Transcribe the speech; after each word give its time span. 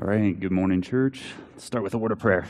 All 0.00 0.06
right, 0.06 0.38
good 0.40 0.50
morning, 0.50 0.80
church. 0.80 1.34
Let's 1.52 1.64
start 1.64 1.84
with 1.84 1.92
a 1.92 1.98
word 1.98 2.10
of 2.10 2.18
prayer. 2.18 2.48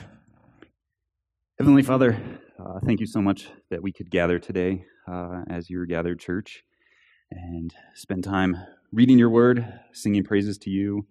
Heavenly 1.59 1.83
Father, 1.83 2.17
uh, 2.61 2.79
thank 2.87 3.01
you 3.01 3.07
so 3.07 3.21
much 3.21 3.49
that 3.71 3.83
we 3.83 3.91
could 3.91 4.09
gather 4.09 4.39
today 4.39 4.85
uh, 5.09 5.43
as 5.49 5.69
your 5.69 5.85
gathered 5.85 6.21
church 6.21 6.63
and 7.29 7.75
spend 7.95 8.23
time 8.23 8.57
reading 8.93 9.19
your 9.19 9.31
word, 9.31 9.67
singing 9.93 10.23
praises 10.23 10.59
to 10.59 10.71
you, 10.71 11.09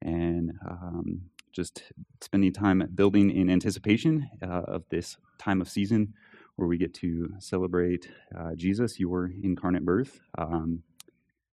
and 0.00 0.52
um, 0.66 1.20
just 1.52 1.82
spending 2.22 2.54
time 2.54 2.88
building 2.94 3.30
in 3.30 3.50
anticipation 3.50 4.30
uh, 4.42 4.62
of 4.62 4.84
this 4.88 5.18
time 5.38 5.60
of 5.60 5.68
season 5.68 6.14
where 6.56 6.68
we 6.68 6.78
get 6.78 6.94
to 6.94 7.28
celebrate 7.38 8.08
uh, 8.34 8.54
Jesus, 8.56 8.98
your 8.98 9.30
incarnate 9.42 9.84
birth. 9.84 10.20
Um, 10.38 10.84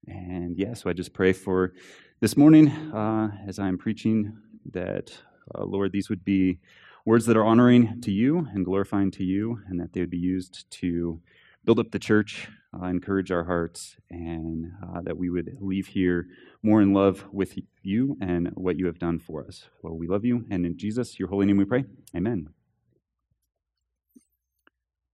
and 0.07 0.57
yeah, 0.57 0.73
so 0.73 0.89
I 0.89 0.93
just 0.93 1.13
pray 1.13 1.33
for 1.33 1.73
this 2.19 2.35
morning, 2.35 2.69
uh, 2.69 3.29
as 3.47 3.59
I'm 3.59 3.77
preaching, 3.77 4.37
that, 4.71 5.11
uh, 5.55 5.63
Lord, 5.63 5.91
these 5.91 6.09
would 6.09 6.25
be 6.25 6.59
words 7.05 7.25
that 7.25 7.37
are 7.37 7.45
honoring 7.45 8.01
to 8.01 8.11
you 8.11 8.47
and 8.53 8.65
glorifying 8.65 9.11
to 9.11 9.23
you, 9.23 9.61
and 9.67 9.79
that 9.79 9.93
they 9.93 10.01
would 10.01 10.09
be 10.09 10.17
used 10.17 10.69
to 10.71 11.21
build 11.65 11.79
up 11.79 11.91
the 11.91 11.99
church, 11.99 12.49
uh, 12.73 12.85
encourage 12.85 13.31
our 13.31 13.43
hearts, 13.43 13.95
and 14.09 14.71
uh, 14.83 15.01
that 15.01 15.17
we 15.17 15.29
would 15.29 15.57
leave 15.59 15.87
here 15.87 16.27
more 16.61 16.81
in 16.81 16.93
love 16.93 17.23
with 17.31 17.57
you 17.83 18.17
and 18.21 18.49
what 18.55 18.77
you 18.77 18.85
have 18.85 18.99
done 18.99 19.19
for 19.19 19.45
us. 19.45 19.69
Well, 19.81 19.97
we 19.97 20.07
love 20.07 20.25
you, 20.25 20.45
and 20.49 20.65
in 20.65 20.77
Jesus, 20.77 21.19
your 21.19 21.29
holy 21.29 21.45
name 21.45 21.57
we 21.57 21.65
pray. 21.65 21.85
Amen. 22.15 22.49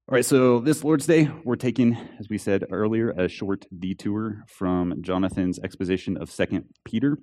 All 0.08 0.14
right, 0.14 0.24
so 0.24 0.60
this 0.60 0.84
Lord's 0.84 1.08
Day, 1.08 1.32
we're 1.44 1.56
taking, 1.56 1.98
as 2.20 2.30
we 2.30 2.38
said 2.38 2.66
earlier, 2.70 3.10
a 3.10 3.28
short 3.28 3.66
detour 3.80 4.44
from 4.48 5.02
Jonathan's 5.02 5.58
exposition 5.58 6.16
of 6.16 6.30
Second 6.30 6.66
Peter. 6.84 7.18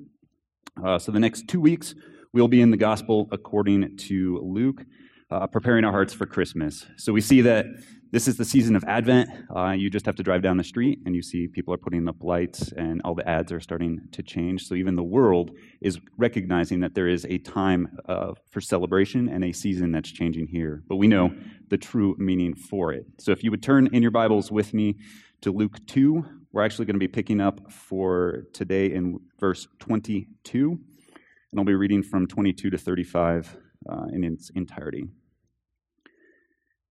Uh, 0.85 0.99
so 0.99 1.13
the 1.13 1.21
next 1.21 1.47
two 1.47 1.61
weeks, 1.61 1.95
we'll 2.33 2.49
be 2.49 2.61
in 2.61 2.73
the 2.73 2.77
Gospel 2.77 3.29
according 3.31 3.97
to 3.99 4.41
Luke, 4.43 4.85
uh, 5.31 5.47
preparing 5.47 5.85
our 5.85 5.93
hearts 5.93 6.13
for 6.13 6.27
Christmas. 6.27 6.85
So 6.97 7.13
we 7.13 7.21
see 7.21 7.43
that 7.43 7.67
this 8.13 8.29
is 8.29 8.37
the 8.37 8.45
season 8.45 8.77
of 8.77 8.85
Advent. 8.85 9.31
Uh, 9.57 9.71
you 9.71 9.89
just 9.89 10.05
have 10.05 10.17
to 10.17 10.23
drive 10.23 10.43
down 10.43 10.59
the 10.59 10.65
street 10.65 11.01
and 11.07 11.17
you 11.17 11.23
see 11.23 11.49
people 11.49 11.73
are 11.73 11.79
putting 11.79 12.07
up 12.07 12.23
lights 12.23 12.71
and 12.73 13.01
all 13.07 13.15
the 13.15 13.27
ads 13.27 13.51
are 13.51 13.59
starting 13.59 14.03
to 14.13 14.23
change. 14.23 14.67
So 14.67 14.75
even 14.75 14.97
the 14.97 15.03
world 15.03 15.53
is 15.81 15.99
recognizing 16.19 16.81
that 16.81 16.95
there 16.95 17.09
is 17.09 17.25
a 17.25 17.39
time 17.39 17.97
uh, 18.07 18.33
for 18.51 18.61
celebration 18.61 19.31
and 19.31 19.43
a 19.43 19.53
season 19.53 19.93
that's 19.93 20.13
changing 20.13 20.49
here. 20.49 20.83
But 20.89 20.97
we 20.97 21.09
know 21.09 21.35
the 21.71 21.79
true 21.79 22.15
meaning 22.19 22.55
for 22.55 22.93
it. 22.93 23.07
So 23.19 23.33
if 23.33 23.43
you 23.43 23.51
would 23.51 23.63
turn 23.63 23.89
in 23.95 24.03
your 24.03 24.11
Bibles 24.11 24.53
with 24.53 24.75
me 24.75 24.99
to 25.41 25.51
Luke 25.51 25.79
2, 25.87 26.23
we're 26.53 26.65
actually 26.65 26.85
going 26.85 26.97
to 26.97 27.01
be 27.01 27.09
picking 27.09 27.41
up 27.41 27.73
for 27.73 28.45
today 28.53 28.93
in 28.93 29.21
verse 29.41 29.67
22. 29.79 30.71
And 30.71 31.59
I'll 31.59 31.65
be 31.65 31.75
reading 31.75 32.03
from 32.03 32.27
22 32.27 32.69
to 32.69 32.77
35 32.77 33.57
uh, 33.91 34.05
in 34.13 34.23
its 34.23 34.51
entirety. 34.51 35.09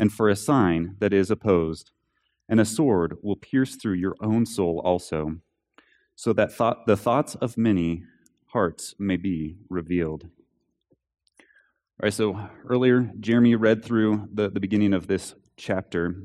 and 0.00 0.10
for 0.10 0.30
a 0.30 0.34
sign 0.34 0.96
that 0.98 1.12
is 1.12 1.30
opposed, 1.30 1.90
and 2.48 2.58
a 2.58 2.64
sword 2.64 3.18
will 3.22 3.36
pierce 3.36 3.76
through 3.76 3.92
your 3.92 4.16
own 4.22 4.46
soul 4.46 4.80
also, 4.82 5.36
so 6.16 6.32
that 6.32 6.50
thought, 6.50 6.86
the 6.86 6.96
thoughts 6.96 7.34
of 7.34 7.58
many 7.58 8.04
hearts 8.46 8.94
may 8.98 9.18
be 9.18 9.58
revealed. 9.68 10.24
All 10.24 12.04
right, 12.04 12.14
so 12.14 12.48
earlier, 12.66 13.12
Jeremy 13.20 13.54
read 13.56 13.84
through 13.84 14.26
the, 14.32 14.48
the 14.48 14.58
beginning 14.58 14.94
of 14.94 15.06
this 15.06 15.34
chapter, 15.58 16.16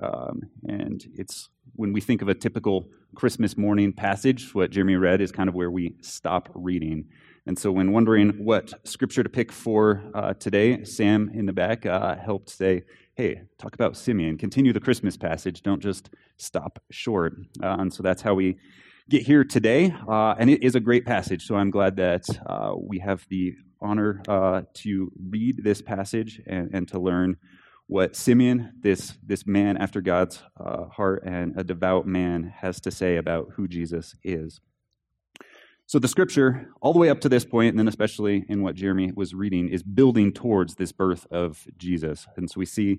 um, 0.00 0.42
and 0.68 1.04
it's 1.16 1.48
when 1.74 1.92
we 1.92 2.00
think 2.00 2.22
of 2.22 2.28
a 2.28 2.34
typical 2.34 2.88
Christmas 3.16 3.56
morning 3.56 3.92
passage, 3.92 4.54
what 4.54 4.70
Jeremy 4.70 4.94
read 4.94 5.20
is 5.20 5.32
kind 5.32 5.48
of 5.48 5.56
where 5.56 5.72
we 5.72 5.96
stop 6.02 6.50
reading. 6.54 7.06
And 7.46 7.58
so, 7.58 7.70
when 7.72 7.92
wondering 7.92 8.30
what 8.44 8.72
scripture 8.86 9.22
to 9.22 9.28
pick 9.28 9.52
for 9.52 10.02
uh, 10.14 10.34
today, 10.34 10.84
Sam 10.84 11.30
in 11.34 11.46
the 11.46 11.52
back 11.52 11.84
uh, 11.84 12.16
helped 12.16 12.48
say, 12.48 12.84
hey, 13.16 13.42
talk 13.58 13.74
about 13.74 13.96
Simeon. 13.96 14.36
Continue 14.36 14.72
the 14.72 14.80
Christmas 14.80 15.16
passage. 15.16 15.62
Don't 15.62 15.80
just 15.80 16.10
stop 16.36 16.82
short. 16.90 17.36
Uh, 17.62 17.76
and 17.78 17.92
so 17.92 18.02
that's 18.02 18.22
how 18.22 18.34
we 18.34 18.56
get 19.08 19.22
here 19.22 19.44
today. 19.44 19.94
Uh, 20.08 20.34
and 20.38 20.50
it 20.50 20.64
is 20.64 20.74
a 20.74 20.80
great 20.80 21.06
passage. 21.06 21.46
So 21.46 21.54
I'm 21.54 21.70
glad 21.70 21.96
that 21.96 22.24
uh, 22.44 22.74
we 22.76 22.98
have 22.98 23.24
the 23.28 23.54
honor 23.80 24.20
uh, 24.26 24.62
to 24.74 25.12
read 25.28 25.62
this 25.62 25.80
passage 25.80 26.40
and, 26.46 26.74
and, 26.74 26.88
to 26.88 26.98
learn 26.98 27.36
what 27.86 28.16
Simeon, 28.16 28.72
this, 28.80 29.12
this 29.22 29.46
man 29.46 29.76
after 29.76 30.00
God's 30.00 30.42
uh, 30.58 30.86
heart 30.86 31.22
and 31.24 31.54
a 31.58 31.62
devout 31.62 32.06
man, 32.06 32.52
has 32.56 32.80
to 32.80 32.90
say 32.90 33.16
about 33.16 33.50
who 33.54 33.68
Jesus 33.68 34.16
is. 34.24 34.60
So 35.94 36.00
the 36.00 36.08
scripture, 36.08 36.72
all 36.80 36.92
the 36.92 36.98
way 36.98 37.08
up 37.08 37.20
to 37.20 37.28
this 37.28 37.44
point, 37.44 37.68
and 37.68 37.78
then 37.78 37.86
especially 37.86 38.44
in 38.48 38.64
what 38.64 38.74
Jeremy 38.74 39.12
was 39.14 39.32
reading, 39.32 39.68
is 39.68 39.84
building 39.84 40.32
towards 40.32 40.74
this 40.74 40.90
birth 40.90 41.24
of 41.30 41.68
Jesus. 41.78 42.26
And 42.36 42.50
so 42.50 42.58
we 42.58 42.66
see 42.66 42.98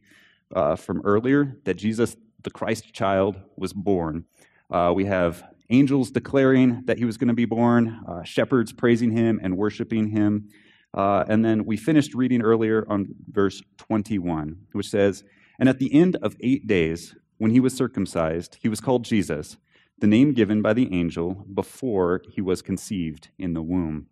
uh, 0.56 0.78
from 0.78 1.02
earlier 1.04 1.58
that 1.66 1.74
Jesus, 1.74 2.16
the 2.44 2.52
Christ 2.52 2.94
child, 2.94 3.36
was 3.58 3.74
born. 3.74 4.24
Uh, 4.72 4.94
we 4.96 5.04
have 5.04 5.44
angels 5.70 6.10
declaring 6.10 6.84
that 6.86 6.98
he 6.98 7.04
was 7.04 7.18
going 7.18 7.28
to 7.28 7.34
be 7.34 7.44
born, 7.44 8.00
uh, 8.08 8.24
shepherds 8.24 8.72
praising 8.72 9.12
him 9.12 9.42
and 9.44 9.58
worshiping 9.58 10.08
him. 10.08 10.48
Uh, 10.94 11.26
and 11.28 11.44
then 11.44 11.66
we 11.66 11.76
finished 11.76 12.14
reading 12.14 12.42
earlier 12.42 12.86
on 12.88 13.14
verse 13.30 13.62
21, 13.78 14.56
which 14.72 14.88
says, 14.88 15.26
And 15.60 15.68
at 15.68 15.80
the 15.80 15.94
end 15.94 16.16
of 16.22 16.38
eight 16.40 16.66
days, 16.66 17.14
when 17.40 17.52
he 17.52 17.60
was 17.60 17.74
circumcised, 17.74 18.58
he 18.62 18.70
was 18.70 18.80
called 18.80 19.04
Jesus 19.04 19.58
the 20.00 20.08
name 20.08 20.34
given 20.34 20.62
by 20.62 20.74
the 20.74 20.94
angel 20.94 21.46
before 21.54 22.22
he 22.30 22.42
was 22.42 22.62
conceived 22.62 23.30
in 23.38 23.54
the 23.54 23.62
womb. 23.62 24.08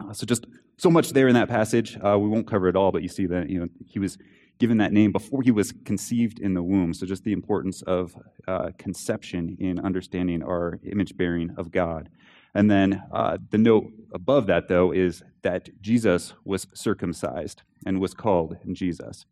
Uh, 0.00 0.12
so, 0.12 0.26
just 0.26 0.46
so 0.76 0.90
much 0.90 1.10
there 1.10 1.28
in 1.28 1.34
that 1.34 1.48
passage. 1.48 1.96
Uh, 2.04 2.18
we 2.18 2.28
won't 2.28 2.46
cover 2.46 2.68
it 2.68 2.76
all, 2.76 2.92
but 2.92 3.02
you 3.02 3.08
see 3.08 3.26
that 3.26 3.48
you 3.48 3.60
know 3.60 3.68
he 3.86 3.98
was 3.98 4.18
given 4.58 4.78
that 4.78 4.92
name 4.92 5.12
before 5.12 5.42
he 5.42 5.50
was 5.50 5.72
conceived 5.84 6.38
in 6.38 6.54
the 6.54 6.62
womb. 6.62 6.92
So, 6.92 7.06
just 7.06 7.24
the 7.24 7.32
importance 7.32 7.82
of 7.82 8.16
uh, 8.46 8.70
conception 8.78 9.56
in 9.60 9.78
understanding 9.78 10.42
our 10.42 10.78
image 10.84 11.16
bearing 11.16 11.54
of 11.56 11.70
God. 11.70 12.10
And 12.54 12.70
then 12.70 13.02
uh, 13.12 13.36
the 13.50 13.58
note 13.58 13.92
above 14.14 14.46
that, 14.46 14.68
though, 14.68 14.90
is 14.90 15.22
that 15.42 15.68
Jesus 15.82 16.32
was 16.44 16.66
circumcised 16.72 17.62
and 17.84 18.00
was 18.00 18.14
called 18.14 18.56
Jesus. 18.72 19.26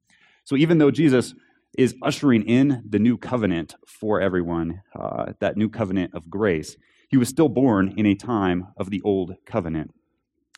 So, 0.44 0.56
even 0.56 0.78
though 0.78 0.90
Jesus 0.90 1.34
is 1.76 1.94
ushering 2.02 2.42
in 2.42 2.82
the 2.88 2.98
new 2.98 3.16
covenant 3.16 3.74
for 3.86 4.20
everyone, 4.20 4.82
uh, 4.98 5.32
that 5.40 5.56
new 5.56 5.68
covenant 5.68 6.14
of 6.14 6.30
grace. 6.30 6.76
He 7.08 7.16
was 7.16 7.28
still 7.28 7.48
born 7.48 7.94
in 7.96 8.06
a 8.06 8.14
time 8.14 8.68
of 8.76 8.90
the 8.90 9.02
old 9.02 9.34
covenant. 9.44 9.94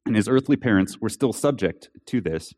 And 0.05 0.15
his 0.15 0.29
earthly 0.29 0.57
parents 0.57 1.01
were 1.01 1.09
still 1.09 1.33
subject 1.33 1.89
to 2.07 2.21
this. 2.21 2.55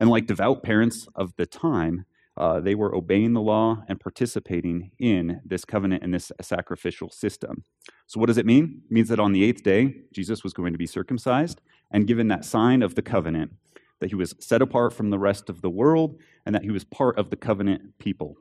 And 0.00 0.08
like 0.08 0.26
devout 0.26 0.62
parents 0.62 1.06
of 1.14 1.34
the 1.36 1.46
time, 1.46 2.04
uh, 2.36 2.60
they 2.60 2.74
were 2.74 2.94
obeying 2.94 3.32
the 3.32 3.40
law 3.40 3.82
and 3.88 3.98
participating 3.98 4.92
in 4.98 5.40
this 5.44 5.64
covenant 5.64 6.04
and 6.04 6.14
this 6.14 6.30
sacrificial 6.40 7.10
system. 7.10 7.64
So, 8.06 8.20
what 8.20 8.26
does 8.26 8.38
it 8.38 8.46
mean? 8.46 8.82
It 8.84 8.92
means 8.92 9.08
that 9.08 9.18
on 9.18 9.32
the 9.32 9.42
eighth 9.42 9.64
day, 9.64 10.02
Jesus 10.12 10.44
was 10.44 10.52
going 10.52 10.72
to 10.72 10.78
be 10.78 10.86
circumcised 10.86 11.60
and 11.90 12.06
given 12.06 12.28
that 12.28 12.44
sign 12.44 12.82
of 12.82 12.94
the 12.94 13.02
covenant, 13.02 13.52
that 14.00 14.08
he 14.08 14.14
was 14.14 14.34
set 14.38 14.62
apart 14.62 14.92
from 14.92 15.10
the 15.10 15.18
rest 15.18 15.48
of 15.48 15.60
the 15.60 15.70
world 15.70 16.18
and 16.46 16.54
that 16.54 16.62
he 16.62 16.70
was 16.70 16.84
part 16.84 17.18
of 17.18 17.30
the 17.30 17.36
covenant 17.36 17.98
people. 17.98 18.36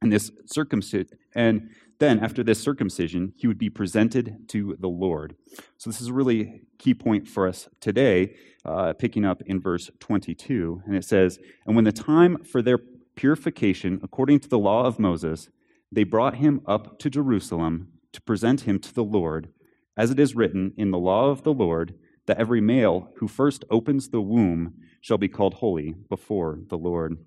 And 0.00 0.12
this 0.12 0.32
circumcision, 0.46 1.08
and 1.34 1.70
then 2.00 2.18
after 2.18 2.42
this 2.42 2.60
circumcision, 2.60 3.32
he 3.36 3.46
would 3.46 3.58
be 3.58 3.70
presented 3.70 4.48
to 4.48 4.76
the 4.80 4.88
Lord. 4.88 5.36
So, 5.78 5.88
this 5.88 6.00
is 6.00 6.08
a 6.08 6.12
really 6.12 6.62
key 6.78 6.94
point 6.94 7.28
for 7.28 7.46
us 7.46 7.68
today, 7.80 8.34
uh, 8.64 8.94
picking 8.94 9.24
up 9.24 9.42
in 9.46 9.60
verse 9.60 9.88
22. 10.00 10.82
And 10.84 10.96
it 10.96 11.04
says, 11.04 11.38
And 11.64 11.76
when 11.76 11.84
the 11.84 11.92
time 11.92 12.42
for 12.42 12.60
their 12.60 12.78
purification 13.14 14.00
according 14.02 14.40
to 14.40 14.48
the 14.48 14.58
law 14.58 14.84
of 14.84 14.98
Moses, 14.98 15.48
they 15.92 16.02
brought 16.02 16.36
him 16.36 16.62
up 16.66 16.98
to 16.98 17.10
Jerusalem 17.10 17.92
to 18.12 18.20
present 18.22 18.62
him 18.62 18.78
to 18.80 18.92
the 18.92 19.04
Lord, 19.04 19.50
as 19.96 20.10
it 20.10 20.18
is 20.18 20.34
written 20.34 20.72
in 20.76 20.90
the 20.90 20.98
law 20.98 21.30
of 21.30 21.44
the 21.44 21.52
Lord, 21.52 21.94
that 22.32 22.40
every 22.40 22.62
male 22.62 23.10
who 23.16 23.28
first 23.28 23.62
opens 23.68 24.08
the 24.08 24.22
womb 24.22 24.72
shall 25.02 25.18
be 25.18 25.28
called 25.28 25.52
holy 25.52 25.94
before 26.08 26.60
the 26.70 26.78
Lord. 26.78 27.18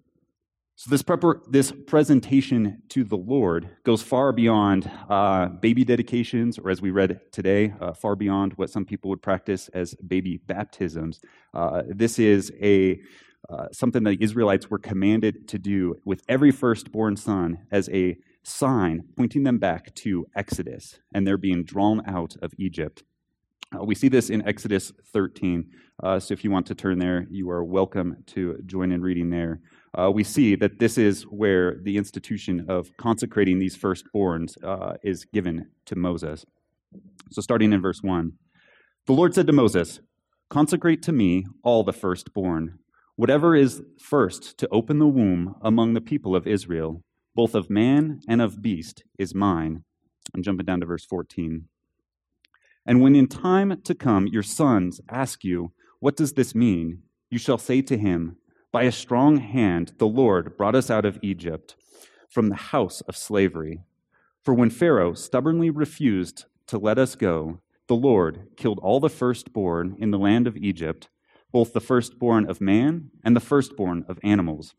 So, 0.77 0.89
this, 0.89 1.03
prepar- 1.03 1.41
this 1.47 1.71
presentation 1.71 2.81
to 2.89 3.03
the 3.03 3.15
Lord 3.15 3.69
goes 3.83 4.01
far 4.01 4.31
beyond 4.31 4.89
uh, 5.07 5.49
baby 5.61 5.85
dedications, 5.85 6.57
or 6.57 6.71
as 6.71 6.81
we 6.81 6.89
read 6.89 7.21
today, 7.31 7.75
uh, 7.79 7.93
far 7.93 8.15
beyond 8.15 8.53
what 8.53 8.71
some 8.71 8.83
people 8.83 9.11
would 9.11 9.21
practice 9.21 9.69
as 9.75 9.93
baby 9.95 10.37
baptisms. 10.37 11.21
Uh, 11.53 11.83
this 11.87 12.17
is 12.17 12.51
a 12.59 12.99
uh, 13.47 13.67
something 13.71 14.01
that 14.03 14.17
the 14.17 14.23
Israelites 14.23 14.71
were 14.71 14.79
commanded 14.79 15.47
to 15.49 15.59
do 15.59 16.01
with 16.03 16.23
every 16.27 16.49
firstborn 16.49 17.15
son 17.15 17.59
as 17.71 17.87
a 17.89 18.17
sign 18.41 19.03
pointing 19.15 19.43
them 19.43 19.59
back 19.59 19.93
to 19.93 20.25
Exodus 20.35 20.97
and 21.13 21.27
their 21.27 21.37
being 21.37 21.63
drawn 21.63 22.01
out 22.07 22.35
of 22.41 22.53
Egypt. 22.57 23.03
Uh, 23.75 23.83
we 23.83 23.95
see 23.95 24.07
this 24.07 24.29
in 24.29 24.47
Exodus 24.47 24.91
13. 25.13 25.69
Uh, 26.03 26.19
so 26.19 26.33
if 26.33 26.43
you 26.43 26.51
want 26.51 26.65
to 26.67 26.75
turn 26.75 26.99
there, 26.99 27.25
you 27.29 27.49
are 27.49 27.63
welcome 27.63 28.17
to 28.27 28.57
join 28.65 28.91
in 28.91 29.01
reading 29.01 29.29
there. 29.29 29.59
Uh, 29.97 30.11
we 30.11 30.23
see 30.23 30.55
that 30.55 30.79
this 30.79 30.97
is 30.97 31.23
where 31.23 31.77
the 31.83 31.97
institution 31.97 32.65
of 32.69 32.95
consecrating 32.97 33.59
these 33.59 33.77
firstborns 33.77 34.61
uh, 34.63 34.93
is 35.03 35.25
given 35.25 35.67
to 35.85 35.95
Moses. 35.95 36.45
So 37.31 37.41
starting 37.41 37.73
in 37.73 37.81
verse 37.81 38.01
1 38.01 38.33
The 39.07 39.13
Lord 39.13 39.33
said 39.33 39.47
to 39.47 39.53
Moses, 39.53 39.99
Consecrate 40.49 41.01
to 41.03 41.11
me 41.11 41.45
all 41.63 41.83
the 41.83 41.93
firstborn 41.93 42.79
Whatever 43.17 43.55
is 43.55 43.81
first 43.97 44.57
to 44.57 44.67
open 44.71 44.99
the 44.99 45.07
womb 45.07 45.55
among 45.61 45.93
the 45.93 46.01
people 46.01 46.35
of 46.35 46.45
Israel, 46.45 47.01
both 47.33 47.55
of 47.55 47.69
man 47.69 48.19
and 48.27 48.41
of 48.41 48.61
beast, 48.61 49.05
is 49.17 49.33
mine. 49.33 49.85
I'm 50.33 50.43
jumping 50.43 50.65
down 50.65 50.81
to 50.81 50.85
verse 50.85 51.05
14. 51.05 51.69
And 52.85 53.01
when 53.01 53.15
in 53.15 53.27
time 53.27 53.81
to 53.83 53.95
come 53.95 54.27
your 54.27 54.43
sons 54.43 55.01
ask 55.09 55.43
you, 55.43 55.71
What 55.99 56.15
does 56.15 56.33
this 56.33 56.53
mean? 56.53 57.03
You 57.29 57.39
shall 57.39 57.57
say 57.57 57.81
to 57.81 57.97
him, 57.97 58.37
By 58.71 58.83
a 58.83 58.91
strong 58.91 59.37
hand 59.37 59.93
the 59.97 60.07
Lord 60.07 60.57
brought 60.57 60.75
us 60.75 60.89
out 60.89 61.05
of 61.05 61.19
Egypt, 61.21 61.75
from 62.29 62.49
the 62.49 62.55
house 62.55 63.01
of 63.01 63.17
slavery. 63.17 63.81
For 64.43 64.53
when 64.53 64.69
Pharaoh 64.69 65.13
stubbornly 65.13 65.69
refused 65.69 66.45
to 66.67 66.77
let 66.77 66.99
us 66.99 67.15
go, 67.15 67.61
the 67.87 67.95
Lord 67.95 68.49
killed 68.57 68.79
all 68.79 68.99
the 68.99 69.09
firstborn 69.09 69.95
in 69.99 70.11
the 70.11 70.19
land 70.19 70.47
of 70.47 70.57
Egypt 70.57 71.09
both 71.55 71.71
the 71.71 71.79
firstborn 71.79 72.49
of 72.49 72.59
man 72.59 73.09
and 73.23 73.33
the 73.33 73.39
firstborn 73.39 74.03
of 74.09 74.19
animals. 74.23 74.75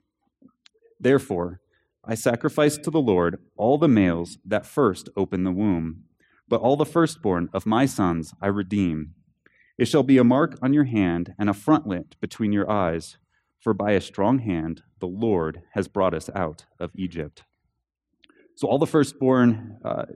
Therefore, 1.00 1.58
I 2.04 2.14
sacrifice 2.14 2.76
to 2.76 2.90
the 2.90 3.00
Lord 3.00 3.38
all 3.56 3.78
the 3.78 3.88
males 3.88 4.36
that 4.44 4.66
first 4.66 5.08
open 5.16 5.44
the 5.44 5.52
womb, 5.52 6.04
but 6.48 6.60
all 6.60 6.76
the 6.76 6.86
firstborn 6.86 7.48
of 7.52 7.66
my 7.66 7.86
sons 7.86 8.34
I 8.40 8.46
redeem. 8.48 9.14
It 9.78 9.86
shall 9.86 10.02
be 10.02 10.18
a 10.18 10.24
mark 10.24 10.58
on 10.62 10.72
your 10.72 10.84
hand 10.84 11.34
and 11.38 11.50
a 11.50 11.54
frontlet 11.54 12.14
between 12.20 12.52
your 12.52 12.70
eyes, 12.70 13.18
for 13.60 13.74
by 13.74 13.92
a 13.92 14.00
strong 14.00 14.38
hand 14.38 14.82
the 15.00 15.06
Lord 15.06 15.62
has 15.74 15.88
brought 15.88 16.14
us 16.14 16.30
out 16.34 16.64
of 16.78 16.92
Egypt. 16.94 17.42
So 18.54 18.68
all 18.68 18.78
the 18.78 18.86
firstborn 18.86 19.78
uh, 19.84 20.06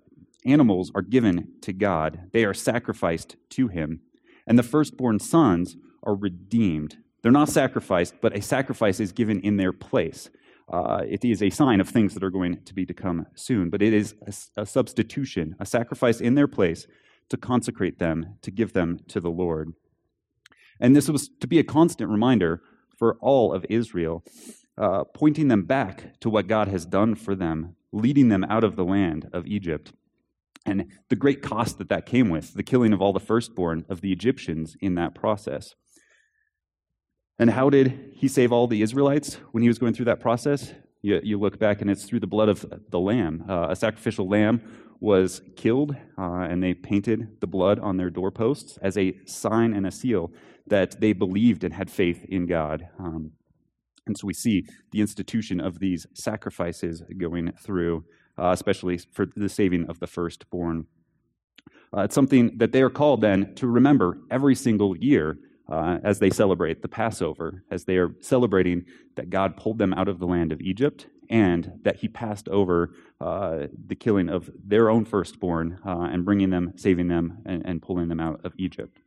animals 0.47 0.91
are 0.95 1.03
given 1.03 1.49
to 1.61 1.73
God, 1.73 2.31
they 2.33 2.45
are 2.45 2.55
sacrificed 2.55 3.37
to 3.51 3.69
Him. 3.69 4.01
And 4.47 4.59
the 4.59 4.63
firstborn 4.63 5.19
sons 5.19 5.77
are 6.03 6.15
redeemed. 6.15 6.97
They're 7.23 7.31
not 7.31 7.51
sacrificed, 7.51 8.15
but 8.23 8.35
a 8.35 8.41
sacrifice 8.41 8.99
is 8.99 9.13
given 9.13 9.41
in 9.41 9.59
their 9.59 9.73
place. 9.73 10.31
Uh, 10.71 11.03
it 11.09 11.25
is 11.25 11.43
a 11.43 11.51
sign 11.51 11.81
of 11.81 11.89
things 11.89 12.15
that 12.15 12.23
are 12.23 12.31
going 12.31 12.63
to 12.65 12.75
be 12.75 12.87
to 12.87 12.95
come 12.95 13.27
soon, 13.35 13.71
but 13.71 13.83
it 13.83 13.93
is 13.93 14.15
a, 14.57 14.63
a 14.63 14.67
substitution, 14.67 15.57
a 15.59 15.67
sacrifice 15.67 16.21
in 16.21 16.37
their 16.37 16.47
place 16.47 16.87
to 17.29 17.37
consecrate 17.37 17.99
them, 17.99 18.37
to 18.43 18.51
give 18.51 18.73
them 18.73 19.01
to 19.09 19.21
the 19.21 19.31
Lord. 19.31 19.73
And 20.79 20.95
this 20.95 21.09
was 21.09 21.29
to 21.41 21.49
be 21.49 21.59
a 21.59 21.65
constant 21.65 22.11
reminder 22.11 22.63
for 22.97 23.17
all 23.21 23.53
of 23.53 23.67
Israel, 23.69 24.23
uh, 24.79 25.05
pointing 25.05 25.49
them 25.49 25.65
back 25.65 26.21
to 26.21 26.31
what 26.31 26.47
God 26.47 26.69
has 26.69 26.87
done 26.87 27.15
for 27.15 27.35
them, 27.35 27.77
leading 27.93 28.29
them 28.29 28.45
out 28.45 28.63
of 28.63 28.77
the 28.77 28.85
land 28.85 29.29
of 29.33 29.47
Egypt. 29.47 29.93
And 30.65 30.87
the 31.09 31.17
great 31.17 31.43
cost 31.43 31.79
that 31.79 31.89
that 31.89 32.07
came 32.07 32.29
with, 32.29 32.55
the 32.55 32.63
killing 32.63 32.93
of 32.93 33.01
all 33.01 33.13
the 33.13 33.21
firstborn 33.21 33.85
of 33.89 34.03
the 34.03 34.13
Egyptians 34.13 34.77
in 34.81 34.95
that 34.97 35.15
process. 35.15 35.75
And 37.41 37.49
how 37.49 37.71
did 37.71 38.13
he 38.13 38.29
save 38.29 38.53
all 38.53 38.67
the 38.67 38.83
Israelites 38.83 39.37
when 39.53 39.63
he 39.63 39.69
was 39.71 39.79
going 39.79 39.95
through 39.95 40.05
that 40.05 40.21
process? 40.21 40.75
You, 41.01 41.23
you 41.25 41.41
look 41.41 41.59
back 41.59 41.81
and 41.81 41.91
it's 41.91 42.05
through 42.05 42.21
the 42.21 42.27
blood 42.27 42.51
of 42.51 42.67
the 42.91 43.01
lamb. 43.01 43.47
Uh, 43.49 43.69
a 43.71 43.77
sacrificial 43.77 44.29
lamb 44.29 44.61
was 45.01 45.41
killed, 45.57 45.97
uh, 46.19 46.47
and 46.51 46.63
they 46.63 46.75
painted 46.75 47.41
the 47.41 47.47
blood 47.47 47.79
on 47.79 47.97
their 47.97 48.11
doorposts 48.11 48.77
as 48.83 48.99
a 48.99 49.17
sign 49.25 49.73
and 49.73 49.87
a 49.87 49.91
seal 49.91 50.31
that 50.67 51.01
they 51.01 51.15
believed 51.15 51.65
and 51.65 51.73
had 51.73 51.91
faith 51.91 52.27
in 52.27 52.45
God. 52.45 52.87
Um, 52.99 53.33
and 54.07 54.19
so 54.19 54.27
we 54.27 54.35
see 54.35 54.67
the 54.91 55.01
institution 55.01 55.61
of 55.61 55.79
these 55.79 56.07
sacrifices 56.13 57.03
going 57.17 57.53
through, 57.53 58.05
uh, 58.37 58.51
especially 58.53 58.99
for 58.99 59.27
the 59.35 59.49
saving 59.49 59.89
of 59.89 59.99
the 59.99 60.07
firstborn. 60.07 60.85
Uh, 61.97 62.03
it's 62.03 62.15
something 62.15 62.59
that 62.59 62.73
they 62.73 62.83
are 62.83 62.91
called 62.91 63.23
then 63.23 63.55
to 63.55 63.67
remember 63.67 64.19
every 64.31 64.55
single 64.55 64.95
year 64.99 65.39
uh, 65.71 65.99
as 66.03 66.19
they 66.19 66.31
celebrate 66.31 66.83
the 66.83 66.89
Passover, 66.89 67.65
as 67.71 67.85
they 67.85 67.97
are 67.97 68.15
celebrating 68.21 68.85
that 69.17 69.31
God 69.31 69.57
pulled 69.57 69.79
them 69.79 69.95
out 69.95 70.09
of 70.09 70.19
the 70.19 70.27
land 70.27 70.53
of 70.53 70.61
Egypt 70.61 71.07
and 71.29 71.79
that 71.83 71.97
He 71.97 72.09
passed 72.09 72.49
over 72.49 72.93
uh, 73.21 73.69
the 73.87 73.95
killing 73.95 74.29
of 74.29 74.51
their 74.63 74.91
own 74.91 75.05
firstborn 75.05 75.79
uh, 75.87 76.09
and 76.13 76.25
bringing 76.25 76.51
them, 76.51 76.73
saving 76.77 77.09
them, 77.09 77.39
and, 77.47 77.65
and, 77.65 77.83
pulling 77.83 78.09
them 78.09 78.19
out 78.19 78.41
of 78.45 78.53
Egypt. 78.59 78.99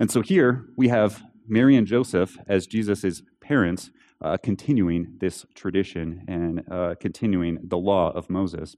And 0.00 0.10
so 0.10 0.20
here 0.20 0.66
we 0.76 0.88
have 0.88 1.22
Mary 1.46 1.76
and 1.76 1.86
Joseph 1.86 2.36
as 2.48 2.66
Jesus' 2.66 3.22
parents 3.40 3.90
uh, 4.22 4.36
continuing 4.36 5.14
this 5.20 5.46
tradition 5.54 6.24
and 6.26 6.62
uh, 6.70 6.94
continuing 7.00 7.58
the 7.62 7.78
law 7.78 8.10
of 8.10 8.28
Moses. 8.28 8.76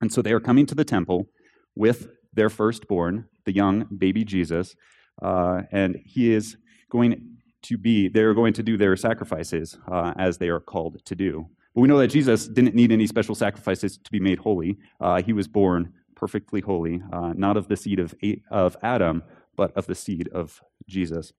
And 0.00 0.12
so 0.12 0.22
they 0.22 0.32
are 0.32 0.40
coming 0.40 0.66
to 0.66 0.74
the 0.74 0.84
temple 0.84 1.26
with 1.74 2.08
their 2.32 2.50
firstborn, 2.50 3.26
the 3.44 3.54
young 3.54 3.86
baby 3.96 4.24
Jesus, 4.24 4.76
uh, 5.22 5.62
and 5.70 6.00
he 6.04 6.32
is 6.32 6.56
going 6.90 7.36
to 7.62 7.78
be, 7.78 8.08
they're 8.08 8.34
going 8.34 8.52
to 8.54 8.62
do 8.62 8.76
their 8.76 8.96
sacrifices 8.96 9.78
uh, 9.90 10.12
as 10.16 10.38
they 10.38 10.48
are 10.48 10.60
called 10.60 11.04
to 11.04 11.14
do. 11.14 11.48
But 11.74 11.82
we 11.82 11.88
know 11.88 11.98
that 11.98 12.08
Jesus 12.08 12.48
didn't 12.48 12.74
need 12.74 12.90
any 12.90 13.06
special 13.06 13.34
sacrifices 13.34 13.98
to 13.98 14.10
be 14.10 14.20
made 14.20 14.38
holy. 14.38 14.78
Uh, 15.00 15.22
he 15.22 15.32
was 15.32 15.46
born 15.46 15.92
perfectly 16.14 16.60
holy, 16.60 17.02
uh, 17.12 17.32
not 17.36 17.56
of 17.56 17.68
the 17.68 17.76
seed 17.76 17.98
of, 17.98 18.14
of 18.50 18.76
Adam, 18.82 19.22
but 19.56 19.76
of 19.76 19.86
the 19.86 19.94
seed 19.94 20.28
of 20.28 20.60
Jesus. 20.88 21.32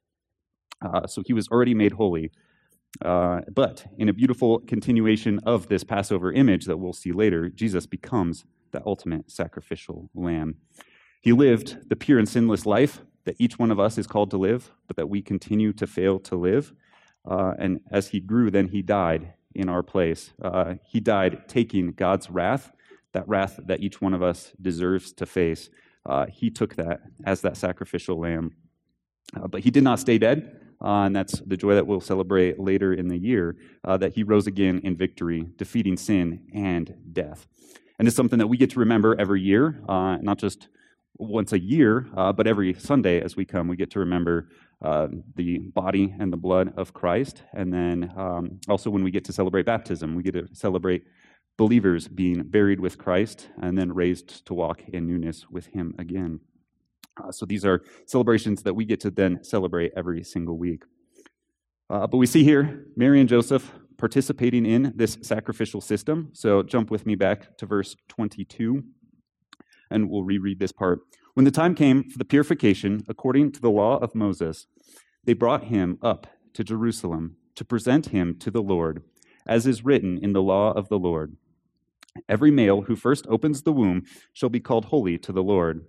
Uh, 0.81 1.05
so 1.05 1.21
he 1.25 1.33
was 1.33 1.47
already 1.49 1.73
made 1.73 1.93
holy. 1.93 2.31
Uh, 3.03 3.41
but 3.53 3.85
in 3.97 4.09
a 4.09 4.13
beautiful 4.13 4.59
continuation 4.59 5.39
of 5.45 5.67
this 5.67 5.83
Passover 5.83 6.31
image 6.31 6.65
that 6.65 6.77
we'll 6.77 6.93
see 6.93 7.11
later, 7.11 7.49
Jesus 7.49 7.85
becomes 7.85 8.45
the 8.71 8.81
ultimate 8.85 9.29
sacrificial 9.29 10.09
lamb. 10.13 10.55
He 11.21 11.31
lived 11.31 11.89
the 11.89 11.95
pure 11.95 12.19
and 12.19 12.27
sinless 12.27 12.65
life 12.65 13.01
that 13.25 13.35
each 13.39 13.59
one 13.59 13.71
of 13.71 13.79
us 13.79 13.97
is 13.97 14.07
called 14.07 14.31
to 14.31 14.37
live, 14.37 14.71
but 14.87 14.95
that 14.95 15.09
we 15.09 15.21
continue 15.21 15.73
to 15.73 15.87
fail 15.87 16.19
to 16.19 16.35
live. 16.35 16.73
Uh, 17.29 17.53
and 17.59 17.79
as 17.91 18.07
he 18.07 18.19
grew, 18.19 18.49
then 18.49 18.67
he 18.67 18.81
died 18.81 19.33
in 19.53 19.69
our 19.69 19.83
place. 19.83 20.31
Uh, 20.41 20.75
he 20.85 20.99
died 20.99 21.47
taking 21.47 21.91
God's 21.91 22.29
wrath, 22.29 22.71
that 23.13 23.27
wrath 23.27 23.59
that 23.65 23.81
each 23.81 24.01
one 24.01 24.13
of 24.13 24.23
us 24.23 24.51
deserves 24.61 25.11
to 25.13 25.25
face. 25.25 25.69
Uh, 26.05 26.25
he 26.25 26.49
took 26.49 26.75
that 26.75 27.01
as 27.25 27.41
that 27.41 27.57
sacrificial 27.57 28.19
lamb. 28.19 28.55
Uh, 29.35 29.47
but 29.47 29.61
he 29.61 29.69
did 29.69 29.83
not 29.83 29.99
stay 29.99 30.17
dead, 30.17 30.59
uh, 30.81 31.03
and 31.03 31.15
that's 31.15 31.39
the 31.41 31.55
joy 31.55 31.75
that 31.75 31.85
we'll 31.85 32.01
celebrate 32.01 32.59
later 32.59 32.93
in 32.93 33.07
the 33.07 33.17
year, 33.17 33.55
uh, 33.83 33.97
that 33.97 34.13
he 34.13 34.23
rose 34.23 34.47
again 34.47 34.81
in 34.83 34.95
victory, 34.95 35.47
defeating 35.57 35.95
sin 35.95 36.41
and 36.53 36.95
death. 37.13 37.47
And 37.99 38.07
it's 38.07 38.17
something 38.17 38.39
that 38.39 38.47
we 38.47 38.57
get 38.57 38.71
to 38.71 38.79
remember 38.79 39.15
every 39.19 39.41
year, 39.41 39.79
not 39.87 40.39
just 40.39 40.69
once 41.21 41.53
a 41.53 41.59
year, 41.59 42.07
uh, 42.17 42.33
but 42.33 42.47
every 42.47 42.73
Sunday 42.73 43.21
as 43.21 43.35
we 43.35 43.45
come, 43.45 43.67
we 43.67 43.75
get 43.75 43.91
to 43.91 43.99
remember 43.99 44.49
uh, 44.81 45.07
the 45.35 45.59
body 45.59 46.13
and 46.19 46.33
the 46.33 46.37
blood 46.37 46.73
of 46.77 46.93
Christ. 46.93 47.43
And 47.53 47.71
then 47.73 48.11
um, 48.17 48.59
also 48.67 48.89
when 48.89 49.03
we 49.03 49.11
get 49.11 49.23
to 49.25 49.33
celebrate 49.33 49.65
baptism, 49.65 50.15
we 50.15 50.23
get 50.23 50.33
to 50.33 50.47
celebrate 50.53 51.03
believers 51.57 52.07
being 52.07 52.41
buried 52.43 52.79
with 52.79 52.97
Christ 52.97 53.49
and 53.61 53.77
then 53.77 53.93
raised 53.93 54.45
to 54.47 54.53
walk 54.53 54.81
in 54.87 55.05
newness 55.05 55.49
with 55.49 55.67
Him 55.67 55.93
again. 55.99 56.39
Uh, 57.21 57.31
so 57.31 57.45
these 57.45 57.65
are 57.65 57.83
celebrations 58.07 58.63
that 58.63 58.73
we 58.73 58.85
get 58.85 58.99
to 59.01 59.11
then 59.11 59.43
celebrate 59.43 59.91
every 59.95 60.23
single 60.23 60.57
week. 60.57 60.83
Uh, 61.89 62.07
but 62.07 62.17
we 62.17 62.25
see 62.25 62.43
here 62.43 62.87
Mary 62.95 63.19
and 63.19 63.29
Joseph 63.29 63.71
participating 63.97 64.65
in 64.65 64.93
this 64.95 65.19
sacrificial 65.21 65.81
system. 65.81 66.29
So 66.33 66.63
jump 66.63 66.89
with 66.89 67.05
me 67.05 67.13
back 67.13 67.55
to 67.57 67.67
verse 67.67 67.95
22, 68.07 68.83
and 69.91 70.09
we'll 70.09 70.23
reread 70.23 70.59
this 70.59 70.71
part. 70.71 70.99
When 71.33 71.45
the 71.45 71.51
time 71.51 71.75
came 71.75 72.09
for 72.09 72.17
the 72.17 72.25
purification 72.25 73.03
according 73.07 73.51
to 73.53 73.61
the 73.61 73.69
law 73.69 73.97
of 73.97 74.15
Moses, 74.15 74.67
they 75.23 75.33
brought 75.33 75.65
him 75.65 75.97
up 76.01 76.27
to 76.53 76.63
Jerusalem 76.63 77.37
to 77.55 77.65
present 77.65 78.07
him 78.07 78.37
to 78.39 78.49
the 78.49 78.61
Lord, 78.61 79.03
as 79.45 79.67
is 79.67 79.85
written 79.85 80.17
in 80.21 80.33
the 80.33 80.41
law 80.41 80.71
of 80.71 80.89
the 80.89 80.99
Lord. 80.99 81.35
Every 82.27 82.51
male 82.51 82.81
who 82.81 82.95
first 82.95 83.25
opens 83.29 83.61
the 83.61 83.71
womb 83.71 84.03
shall 84.33 84.49
be 84.49 84.59
called 84.59 84.85
holy 84.85 85.17
to 85.19 85.31
the 85.31 85.43
Lord, 85.43 85.85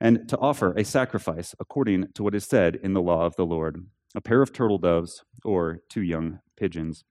and 0.00 0.28
to 0.28 0.38
offer 0.38 0.72
a 0.76 0.84
sacrifice 0.84 1.54
according 1.58 2.12
to 2.14 2.22
what 2.22 2.34
is 2.34 2.44
said 2.44 2.76
in 2.76 2.92
the 2.92 3.02
law 3.02 3.24
of 3.24 3.36
the 3.36 3.46
Lord 3.46 3.86
a 4.14 4.20
pair 4.20 4.42
of 4.42 4.52
turtle 4.52 4.78
doves 4.78 5.24
or 5.44 5.80
two 5.88 6.02
young 6.02 6.40
pigeons. 6.56 7.04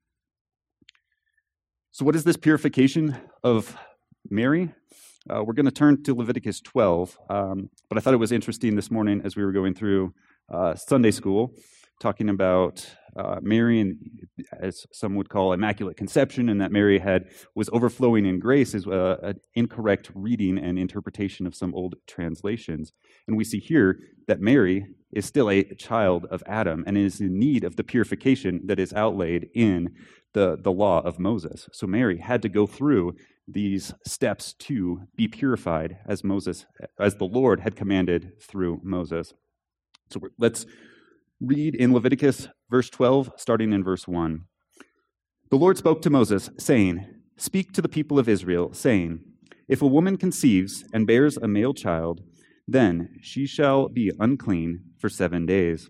So, 1.92 2.06
what 2.06 2.16
is 2.16 2.24
this 2.24 2.38
purification 2.38 3.18
of 3.44 3.76
Mary? 4.30 4.74
Uh, 5.30 5.44
we're 5.44 5.54
going 5.54 5.66
to 5.66 5.72
turn 5.72 6.02
to 6.04 6.16
Leviticus 6.16 6.62
12, 6.62 7.18
um, 7.30 7.70
but 7.90 7.98
I 7.98 8.02
thought 8.02 8.16
it 8.16 8.18
was 8.18 8.32
interesting 8.32 8.76
this 8.76 8.90
morning 8.90 9.22
as 9.24 9.36
we 9.36 9.44
were 9.44 9.52
going 9.52 9.76
through 9.76 10.14
uh, 10.52 10.74
Sunday 10.74 11.12
school, 11.12 11.54
talking 12.00 12.28
about 12.28 12.84
uh, 13.16 13.36
Mary 13.40 13.80
and, 13.82 14.00
as 14.60 14.88
some 14.92 15.16
would 15.16 15.30
call, 15.30 15.54
immaculate 15.54 15.96
conception, 15.96 16.50
and 16.50 16.60
that 16.60 16.72
Mary 16.72 16.98
had 16.98 17.26
was 17.54 17.70
overflowing 17.72 18.26
in 18.26 18.40
grace 18.40 18.74
is 18.74 18.88
uh, 18.88 19.18
an 19.22 19.40
incorrect 19.54 20.10
reading 20.16 20.58
and 20.58 20.80
interpretation 20.80 21.46
of 21.46 21.54
some 21.54 21.76
old 21.76 21.96
translations. 22.08 22.92
And 23.28 23.38
we 23.38 23.44
see 23.44 23.60
here 23.60 24.00
that 24.28 24.42
Mary 24.42 24.88
is 25.14 25.26
still 25.26 25.52
a 25.52 25.64
child 25.76 26.26
of 26.32 26.42
Adam 26.48 26.84
and 26.88 26.98
is 26.98 27.22
in 27.22 27.38
need 27.38 27.64
of 27.64 27.76
the 27.76 27.84
purification 27.84 28.62
that 28.66 28.80
is 28.80 28.92
outlaid 28.94 29.50
in 29.54 29.94
the, 30.34 30.58
the 30.62 30.72
law 30.72 31.02
of 31.02 31.20
Moses. 31.20 31.68
So 31.74 31.88
Mary 31.88 32.18
had 32.18 32.42
to 32.44 32.50
go 32.50 32.66
through 32.66 33.16
these 33.48 33.94
steps 34.06 34.54
to 34.54 35.02
be 35.16 35.28
purified 35.28 35.98
as 36.08 36.24
Moses, 36.24 36.66
as 37.00 37.16
the 37.16 37.26
Lord 37.26 37.62
had 37.62 37.76
commanded 37.76 38.34
through 38.42 38.80
Moses. 38.84 39.34
So 40.10 40.22
let's 40.38 40.66
read 41.40 41.76
in 41.76 41.94
Leviticus 41.94 42.48
verse 42.70 42.90
12, 42.90 43.32
starting 43.38 43.74
in 43.74 43.84
verse 43.84 44.08
1. 44.08 44.42
The 45.50 45.58
Lord 45.58 45.78
spoke 45.78 46.02
to 46.04 46.10
Moses, 46.10 46.50
saying, 46.58 47.06
Speak 47.38 47.74
to 47.74 47.82
the 47.82 47.90
people 47.90 48.20
of 48.20 48.30
Israel, 48.30 48.74
saying, 48.74 49.20
If 49.68 49.82
a 49.82 49.88
woman 49.88 50.18
conceives 50.18 50.86
and 50.94 51.08
bears 51.08 51.38
a 51.38 51.48
male 51.48 51.74
child, 51.74 52.22
then 52.68 53.10
she 53.22 53.46
shall 53.46 53.90
be 53.90 54.12
unclean 54.20 54.82
for 54.98 55.10
seven 55.10 55.46
days. 55.46 55.90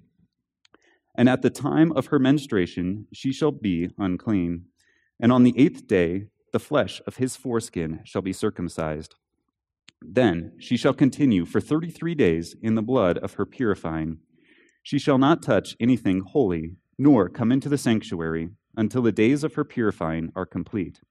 And 1.16 1.28
at 1.28 1.42
the 1.42 1.50
time 1.50 1.92
of 1.94 2.08
her 2.08 2.20
menstruation, 2.20 3.08
she 3.14 3.34
shall 3.34 3.52
be 3.52 3.90
unclean. 3.98 4.66
And 5.20 5.32
on 5.32 5.44
the 5.44 5.54
eighth 5.58 5.88
day, 5.88 6.28
the 6.54 6.60
flesh 6.60 7.02
of 7.06 7.18
his 7.18 7.36
foreskin 7.36 8.02
shall 8.04 8.22
be 8.22 8.34
circumcised. 8.34 9.16
Then 10.02 10.54
she 10.60 10.78
shall 10.78 10.94
continue 10.94 11.46
for 11.46 11.62
thirty 11.62 11.92
three 11.92 12.16
days 12.16 12.56
in 12.62 12.76
the 12.76 12.82
blood 12.82 13.18
of 13.20 13.34
her 13.34 13.46
purifying. 13.46 14.18
She 14.84 14.98
shall 14.98 15.18
not 15.18 15.44
touch 15.44 15.76
anything 15.80 16.22
holy, 16.22 16.78
nor 16.98 17.30
come 17.30 17.52
into 17.52 17.70
the 17.70 17.78
sanctuary 17.78 18.50
until 18.76 19.02
the 19.02 19.12
days 19.12 19.44
of 19.44 19.54
her 19.56 19.64
purifying 19.64 20.32
are 20.36 20.46
complete. 20.46 21.02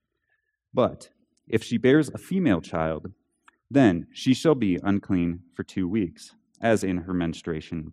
But 0.75 1.11
if 1.47 1.63
she 1.63 1.79
bears 1.79 2.09
a 2.09 2.19
female 2.19 2.61
child, 2.61 3.13
then 3.71 4.09
she 4.13 4.35
shall 4.35 4.57
be 4.57 4.79
unclean 4.83 5.41
for 5.55 5.63
two 5.63 5.87
weeks, 5.89 6.35
as 6.61 6.83
in 6.83 6.99
her 6.99 7.15
menstruation. 7.15 7.93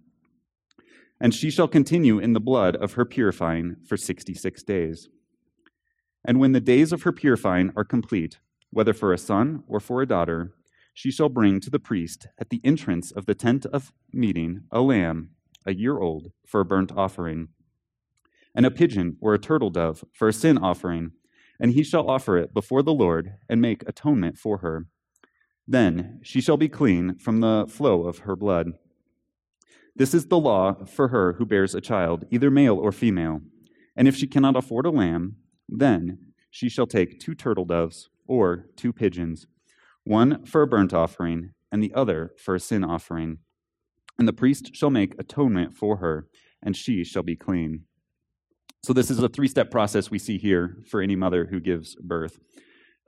And 1.19 1.33
she 1.33 1.50
shall 1.50 1.67
continue 1.67 2.19
in 2.19 2.33
the 2.33 2.39
blood 2.39 2.75
of 2.75 2.93
her 2.93 3.05
purifying 3.05 3.77
for 3.88 3.97
sixty 3.97 4.33
six 4.33 4.63
days. 4.63 5.09
And 6.24 6.39
when 6.39 6.51
the 6.51 6.62
days 6.62 6.91
of 6.91 7.03
her 7.03 7.12
purifying 7.12 7.71
are 7.75 7.83
complete, 7.83 8.39
whether 8.69 8.93
for 8.93 9.13
a 9.13 9.17
son 9.17 9.63
or 9.67 9.79
for 9.79 10.01
a 10.01 10.07
daughter, 10.07 10.53
she 10.93 11.12
shall 11.12 11.29
bring 11.29 11.59
to 11.62 11.69
the 11.69 11.79
priest 11.79 12.27
at 12.38 12.50
the 12.50 12.62
entrance 12.63 13.12
of 13.12 13.25
the 13.25 13.36
tent 13.36 13.65
of 13.67 13.93
meeting 14.12 14.63
a 14.71 14.81
lamb, 14.81 15.31
a 15.65 15.74
year 15.74 16.00
old, 16.00 16.31
for 16.45 16.62
a 16.62 16.65
burnt 16.65 16.91
offering, 16.95 17.50
and 18.53 18.65
a 18.65 18.71
pigeon 18.71 19.15
or 19.21 19.33
a 19.33 19.39
turtle 19.39 19.69
dove 19.69 20.03
for 20.12 20.27
a 20.27 20.33
sin 20.33 20.57
offering, 20.57 21.12
and 21.59 21.71
he 21.71 21.83
shall 21.83 22.09
offer 22.09 22.38
it 22.38 22.53
before 22.53 22.83
the 22.83 22.93
Lord 22.93 23.33
and 23.50 23.62
make 23.62 23.88
atonement 23.88 24.38
for 24.38 24.57
her. 24.59 24.88
Then 25.67 26.19
she 26.24 26.41
shall 26.41 26.57
be 26.57 26.69
clean 26.69 27.17
from 27.17 27.39
the 27.39 27.65
flow 27.69 28.05
of 28.05 28.19
her 28.19 28.36
blood. 28.36 28.74
This 29.97 30.13
is 30.13 30.27
the 30.27 30.37
law 30.37 30.85
for 30.85 31.07
her 31.07 31.33
who 31.33 31.45
bears 31.45 31.73
a 31.73 31.81
child, 31.81 32.25
either 32.29 32.51
male 32.51 32.77
or 32.77 32.91
female. 32.91 33.41
And 33.95 34.07
if 34.07 34.15
she 34.15 34.27
cannot 34.27 34.55
afford 34.55 34.85
a 34.85 34.91
lamb, 34.91 35.37
then 35.67 36.19
she 36.51 36.69
shall 36.69 36.85
take 36.85 37.19
two 37.19 37.33
turtle 37.33 37.65
doves 37.65 38.09
or 38.27 38.67
two 38.75 38.93
pigeons, 38.93 39.47
one 40.03 40.45
for 40.45 40.61
a 40.61 40.67
burnt 40.67 40.93
offering 40.93 41.51
and 41.71 41.81
the 41.81 41.93
other 41.95 42.31
for 42.37 42.53
a 42.53 42.59
sin 42.59 42.83
offering. 42.83 43.39
And 44.19 44.27
the 44.27 44.33
priest 44.33 44.75
shall 44.75 44.91
make 44.91 45.19
atonement 45.19 45.73
for 45.73 45.97
her, 45.97 46.27
and 46.61 46.75
she 46.75 47.03
shall 47.03 47.23
be 47.23 47.35
clean. 47.35 47.85
So, 48.83 48.93
this 48.93 49.09
is 49.09 49.21
a 49.21 49.29
three 49.29 49.47
step 49.47 49.69
process 49.71 50.09
we 50.09 50.19
see 50.19 50.37
here 50.37 50.77
for 50.89 51.01
any 51.01 51.15
mother 51.15 51.47
who 51.49 51.59
gives 51.59 51.95
birth. 51.95 52.39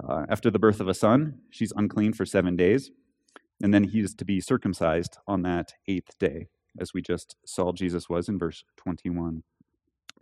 Uh, 0.03 0.25
after 0.29 0.49
the 0.49 0.59
birth 0.59 0.79
of 0.79 0.87
a 0.87 0.93
son, 0.93 1.39
she's 1.49 1.73
unclean 1.75 2.13
for 2.13 2.25
seven 2.25 2.55
days, 2.55 2.89
and 3.61 3.73
then 3.73 3.85
he 3.85 3.99
is 3.99 4.13
to 4.15 4.25
be 4.25 4.41
circumcised 4.41 5.17
on 5.27 5.41
that 5.43 5.73
eighth 5.87 6.17
day, 6.19 6.47
as 6.79 6.93
we 6.93 7.01
just 7.01 7.35
saw 7.45 7.71
Jesus 7.71 8.09
was 8.09 8.29
in 8.29 8.37
verse 8.37 8.63
21. 8.77 9.27
And 9.27 9.43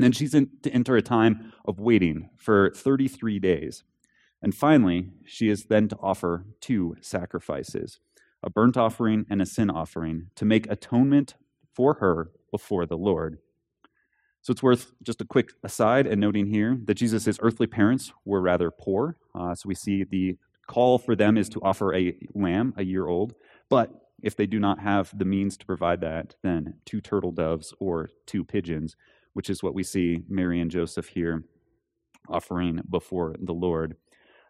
then 0.04 0.12
she's 0.12 0.34
in, 0.34 0.50
to 0.64 0.72
enter 0.72 0.96
a 0.96 1.02
time 1.02 1.54
of 1.66 1.80
waiting 1.80 2.30
for 2.38 2.72
33 2.72 3.40
days. 3.40 3.84
And 4.42 4.54
finally, 4.54 5.10
she 5.26 5.50
is 5.50 5.66
then 5.66 5.88
to 5.90 5.98
offer 6.02 6.46
two 6.62 6.96
sacrifices 7.02 8.00
a 8.44 8.50
burnt 8.52 8.78
offering 8.78 9.26
and 9.32 9.42
a 9.42 9.46
sin 9.48 9.70
offering 9.70 10.30
to 10.36 10.46
make 10.46 10.70
atonement 10.70 11.34
for 11.74 11.96
her 11.96 12.30
before 12.52 12.86
the 12.86 12.96
Lord. 12.96 13.40
So 14.44 14.52
it's 14.52 14.64
worth 14.64 14.94
just 15.04 15.20
a 15.22 15.26
quick 15.26 15.52
aside 15.64 16.08
and 16.08 16.22
noting 16.22 16.46
here 16.46 16.80
that 16.86 16.94
Jesus' 16.94 17.40
earthly 17.42 17.68
parents 17.68 18.14
were 18.24 18.40
rather 18.40 18.72
poor. 18.72 19.18
Uh, 19.36 19.56
so 19.56 19.68
we 19.68 19.76
see 19.76 20.04
the 20.04 20.38
call 20.68 21.00
for 21.00 21.16
them 21.16 21.36
is 21.38 21.50
to 21.50 21.62
offer 21.62 21.94
a 21.96 22.16
lamb, 22.34 22.74
a 22.78 22.84
year 22.84 23.08
old. 23.08 23.34
But 23.70 24.07
if 24.22 24.36
they 24.36 24.46
do 24.46 24.60
not 24.60 24.80
have 24.80 25.18
the 25.18 25.26
means 25.26 25.58
to 25.58 25.66
provide 25.66 26.02
that, 26.02 26.36
then 26.44 26.76
two 26.86 27.02
turtle 27.02 27.32
doves 27.32 27.74
or 27.80 28.10
two 28.26 28.44
pigeons, 28.44 28.96
which 29.34 29.50
is 29.50 29.62
what 29.62 29.74
we 29.74 29.84
see 29.84 30.24
Mary 30.28 30.60
and 30.60 30.72
Joseph 30.72 31.10
here 31.10 31.44
offering 32.30 32.82
before 32.90 33.36
the 33.40 33.54
Lord. 33.54 33.96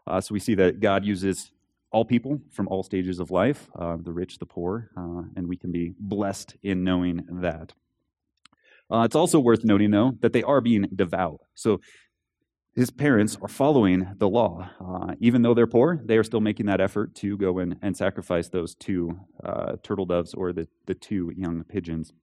Uh, 0.06 0.22
so 0.22 0.34
we 0.34 0.40
see 0.40 0.56
that 0.56 0.80
God 0.80 1.06
uses 1.06 1.52
all 1.92 2.06
people 2.06 2.42
from 2.52 2.68
all 2.68 2.84
stages 2.84 3.20
of 3.20 3.32
life, 3.32 3.70
uh, 3.78 3.98
the 4.00 4.12
rich, 4.12 4.40
the 4.40 4.46
poor, 4.46 4.90
uh, 4.98 5.24
and 5.36 5.48
we 5.48 5.58
can 5.58 5.72
be 5.72 5.94
blessed 6.00 6.56
in 6.64 6.84
knowing 6.84 7.26
that. 7.42 7.74
Uh, 8.90 9.02
it's 9.02 9.16
also 9.16 9.40
worth 9.40 9.66
noting, 9.66 9.92
though, 9.92 10.14
that 10.22 10.32
they 10.32 10.44
are 10.44 10.62
being 10.62 10.88
devout. 10.96 11.42
So 11.56 11.82
his 12.78 12.92
parents 12.92 13.36
are 13.42 13.48
following 13.48 14.08
the 14.20 14.30
law. 14.30 14.70
Uh, 14.80 15.16
even 15.20 15.42
though 15.42 15.56
they're 15.56 15.66
poor, 15.66 16.00
they 16.06 16.16
are 16.16 16.24
still 16.24 16.42
making 16.42 16.68
that 16.68 16.80
effort 16.80 17.16
to 17.16 17.36
go 17.36 17.58
in 17.58 17.76
and 17.82 17.98
sacrifice 17.98 18.50
those 18.50 18.76
two 18.76 19.20
uh, 19.44 19.78
turtle 19.82 20.06
doves 20.06 20.36
or 20.36 20.54
the, 20.54 20.68
the 20.86 20.94
two 20.94 21.34
young 21.36 21.64
pigeons. 21.64 22.14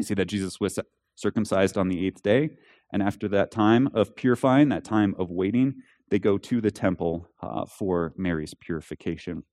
You 0.00 0.04
see 0.04 0.14
that 0.14 0.24
Jesus 0.24 0.58
was 0.58 0.80
circumcised 1.14 1.78
on 1.78 1.88
the 1.88 2.04
eighth 2.04 2.20
day, 2.24 2.50
and 2.92 3.00
after 3.00 3.28
that 3.28 3.52
time 3.52 3.88
of 3.94 4.16
purifying, 4.16 4.70
that 4.70 4.84
time 4.84 5.14
of 5.20 5.30
waiting, 5.30 5.76
they 6.10 6.18
go 6.18 6.36
to 6.36 6.60
the 6.60 6.72
temple 6.72 7.30
uh, 7.40 7.64
for 7.64 8.12
Mary's 8.16 8.54
purification. 8.54 9.44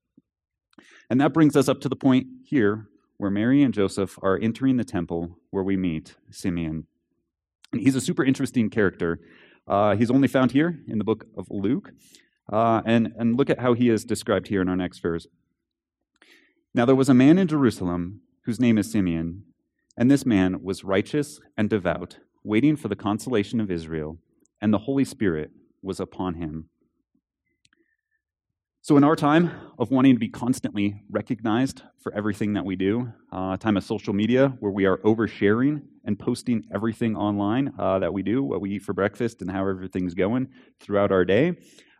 And 1.11 1.21
that 1.21 1.33
brings 1.33 1.55
us 1.55 1.69
up 1.69 1.79
to 1.81 1.89
the 1.89 1.95
point 1.95 2.25
here 2.43 2.87
where 3.17 3.29
Mary 3.29 3.61
and 3.61 3.71
Joseph 3.71 4.17
are 4.23 4.39
entering 4.41 4.77
the 4.77 4.83
temple 4.83 5.37
where 5.51 5.63
we 5.63 5.77
meet 5.77 6.15
Simeon. 6.31 6.87
And 7.71 7.81
he's 7.81 7.95
a 7.95 8.01
super 8.01 8.23
interesting 8.23 8.71
character. 8.71 9.19
Uh, 9.67 9.95
he's 9.95 10.11
only 10.11 10.27
found 10.27 10.51
here 10.51 10.79
in 10.87 10.97
the 10.97 11.03
book 11.03 11.25
of 11.37 11.47
Luke. 11.49 11.91
Uh, 12.51 12.81
and, 12.85 13.13
and 13.17 13.37
look 13.37 13.49
at 13.49 13.59
how 13.59 13.73
he 13.73 13.89
is 13.89 14.03
described 14.03 14.47
here 14.47 14.61
in 14.61 14.67
our 14.67 14.75
next 14.75 14.99
verse. 14.99 15.27
Now 16.73 16.85
there 16.85 16.95
was 16.95 17.09
a 17.09 17.13
man 17.13 17.37
in 17.37 17.47
Jerusalem 17.47 18.21
whose 18.45 18.59
name 18.59 18.77
is 18.77 18.91
Simeon, 18.91 19.43
and 19.95 20.11
this 20.11 20.25
man 20.25 20.61
was 20.61 20.83
righteous 20.83 21.39
and 21.55 21.69
devout, 21.69 22.17
waiting 22.43 22.75
for 22.75 22.89
the 22.89 22.95
consolation 22.95 23.61
of 23.61 23.71
Israel, 23.71 24.17
and 24.59 24.73
the 24.73 24.79
Holy 24.79 25.05
Spirit 25.05 25.51
was 25.81 25.99
upon 25.99 26.35
him. 26.35 26.69
So, 28.85 28.97
in 28.97 29.05
our 29.05 29.15
time 29.15 29.49
of 29.79 29.91
wanting 29.91 30.13
to 30.13 30.19
be 30.19 30.27
constantly 30.27 31.03
recognized 31.09 31.83
for 31.99 32.13
everything 32.13 32.51
that 32.51 32.65
we 32.65 32.75
do, 32.75 33.13
uh, 33.31 33.55
time 33.55 33.77
of 33.77 33.85
social 33.85 34.13
media 34.13 34.49
where 34.59 34.73
we 34.73 34.85
are 34.85 34.97
oversharing 35.05 35.83
and 36.03 36.19
posting 36.19 36.65
everything 36.75 37.15
online 37.15 37.71
uh, 37.79 37.99
that 37.99 38.11
we 38.11 38.23
do, 38.23 38.43
what 38.43 38.59
we 38.59 38.71
eat 38.71 38.81
for 38.81 38.91
breakfast, 38.91 39.41
and 39.41 39.49
how 39.49 39.65
everything's 39.65 40.13
going 40.13 40.49
throughout 40.81 41.13
our 41.13 41.23
day, 41.23 41.53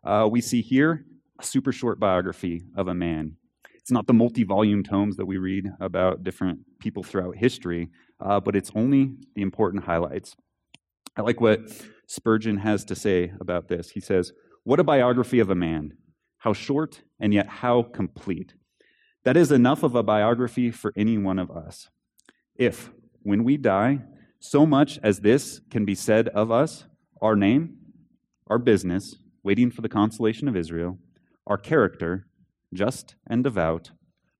uh, 0.03 0.27
we 0.29 0.41
see 0.41 0.61
here 0.61 1.05
a 1.39 1.45
super 1.45 1.71
short 1.71 2.01
biography 2.01 2.63
of 2.75 2.89
a 2.89 2.93
man. 2.93 3.37
It's 3.75 3.89
not 3.89 4.05
the 4.05 4.13
multi 4.13 4.43
volume 4.43 4.83
tomes 4.83 5.15
that 5.15 5.25
we 5.25 5.37
read 5.37 5.71
about 5.79 6.25
different 6.25 6.59
people 6.79 7.01
throughout 7.01 7.37
history, 7.37 7.91
uh, 8.19 8.41
but 8.41 8.57
it's 8.57 8.71
only 8.75 9.15
the 9.35 9.41
important 9.41 9.85
highlights. 9.85 10.35
I 11.15 11.21
like 11.21 11.39
what 11.39 11.61
Spurgeon 12.07 12.57
has 12.57 12.83
to 12.83 12.93
say 12.93 13.31
about 13.39 13.69
this. 13.69 13.91
He 13.91 14.01
says, 14.01 14.33
What 14.65 14.81
a 14.81 14.83
biography 14.83 15.39
of 15.39 15.49
a 15.49 15.55
man! 15.55 15.93
How 16.43 16.51
short 16.51 17.03
and 17.21 17.33
yet 17.33 17.47
how 17.47 17.81
complete. 17.81 18.53
That 19.23 19.37
is 19.37 19.49
enough 19.49 19.81
of 19.81 19.95
a 19.95 20.03
biography 20.03 20.71
for 20.71 20.91
any 20.97 21.17
one 21.17 21.39
of 21.39 21.49
us. 21.49 21.87
If, 22.57 22.91
when 23.21 23.45
we 23.45 23.55
die, 23.55 24.01
so 24.39 24.65
much 24.65 24.99
as 25.01 25.21
this 25.21 25.61
can 25.71 25.85
be 25.85 25.95
said 25.95 26.27
of 26.27 26.51
us, 26.51 26.83
our 27.21 27.37
name, 27.37 27.77
our 28.47 28.57
business, 28.57 29.15
waiting 29.41 29.71
for 29.71 29.81
the 29.81 29.87
consolation 29.87 30.49
of 30.49 30.57
Israel, 30.57 30.97
our 31.47 31.57
character, 31.57 32.27
just 32.73 33.15
and 33.25 33.41
devout, 33.41 33.91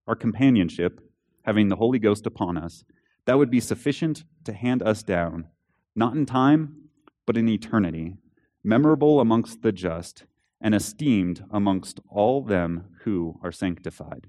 our 0.06 0.16
companionship, 0.16 1.00
having 1.44 1.70
the 1.70 1.78
Holy 1.78 2.00
Ghost 2.00 2.26
upon 2.26 2.58
us, 2.58 2.84
that 3.24 3.38
would 3.38 3.50
be 3.50 3.62
sufficient 3.62 4.26
to 4.44 4.52
hand 4.52 4.84
us 4.84 5.04
down, 5.04 5.48
not 5.96 6.16
in 6.16 6.26
time, 6.26 6.90
but 7.26 7.38
in 7.38 7.48
eternity, 7.48 8.18
memorable 8.62 9.22
amongst 9.22 9.62
the 9.62 9.72
just, 9.72 10.26
and 10.64 10.74
esteemed 10.74 11.44
amongst 11.52 12.00
all 12.10 12.42
them 12.42 12.86
who 13.04 13.38
are 13.44 13.52
sanctified. 13.52 14.28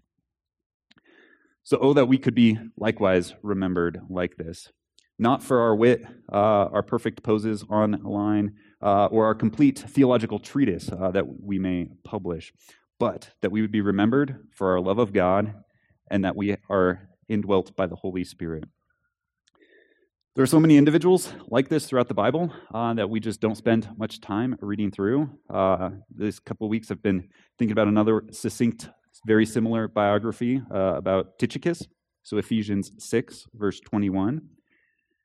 So, 1.62 1.79
oh, 1.81 1.95
that 1.95 2.09
we 2.09 2.19
could 2.19 2.35
be 2.35 2.59
likewise 2.76 3.35
remembered 3.43 4.00
like 4.11 4.37
this, 4.37 4.71
not 5.19 5.43
for 5.43 5.61
our 5.61 5.75
wit, 5.75 6.05
uh, 6.31 6.67
our 6.75 6.83
perfect 6.83 7.23
poses 7.23 7.64
online, 7.71 8.57
uh, 8.83 9.07
or 9.07 9.25
our 9.25 9.35
complete 9.35 9.79
theological 9.79 10.38
treatise 10.38 10.91
uh, 10.91 11.11
that 11.12 11.25
we 11.41 11.59
may 11.59 11.88
publish, 12.05 12.53
but 12.99 13.31
that 13.41 13.50
we 13.50 13.62
would 13.62 13.73
be 13.73 13.81
remembered 13.81 14.47
for 14.53 14.73
our 14.73 14.81
love 14.81 14.99
of 14.99 15.12
God 15.14 15.55
and 16.11 16.25
that 16.25 16.37
we 16.37 16.57
are 16.69 17.09
indwelt 17.29 17.75
by 17.76 17.87
the 17.87 17.97
Holy 17.97 18.25
Spirit. 18.25 18.64
There 20.35 20.43
are 20.43 20.47
so 20.47 20.59
many 20.59 20.76
individuals 20.76 21.33
like 21.47 21.69
this 21.69 21.87
throughout 21.87 22.09
the 22.09 22.14
Bible 22.14 22.53
uh, 22.75 22.93
that 22.95 23.09
we 23.09 23.21
just 23.21 23.41
don't 23.41 23.55
spend 23.55 23.88
much 23.97 24.21
time 24.21 24.57
reading 24.61 24.91
through. 24.91 25.31
Uh, 25.49 25.91
this 26.11 26.41
couple 26.41 26.67
of 26.67 26.71
weeks, 26.71 26.91
I've 26.91 27.00
been 27.00 27.29
thinking 27.57 27.71
about 27.71 27.87
another 27.87 28.25
succinct, 28.33 28.88
very 29.29 29.47
similar 29.47 29.87
biography 29.87 30.61
uh, 30.75 30.97
about 30.97 31.38
Tychicus. 31.38 31.87
So, 32.25 32.37
Ephesians 32.37 32.91
6, 32.99 33.47
verse 33.55 33.79
21. 33.79 34.41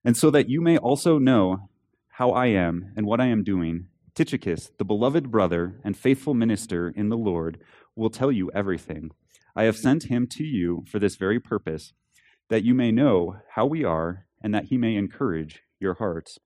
And 0.06 0.16
so 0.16 0.30
that 0.30 0.48
you 0.48 0.62
may 0.62 0.78
also 0.78 1.18
know 1.18 1.70
how 2.10 2.30
I 2.30 2.46
am 2.48 2.94
and 2.96 3.08
what 3.08 3.20
I 3.20 3.30
am 3.30 3.44
doing, 3.44 3.88
Tychicus, 4.14 4.70
the 4.78 4.86
beloved 4.86 5.32
brother 5.32 5.82
and 5.84 5.98
faithful 5.98 6.36
minister 6.36 6.88
in 6.88 7.10
the 7.10 7.18
Lord, 7.18 7.60
will 7.96 8.12
tell 8.12 8.32
you 8.32 8.52
everything. 8.54 9.10
I 9.56 9.64
have 9.64 9.76
sent 9.76 10.04
him 10.04 10.28
to 10.34 10.44
you 10.44 10.86
for 10.88 11.00
this 11.00 11.16
very 11.16 11.40
purpose, 11.40 11.94
that 12.50 12.64
you 12.64 12.76
may 12.76 12.92
know 12.92 13.38
how 13.56 13.66
we 13.66 13.84
are 13.84 14.28
and 14.42 14.54
that 14.54 14.66
he 14.66 14.78
may 14.78 14.96
encourage 14.96 15.62
your 15.80 15.96
hearts. 15.96 16.38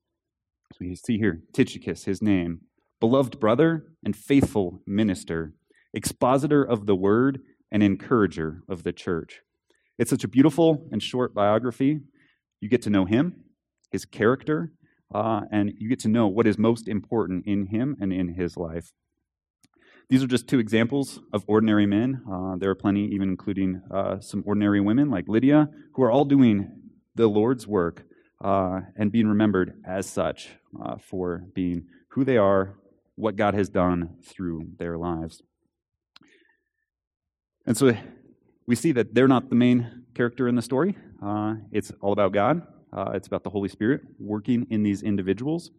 So 0.71 0.77
we 0.81 0.95
see 0.95 1.17
here 1.17 1.41
Tychicus, 1.53 2.05
his 2.05 2.21
name, 2.21 2.61
beloved 2.99 3.39
brother 3.39 3.85
and 4.03 4.15
faithful 4.15 4.81
minister, 4.87 5.53
expositor 5.93 6.63
of 6.63 6.85
the 6.85 6.95
word 6.95 7.39
and 7.71 7.83
encourager 7.83 8.63
of 8.69 8.83
the 8.83 8.93
church. 8.93 9.41
It's 9.99 10.09
such 10.09 10.23
a 10.23 10.27
beautiful 10.27 10.87
and 10.91 11.01
short 11.01 11.33
biography. 11.33 11.99
You 12.61 12.69
get 12.69 12.81
to 12.83 12.89
know 12.89 13.05
him, 13.05 13.43
his 13.91 14.05
character, 14.05 14.71
uh, 15.13 15.41
and 15.51 15.73
you 15.77 15.89
get 15.89 15.99
to 15.99 16.07
know 16.07 16.27
what 16.27 16.47
is 16.47 16.57
most 16.57 16.87
important 16.87 17.45
in 17.45 17.67
him 17.67 17.95
and 17.99 18.11
in 18.11 18.29
his 18.29 18.57
life. 18.57 18.91
These 20.09 20.23
are 20.23 20.27
just 20.27 20.47
two 20.47 20.59
examples 20.59 21.19
of 21.31 21.43
ordinary 21.47 21.85
men. 21.85 22.23
Uh, 22.29 22.55
there 22.57 22.69
are 22.69 22.75
plenty, 22.75 23.05
even 23.07 23.29
including 23.29 23.81
uh, 23.91 24.19
some 24.19 24.43
ordinary 24.45 24.81
women 24.81 25.09
like 25.09 25.27
Lydia, 25.27 25.69
who 25.93 26.03
are 26.03 26.11
all 26.11 26.25
doing 26.25 26.71
the 27.15 27.27
Lord's 27.27 27.67
work 27.67 28.03
uh, 28.43 28.81
and 28.95 29.11
being 29.11 29.27
remembered 29.27 29.81
as 29.85 30.09
such 30.09 30.49
uh, 30.83 30.97
for 30.97 31.45
being 31.53 31.85
who 32.09 32.23
they 32.23 32.37
are, 32.37 32.75
what 33.15 33.35
God 33.35 33.53
has 33.53 33.69
done 33.69 34.17
through 34.23 34.67
their 34.77 34.97
lives. 34.97 35.41
And 37.65 37.77
so 37.77 37.95
we 38.67 38.75
see 38.75 38.91
that 38.91 39.13
they're 39.13 39.27
not 39.27 39.49
the 39.49 39.55
main 39.55 40.03
character 40.13 40.47
in 40.47 40.55
the 40.55 40.61
story. 40.61 40.97
Uh, 41.21 41.55
it's 41.71 41.91
all 42.01 42.11
about 42.11 42.33
God. 42.33 42.61
Uh, 42.91 43.11
it's 43.13 43.27
about 43.27 43.43
the 43.43 43.49
Holy 43.49 43.69
Spirit 43.69 44.01
working 44.19 44.67
in 44.69 44.83
these 44.83 45.01
individuals. 45.01 45.71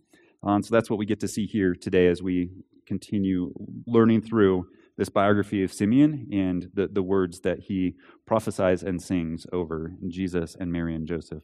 Uh, 0.42 0.60
so 0.60 0.74
that's 0.74 0.90
what 0.90 0.98
we 0.98 1.06
get 1.06 1.20
to 1.20 1.28
see 1.28 1.46
here 1.46 1.74
today 1.74 2.08
as 2.08 2.22
we 2.22 2.50
continue 2.86 3.52
learning 3.86 4.20
through 4.20 4.66
this 4.96 5.09
biography 5.09 5.62
of 5.62 5.72
Simeon 5.72 6.28
and 6.33 6.70
the, 6.74 6.88
the 6.88 7.02
words 7.02 7.40
that 7.40 7.61
he 7.61 7.94
prophesies 8.26 8.83
and 8.83 9.02
sings 9.02 9.46
over 9.52 9.92
Jesus 10.09 10.57
and 10.59 10.70
Mary 10.70 10.94
and 10.94 11.07
Joseph, 11.07 11.42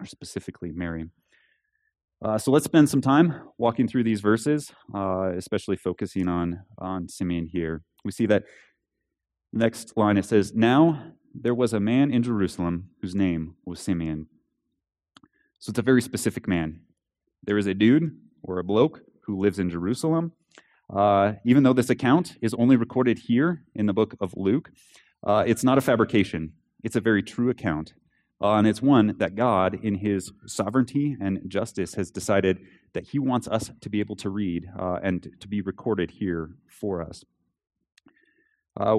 or 0.00 0.06
specifically 0.06 0.72
Mary. 0.72 1.06
Uh, 2.24 2.38
so 2.38 2.50
let's 2.50 2.64
spend 2.64 2.88
some 2.88 3.02
time 3.02 3.42
walking 3.58 3.86
through 3.86 4.04
these 4.04 4.22
verses, 4.22 4.72
uh, 4.94 5.32
especially 5.36 5.76
focusing 5.76 6.28
on, 6.28 6.60
on 6.78 7.08
Simeon 7.08 7.46
here. 7.46 7.82
We 8.04 8.12
see 8.12 8.26
that 8.26 8.44
next 9.52 9.96
line 9.96 10.16
it 10.16 10.24
says, 10.24 10.54
Now 10.54 11.12
there 11.34 11.54
was 11.54 11.74
a 11.74 11.80
man 11.80 12.10
in 12.10 12.22
Jerusalem 12.22 12.90
whose 13.02 13.14
name 13.14 13.56
was 13.66 13.80
Simeon. 13.80 14.28
So 15.58 15.70
it's 15.70 15.78
a 15.78 15.82
very 15.82 16.00
specific 16.00 16.48
man. 16.48 16.80
There 17.42 17.58
is 17.58 17.66
a 17.66 17.74
dude 17.74 18.16
or 18.42 18.58
a 18.58 18.64
bloke 18.64 19.02
who 19.22 19.38
lives 19.38 19.58
in 19.58 19.68
Jerusalem 19.68 20.32
uh, 20.88 21.32
even 21.44 21.62
though 21.62 21.72
this 21.72 21.90
account 21.90 22.36
is 22.40 22.54
only 22.54 22.76
recorded 22.76 23.18
here 23.18 23.62
in 23.74 23.86
the 23.86 23.92
book 23.92 24.14
of 24.20 24.34
Luke, 24.36 24.70
uh, 25.26 25.44
it's 25.46 25.64
not 25.64 25.78
a 25.78 25.80
fabrication. 25.80 26.52
It's 26.82 26.96
a 26.96 27.00
very 27.00 27.22
true 27.22 27.50
account. 27.50 27.94
Uh, 28.40 28.54
and 28.54 28.66
it's 28.66 28.82
one 28.82 29.16
that 29.18 29.34
God, 29.34 29.78
in 29.82 29.96
his 29.96 30.30
sovereignty 30.46 31.16
and 31.20 31.40
justice, 31.48 31.94
has 31.94 32.10
decided 32.10 32.58
that 32.92 33.08
he 33.08 33.18
wants 33.18 33.48
us 33.48 33.70
to 33.80 33.88
be 33.88 34.00
able 34.00 34.16
to 34.16 34.28
read 34.28 34.66
uh, 34.78 34.98
and 35.02 35.28
to 35.40 35.48
be 35.48 35.62
recorded 35.62 36.10
here 36.12 36.50
for 36.68 37.02
us. 37.02 37.24
Uh, 38.78 38.98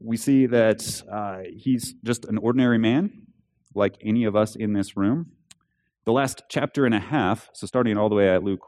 we 0.00 0.16
see 0.16 0.46
that 0.46 1.02
uh, 1.10 1.48
he's 1.56 1.94
just 2.04 2.24
an 2.24 2.38
ordinary 2.38 2.76
man, 2.76 3.28
like 3.74 3.96
any 4.02 4.24
of 4.24 4.34
us 4.34 4.56
in 4.56 4.72
this 4.72 4.96
room. 4.96 5.30
The 6.04 6.12
last 6.12 6.42
chapter 6.50 6.84
and 6.84 6.94
a 6.94 7.00
half, 7.00 7.48
so 7.52 7.66
starting 7.66 7.96
all 7.96 8.08
the 8.08 8.16
way 8.16 8.28
at 8.28 8.42
Luke 8.42 8.60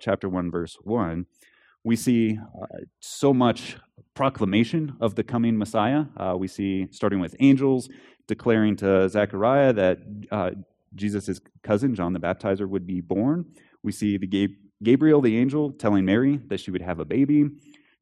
chapter 0.00 0.28
1, 0.28 0.50
verse 0.50 0.76
1, 0.82 1.24
we 1.84 1.96
see 1.96 2.38
uh, 2.38 2.66
so 3.00 3.32
much 3.32 3.76
proclamation 4.14 4.96
of 5.00 5.14
the 5.14 5.22
coming 5.24 5.56
Messiah. 5.56 6.04
Uh, 6.16 6.34
we 6.36 6.48
see, 6.48 6.88
starting 6.90 7.20
with 7.20 7.34
angels 7.40 7.88
declaring 8.26 8.76
to 8.76 9.08
Zechariah 9.08 9.72
that 9.72 9.98
uh, 10.30 10.50
Jesus' 10.94 11.40
cousin, 11.62 11.94
John 11.94 12.12
the 12.12 12.20
Baptizer, 12.20 12.68
would 12.68 12.86
be 12.86 13.00
born. 13.00 13.46
We 13.82 13.92
see 13.92 14.18
the 14.18 14.26
Gab- 14.26 14.56
Gabriel, 14.82 15.20
the 15.20 15.36
angel, 15.36 15.72
telling 15.72 16.04
Mary 16.04 16.40
that 16.48 16.60
she 16.60 16.70
would 16.70 16.82
have 16.82 17.00
a 17.00 17.04
baby. 17.04 17.46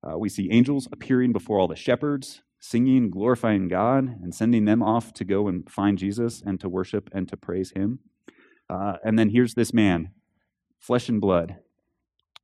Uh, 0.07 0.19
we 0.19 0.29
see 0.29 0.49
angels 0.51 0.87
appearing 0.93 1.33
before 1.33 1.59
all 1.59 1.69
the 1.69 1.77
shepherds, 1.77 2.43
singing, 2.61 3.11
glorifying 3.11 3.69
God, 3.69 4.05
and 4.23 4.35
sending 4.35 4.65
them 4.65 4.83
off 4.83 5.13
to 5.15 5.25
go 5.25 5.49
and 5.49 5.69
find 5.71 5.99
Jesus 5.99 6.43
and 6.45 6.61
to 6.61 6.69
worship 6.69 7.09
and 7.13 7.29
to 7.29 7.37
praise 7.37 7.73
him. 7.75 8.01
Uh, 8.69 8.97
and 9.05 9.19
then 9.19 9.31
here's 9.31 9.55
this 9.55 9.73
man, 9.73 10.11
flesh 10.79 11.09
and 11.09 11.21
blood, 11.21 11.57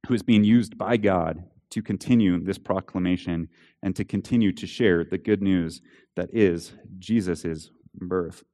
who 0.07 0.15
is 0.15 0.23
being 0.23 0.45
used 0.45 0.77
by 0.77 0.97
God 0.97 1.45
to 1.71 1.83
continue 1.83 2.43
this 2.43 2.59
proclamation 2.59 3.49
and 3.83 3.97
to 3.97 4.05
continue 4.05 4.53
to 4.53 4.67
share 4.67 5.05
the 5.05 5.19
good 5.19 5.43
news 5.43 5.81
that 6.17 6.29
is 6.33 6.73
Jesus' 6.99 7.71
birth. 7.95 8.45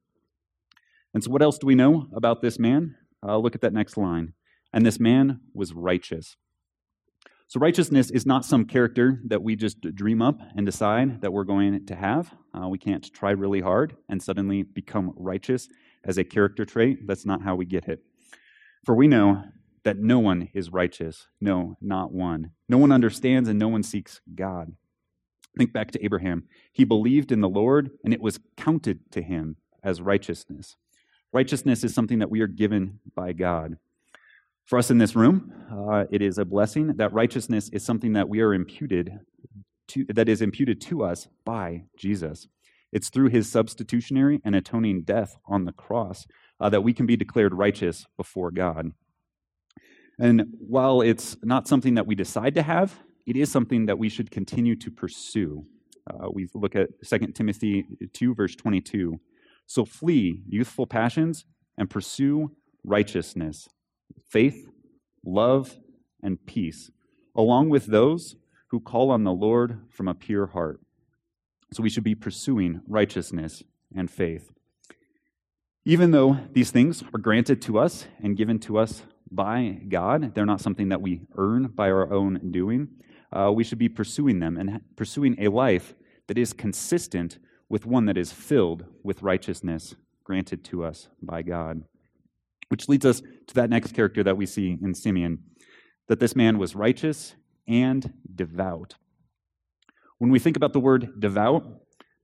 And 1.13 1.23
so, 1.23 1.29
what 1.29 1.41
else 1.41 1.57
do 1.57 1.67
we 1.67 1.75
know 1.75 2.07
about 2.15 2.41
this 2.41 2.57
man? 2.57 2.95
Uh, 3.25 3.37
look 3.37 3.55
at 3.55 3.61
that 3.61 3.73
next 3.73 3.97
line. 3.97 4.33
And 4.73 4.85
this 4.85 4.99
man 4.99 5.41
was 5.53 5.73
righteous. 5.73 6.37
So, 7.47 7.59
righteousness 7.59 8.09
is 8.09 8.25
not 8.25 8.45
some 8.45 8.65
character 8.65 9.19
that 9.25 9.43
we 9.43 9.55
just 9.55 9.81
dream 9.93 10.21
up 10.21 10.39
and 10.55 10.65
decide 10.65 11.21
that 11.21 11.33
we're 11.33 11.43
going 11.43 11.85
to 11.85 11.95
have. 11.95 12.33
Uh, 12.53 12.69
we 12.69 12.77
can't 12.77 13.13
try 13.13 13.31
really 13.31 13.61
hard 13.61 13.95
and 14.09 14.23
suddenly 14.23 14.63
become 14.63 15.13
righteous 15.17 15.67
as 16.03 16.17
a 16.17 16.23
character 16.23 16.65
trait. 16.65 17.05
That's 17.05 17.25
not 17.25 17.41
how 17.43 17.55
we 17.55 17.65
get 17.65 17.87
it. 17.87 17.99
For 18.85 18.95
we 18.95 19.07
know 19.07 19.43
that 19.83 19.97
no 19.97 20.19
one 20.19 20.49
is 20.53 20.71
righteous. 20.71 21.27
No, 21.39 21.77
not 21.81 22.11
one. 22.11 22.51
No 22.69 22.77
one 22.77 22.91
understands 22.91 23.49
and 23.49 23.57
no 23.57 23.67
one 23.67 23.83
seeks 23.83 24.21
God. 24.35 24.73
Think 25.57 25.73
back 25.73 25.91
to 25.91 26.03
Abraham. 26.03 26.45
He 26.71 26.83
believed 26.83 27.31
in 27.31 27.41
the 27.41 27.49
Lord, 27.49 27.91
and 28.03 28.13
it 28.13 28.21
was 28.21 28.39
counted 28.55 29.11
to 29.11 29.21
him 29.21 29.57
as 29.83 30.01
righteousness. 30.01 30.77
Righteousness 31.33 31.83
is 31.83 31.93
something 31.93 32.19
that 32.19 32.29
we 32.29 32.41
are 32.41 32.47
given 32.47 32.99
by 33.15 33.33
God. 33.33 33.77
For 34.65 34.77
us 34.77 34.89
in 34.91 34.99
this 34.99 35.15
room, 35.15 35.51
uh, 35.71 36.05
it 36.11 36.21
is 36.21 36.37
a 36.37 36.45
blessing 36.45 36.95
that 36.97 37.11
righteousness 37.11 37.69
is 37.73 37.83
something 37.83 38.13
that 38.13 38.29
we 38.29 38.39
are 38.39 38.53
imputed 38.53 39.19
to, 39.89 40.05
that 40.05 40.29
is 40.29 40.41
imputed 40.41 40.79
to 40.81 41.03
us 41.03 41.27
by 41.43 41.83
Jesus. 41.97 42.47
It's 42.91 43.09
through 43.09 43.29
his 43.29 43.51
substitutionary 43.51 44.39
and 44.43 44.55
atoning 44.55 45.01
death 45.01 45.37
on 45.45 45.65
the 45.65 45.71
cross 45.71 46.27
uh, 46.59 46.69
that 46.69 46.83
we 46.83 46.93
can 46.93 47.05
be 47.05 47.17
declared 47.17 47.53
righteous 47.53 48.05
before 48.17 48.51
God. 48.51 48.91
And 50.21 50.53
while 50.59 51.01
it's 51.01 51.35
not 51.41 51.67
something 51.67 51.95
that 51.95 52.05
we 52.05 52.13
decide 52.13 52.53
to 52.53 52.61
have, 52.61 52.99
it 53.25 53.35
is 53.35 53.51
something 53.51 53.87
that 53.87 53.97
we 53.97 54.07
should 54.07 54.29
continue 54.29 54.75
to 54.75 54.91
pursue. 54.91 55.65
Uh, 56.07 56.29
we 56.31 56.47
look 56.53 56.75
at 56.75 56.89
2 57.03 57.17
Timothy 57.33 57.87
2, 58.13 58.35
verse 58.35 58.55
22. 58.55 59.19
So 59.65 59.83
flee 59.83 60.43
youthful 60.47 60.85
passions 60.85 61.45
and 61.75 61.89
pursue 61.89 62.51
righteousness, 62.83 63.67
faith, 64.29 64.67
love, 65.25 65.75
and 66.21 66.45
peace, 66.45 66.91
along 67.35 67.69
with 67.69 67.87
those 67.87 68.35
who 68.67 68.79
call 68.79 69.09
on 69.09 69.23
the 69.23 69.31
Lord 69.31 69.79
from 69.89 70.07
a 70.07 70.13
pure 70.13 70.47
heart. 70.47 70.81
So 71.73 71.81
we 71.81 71.89
should 71.89 72.03
be 72.03 72.13
pursuing 72.15 72.81
righteousness 72.87 73.63
and 73.95 74.09
faith. 74.09 74.51
Even 75.83 76.11
though 76.11 76.37
these 76.51 76.69
things 76.69 77.03
are 77.11 77.19
granted 77.19 77.59
to 77.63 77.79
us 77.79 78.05
and 78.21 78.37
given 78.37 78.59
to 78.59 78.77
us 78.77 79.01
by 79.31 79.79
God, 79.87 80.35
they're 80.35 80.45
not 80.45 80.61
something 80.61 80.89
that 80.89 81.01
we 81.01 81.21
earn 81.37 81.67
by 81.67 81.89
our 81.89 82.11
own 82.11 82.51
doing. 82.51 82.89
Uh, 83.31 83.51
we 83.53 83.63
should 83.63 83.77
be 83.77 83.89
pursuing 83.89 84.39
them 84.39 84.57
and 84.57 84.81
pursuing 84.95 85.35
a 85.39 85.47
life 85.47 85.95
that 86.27 86.37
is 86.37 86.53
consistent 86.53 87.39
with 87.69 87.85
one 87.85 88.05
that 88.05 88.17
is 88.17 88.33
filled 88.33 88.85
with 89.03 89.21
righteousness 89.21 89.95
granted 90.23 90.63
to 90.65 90.83
us 90.83 91.07
by 91.21 91.41
God. 91.41 91.83
Which 92.67 92.89
leads 92.89 93.05
us 93.05 93.21
to 93.47 93.55
that 93.55 93.69
next 93.69 93.93
character 93.93 94.23
that 94.23 94.37
we 94.37 94.45
see 94.45 94.77
in 94.81 94.93
Simeon 94.93 95.39
that 96.07 96.19
this 96.19 96.35
man 96.35 96.57
was 96.57 96.75
righteous 96.75 97.35
and 97.67 98.13
devout. 98.35 98.95
When 100.17 100.29
we 100.29 100.39
think 100.39 100.57
about 100.57 100.73
the 100.73 100.79
word 100.79 101.19
devout, 101.19 101.65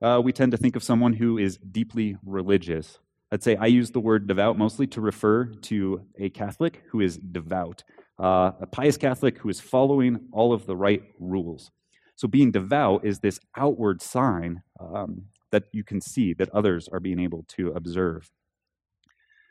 uh, 0.02 0.22
we 0.24 0.34
tend 0.34 0.52
to 0.52 0.58
think 0.58 0.76
of 0.76 0.84
someone 0.84 1.14
who 1.14 1.38
is 1.38 1.58
deeply 1.58 2.18
religious. 2.26 3.00
I'd 3.32 3.44
say 3.44 3.56
I 3.58 3.66
use 3.66 3.92
the 3.92 4.00
word 4.00 4.28
devout 4.28 4.58
mostly 4.58 4.88
to 4.88 5.02
refer 5.02 5.46
to 5.46 6.02
a 6.18 6.30
Catholic 6.30 6.84
who 6.90 7.02
is 7.02 7.18
devout, 7.18 7.84
uh, 8.20 8.52
a 8.62 8.68
pious 8.68 8.98
Catholic 8.98 9.38
who 9.40 9.50
is 9.50 9.60
following 9.60 10.28
all 10.32 10.54
of 10.54 10.66
the 10.66 10.76
right 10.76 11.04
rules. 11.20 11.72
So, 12.16 12.28
being 12.28 12.52
devout 12.52 13.06
is 13.06 13.20
this 13.20 13.40
outward 13.56 14.02
sign 14.02 14.64
um, 14.80 15.24
that 15.52 15.66
you 15.72 15.84
can 15.84 16.02
see 16.02 16.34
that 16.34 16.50
others 16.50 16.88
are 16.88 17.00
being 17.00 17.20
able 17.20 17.44
to 17.50 17.72
observe. 17.74 18.32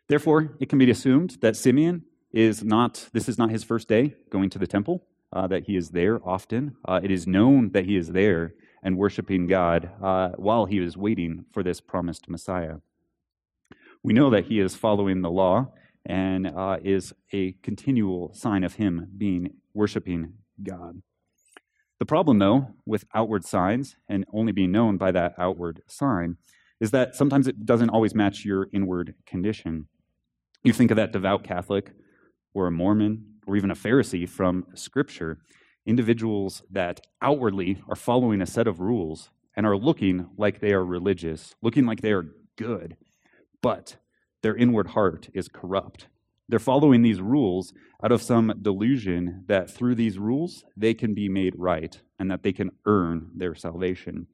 Therefore, 0.09 0.57
it 0.61 0.69
can 0.69 0.79
be 0.79 0.91
assumed 0.91 1.39
that 1.43 1.57
Simeon 1.57 2.05
is 2.33 2.65
not, 2.65 3.09
this 3.13 3.29
is 3.29 3.39
not 3.39 3.51
his 3.51 3.65
first 3.65 3.89
day 3.89 4.15
going 4.31 4.51
to 4.51 4.59
the 4.59 4.67
temple 4.67 5.07
uh, 5.33 5.47
that 5.49 5.65
he 5.65 5.77
is 5.77 5.91
there 5.91 6.21
often. 6.27 6.77
Uh, 6.87 7.01
it 7.03 7.11
is 7.11 7.27
known 7.27 7.71
that 7.71 7.85
he 7.85 7.97
is 7.97 8.09
there 8.09 8.55
and 8.83 8.97
worshiping 8.97 9.47
God 9.47 9.91
uh, 10.03 10.31
while 10.37 10.67
he 10.67 10.79
is 10.79 10.97
waiting 10.97 11.45
for 11.53 11.63
this 11.63 11.81
promised 11.81 12.29
Messiah. 12.29 12.77
We 14.07 14.13
know 14.13 14.31
that 14.31 14.45
he 14.45 14.61
is 14.61 14.77
following 14.77 15.23
the 15.23 15.33
law 15.33 15.73
and 16.05 16.47
uh, 16.47 16.77
is 16.85 17.13
a 17.33 17.57
continual 17.65 18.33
sign 18.35 18.63
of 18.63 18.75
him 18.75 19.09
being 19.19 19.55
worshiping 19.75 20.35
God. 20.63 21.03
The 21.99 22.07
problem, 22.07 22.39
though, 22.39 22.69
with 22.87 23.05
outward 23.17 23.45
signs 23.45 23.97
and 24.09 24.25
only 24.33 24.53
being 24.53 24.71
known 24.71 24.97
by 24.97 25.11
that 25.11 25.35
outward 25.39 25.83
sign 25.89 26.37
is 26.81 26.93
that 26.93 27.17
sometimes 27.17 27.49
it 27.49 27.67
doesn't 27.67 27.91
always 27.91 28.15
match 28.15 28.45
your 28.45 28.69
inward 28.73 29.17
condition. 29.27 29.89
You 30.63 30.73
think 30.73 30.93
of 30.93 30.97
that 30.99 31.11
devout 31.13 31.43
Catholic 31.43 31.91
or 32.55 32.69
a 32.69 32.71
Mormon 32.71 33.41
or 33.45 33.57
even 33.57 33.73
a 33.73 33.75
Pharisee 33.75 34.29
from 34.29 34.67
Scripture, 34.77 35.41
individuals 35.85 36.63
that 36.71 37.01
outwardly 37.21 37.83
are 37.89 37.97
following 37.97 38.41
a 38.41 38.47
set 38.47 38.69
of 38.69 38.79
rules 38.79 39.31
and 39.57 39.67
are 39.67 39.77
looking 39.77 40.31
like 40.39 40.61
they 40.61 40.73
are 40.73 40.87
religious, 40.87 41.57
looking 41.61 41.87
like 41.87 42.03
they 42.03 42.13
are 42.13 42.27
good, 42.57 42.97
but 43.67 43.97
their 44.43 44.55
inward 44.55 44.87
heart 44.91 45.29
is 45.35 45.49
corrupt. 45.49 46.07
They're 46.49 46.61
following 46.61 47.03
these 47.03 47.21
rules 47.21 47.75
out 48.01 48.13
of 48.13 48.23
some 48.23 48.55
delusion 48.63 49.43
that 49.49 49.69
through 49.69 49.97
these 49.97 50.21
rules 50.21 50.65
they 50.77 50.95
can 50.95 51.15
be 51.15 51.29
made 51.29 51.55
right 51.57 52.01
and 52.17 52.31
that 52.31 52.45
they 52.45 52.53
can 52.53 52.71
earn 52.87 53.29
their 53.35 53.57
salvation. 53.57 54.29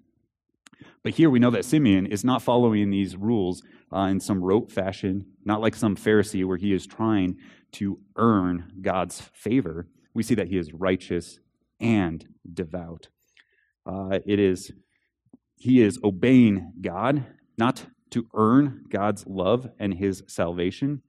But 1.02 1.14
here 1.14 1.30
we 1.30 1.38
know 1.38 1.48
that 1.48 1.64
Simeon 1.64 2.04
is 2.04 2.24
not 2.24 2.42
following 2.42 2.90
these 2.90 3.16
rules 3.16 3.62
uh, 3.90 4.00
in 4.10 4.20
some 4.20 4.44
rote 4.44 4.70
fashion, 4.70 5.24
not 5.46 5.62
like 5.62 5.76
some 5.76 5.96
Pharisee 5.96 6.44
where 6.44 6.58
he 6.58 6.74
is 6.74 6.86
trying 6.86 7.38
to 7.80 8.00
earn 8.16 8.70
God's 8.82 9.22
favor. 9.32 9.88
We 10.12 10.24
see 10.24 10.34
that 10.34 10.48
he 10.48 10.58
is 10.58 10.74
righteous 10.74 11.40
and 11.80 12.22
devout. 12.52 13.08
Uh, 13.86 14.18
it 14.26 14.38
is 14.38 14.72
he 15.56 15.80
is 15.80 15.98
obeying 16.04 16.74
God, 16.82 17.24
not 17.56 17.86
to 18.12 18.26
earn 18.34 18.84
God's 18.88 19.26
love 19.26 19.70
and 19.78 19.94
his 19.94 20.22
salvation. 20.26 21.02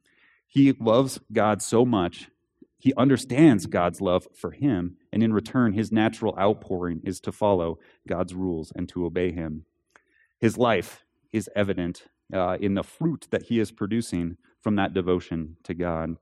He 0.47 0.71
loves 0.73 1.19
God 1.31 1.61
so 1.61 1.85
much, 1.85 2.29
he 2.77 2.93
understands 2.97 3.65
God's 3.65 4.01
love 4.01 4.27
for 4.35 4.51
him, 4.51 4.97
and 5.11 5.23
in 5.23 5.31
return, 5.31 5.71
his 5.71 5.91
natural 5.91 6.37
outpouring 6.37 7.01
is 7.05 7.21
to 7.21 7.31
follow 7.31 7.79
God's 8.07 8.33
rules 8.33 8.73
and 8.75 8.89
to 8.89 9.05
obey 9.05 9.31
him. 9.31 9.65
His 10.39 10.57
life 10.57 11.05
is 11.31 11.49
evident 11.55 12.07
uh, 12.33 12.57
in 12.59 12.73
the 12.73 12.83
fruit 12.83 13.27
that 13.31 13.43
he 13.43 13.59
is 13.59 13.71
producing 13.71 14.35
from 14.61 14.75
that 14.75 14.93
devotion 14.93 15.55
to 15.63 15.73
God. 15.73 16.17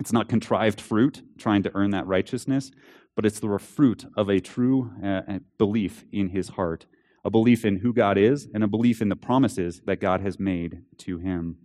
It's 0.00 0.12
not 0.12 0.28
contrived 0.28 0.80
fruit 0.80 1.22
trying 1.38 1.62
to 1.64 1.70
earn 1.74 1.90
that 1.90 2.06
righteousness, 2.06 2.70
but 3.14 3.26
it's 3.26 3.40
the 3.40 3.58
fruit 3.58 4.06
of 4.16 4.28
a 4.28 4.40
true 4.40 4.90
uh, 5.04 5.38
belief 5.58 6.04
in 6.10 6.30
his 6.30 6.48
heart, 6.48 6.86
a 7.24 7.30
belief 7.30 7.64
in 7.64 7.78
who 7.78 7.92
God 7.92 8.18
is, 8.18 8.48
and 8.52 8.62
a 8.62 8.68
belief 8.68 9.00
in 9.00 9.08
the 9.08 9.16
promises 9.16 9.80
that 9.86 10.00
God 10.00 10.20
has 10.20 10.38
made 10.38 10.82
to 10.98 11.18
him. 11.18 11.56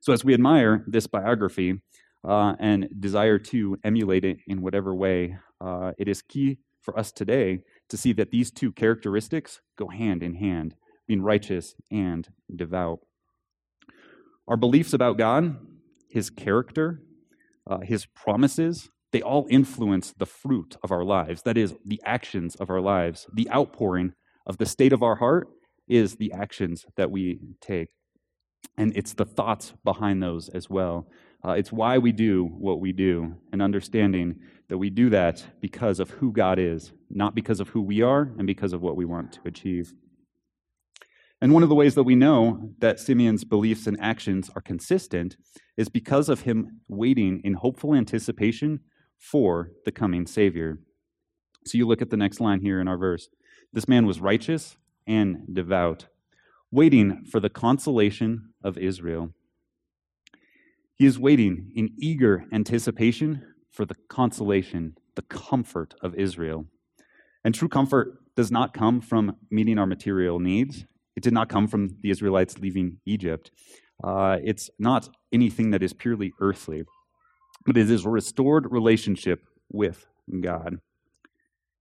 So, 0.00 0.12
as 0.12 0.24
we 0.24 0.34
admire 0.34 0.84
this 0.86 1.06
biography 1.06 1.80
uh, 2.26 2.54
and 2.58 2.88
desire 3.00 3.38
to 3.38 3.78
emulate 3.82 4.24
it 4.24 4.38
in 4.46 4.62
whatever 4.62 4.94
way, 4.94 5.36
uh, 5.60 5.92
it 5.98 6.08
is 6.08 6.22
key 6.22 6.58
for 6.80 6.98
us 6.98 7.10
today 7.10 7.60
to 7.88 7.96
see 7.96 8.12
that 8.12 8.30
these 8.30 8.50
two 8.50 8.70
characteristics 8.70 9.60
go 9.76 9.88
hand 9.88 10.22
in 10.22 10.34
hand 10.34 10.74
being 11.06 11.22
righteous 11.22 11.74
and 11.90 12.28
devout. 12.54 13.00
Our 14.46 14.56
beliefs 14.56 14.92
about 14.92 15.18
God, 15.18 15.56
his 16.08 16.30
character, 16.30 17.02
uh, 17.66 17.80
his 17.80 18.06
promises, 18.06 18.90
they 19.12 19.22
all 19.22 19.46
influence 19.48 20.12
the 20.12 20.26
fruit 20.26 20.76
of 20.82 20.90
our 20.90 21.04
lives. 21.04 21.42
That 21.42 21.56
is, 21.56 21.74
the 21.84 22.00
actions 22.04 22.56
of 22.56 22.68
our 22.68 22.80
lives. 22.80 23.26
The 23.32 23.50
outpouring 23.50 24.12
of 24.46 24.58
the 24.58 24.66
state 24.66 24.92
of 24.92 25.02
our 25.02 25.16
heart 25.16 25.48
is 25.88 26.16
the 26.16 26.32
actions 26.32 26.86
that 26.96 27.10
we 27.10 27.38
take. 27.60 27.88
And 28.76 28.96
it's 28.96 29.14
the 29.14 29.24
thoughts 29.24 29.74
behind 29.84 30.22
those 30.22 30.48
as 30.48 30.68
well. 30.68 31.06
Uh, 31.44 31.52
it's 31.52 31.70
why 31.70 31.98
we 31.98 32.10
do 32.10 32.46
what 32.46 32.80
we 32.80 32.92
do, 32.92 33.34
and 33.52 33.60
understanding 33.60 34.36
that 34.68 34.78
we 34.78 34.88
do 34.88 35.10
that 35.10 35.44
because 35.60 36.00
of 36.00 36.10
who 36.10 36.32
God 36.32 36.58
is, 36.58 36.92
not 37.10 37.34
because 37.34 37.60
of 37.60 37.68
who 37.68 37.82
we 37.82 38.00
are 38.00 38.32
and 38.38 38.46
because 38.46 38.72
of 38.72 38.80
what 38.80 38.96
we 38.96 39.04
want 39.04 39.32
to 39.32 39.40
achieve. 39.44 39.92
And 41.40 41.52
one 41.52 41.62
of 41.62 41.68
the 41.68 41.74
ways 41.74 41.94
that 41.96 42.04
we 42.04 42.14
know 42.14 42.70
that 42.78 42.98
Simeon's 42.98 43.44
beliefs 43.44 43.86
and 43.86 44.00
actions 44.00 44.50
are 44.56 44.62
consistent 44.62 45.36
is 45.76 45.90
because 45.90 46.30
of 46.30 46.40
him 46.40 46.80
waiting 46.88 47.42
in 47.44 47.54
hopeful 47.54 47.94
anticipation 47.94 48.80
for 49.18 49.70
the 49.84 49.92
coming 49.92 50.26
Savior. 50.26 50.78
So 51.66 51.76
you 51.76 51.86
look 51.86 52.00
at 52.00 52.08
the 52.08 52.16
next 52.16 52.40
line 52.40 52.60
here 52.60 52.80
in 52.80 52.88
our 52.88 52.96
verse. 52.96 53.28
This 53.74 53.88
man 53.88 54.06
was 54.06 54.20
righteous 54.20 54.76
and 55.04 55.52
devout, 55.52 56.06
waiting 56.70 57.24
for 57.24 57.40
the 57.40 57.50
consolation 57.50 58.50
of 58.62 58.78
Israel. 58.78 59.30
He 60.94 61.06
is 61.06 61.18
waiting 61.18 61.72
in 61.74 61.90
eager 61.98 62.44
anticipation 62.52 63.44
for 63.72 63.84
the 63.84 63.96
consolation, 64.08 64.96
the 65.16 65.22
comfort 65.22 65.94
of 66.00 66.14
Israel. 66.14 66.66
And 67.44 67.52
true 67.52 67.66
comfort 67.66 68.18
does 68.36 68.52
not 68.52 68.74
come 68.74 69.00
from 69.00 69.38
meeting 69.50 69.76
our 69.76 69.86
material 69.86 70.38
needs. 70.38 70.84
It 71.16 71.24
did 71.24 71.32
not 71.32 71.48
come 71.48 71.66
from 71.66 71.96
the 72.00 72.10
Israelites 72.10 72.58
leaving 72.60 72.98
Egypt. 73.04 73.50
Uh, 74.04 74.38
it's 74.44 74.70
not 74.78 75.08
anything 75.32 75.72
that 75.72 75.82
is 75.82 75.92
purely 75.92 76.32
earthly, 76.40 76.84
but 77.66 77.76
it 77.76 77.90
is 77.90 78.04
a 78.04 78.08
restored 78.08 78.70
relationship 78.70 79.40
with 79.68 80.06
God. 80.40 80.78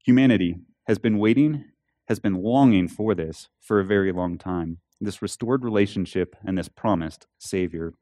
Humanity 0.04 0.56
has 0.88 0.98
been 0.98 1.20
waiting, 1.20 1.66
has 2.08 2.20
been 2.20 2.36
longing 2.36 2.88
for 2.88 3.16
this 3.16 3.50
for 3.60 3.80
a 3.80 3.86
very 3.86 4.12
long 4.12 4.38
time 4.38 4.78
this 5.04 5.22
restored 5.22 5.64
relationship 5.64 6.36
and 6.46 6.58
this 6.58 6.70
promised 6.70 7.28
Savior. 7.38 7.94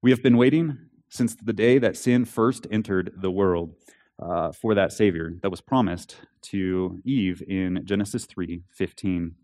We 0.00 0.10
have 0.10 0.22
been 0.22 0.36
waiting 0.36 0.78
since 1.10 1.34
the 1.34 1.52
day 1.52 1.78
that 1.78 1.96
sin 1.96 2.24
first 2.24 2.66
entered 2.70 3.12
the 3.20 3.30
world 3.30 3.74
uh, 4.20 4.52
for 4.52 4.74
that 4.74 4.92
Savior 4.92 5.34
that 5.42 5.50
was 5.50 5.60
promised 5.60 6.16
to 6.42 7.00
Eve 7.04 7.42
in 7.46 7.82
Genesis 7.84 8.26
3 8.26 8.62
15 8.70 9.34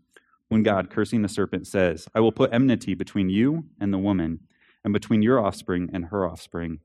when 0.47 0.63
God, 0.63 0.91
cursing 0.91 1.23
the 1.23 1.27
serpent, 1.27 1.65
says, 1.65 2.07
I 2.13 2.19
will 2.19 2.31
put 2.31 2.53
enmity 2.53 2.93
between 2.93 3.29
you 3.29 3.65
and 3.79 3.91
the 3.91 3.97
woman, 3.97 4.41
and 4.83 4.93
between 4.93 5.23
your 5.23 5.43
offspring 5.43 5.89
and 5.91 6.05
her 6.05 6.27
offspring. 6.27 6.79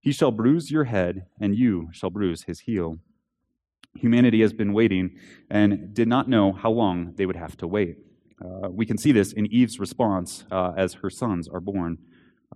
He 0.00 0.10
shall 0.10 0.32
bruise 0.32 0.72
your 0.72 0.84
head, 0.84 1.26
and 1.40 1.56
you 1.56 1.90
shall 1.92 2.10
bruise 2.10 2.42
his 2.42 2.60
heel. 2.60 2.98
Humanity 3.98 4.40
has 4.40 4.52
been 4.52 4.72
waiting 4.72 5.16
and 5.50 5.92
did 5.94 6.08
not 6.08 6.28
know 6.28 6.52
how 6.52 6.70
long 6.70 7.14
they 7.16 7.26
would 7.26 7.36
have 7.36 7.56
to 7.58 7.66
wait. 7.66 7.98
Uh, 8.40 8.68
we 8.70 8.86
can 8.86 8.96
see 8.96 9.12
this 9.12 9.32
in 9.32 9.46
Eve's 9.46 9.80
response 9.80 10.44
uh, 10.50 10.72
as 10.76 10.94
her 10.94 11.10
sons 11.10 11.48
are 11.48 11.60
born. 11.60 11.98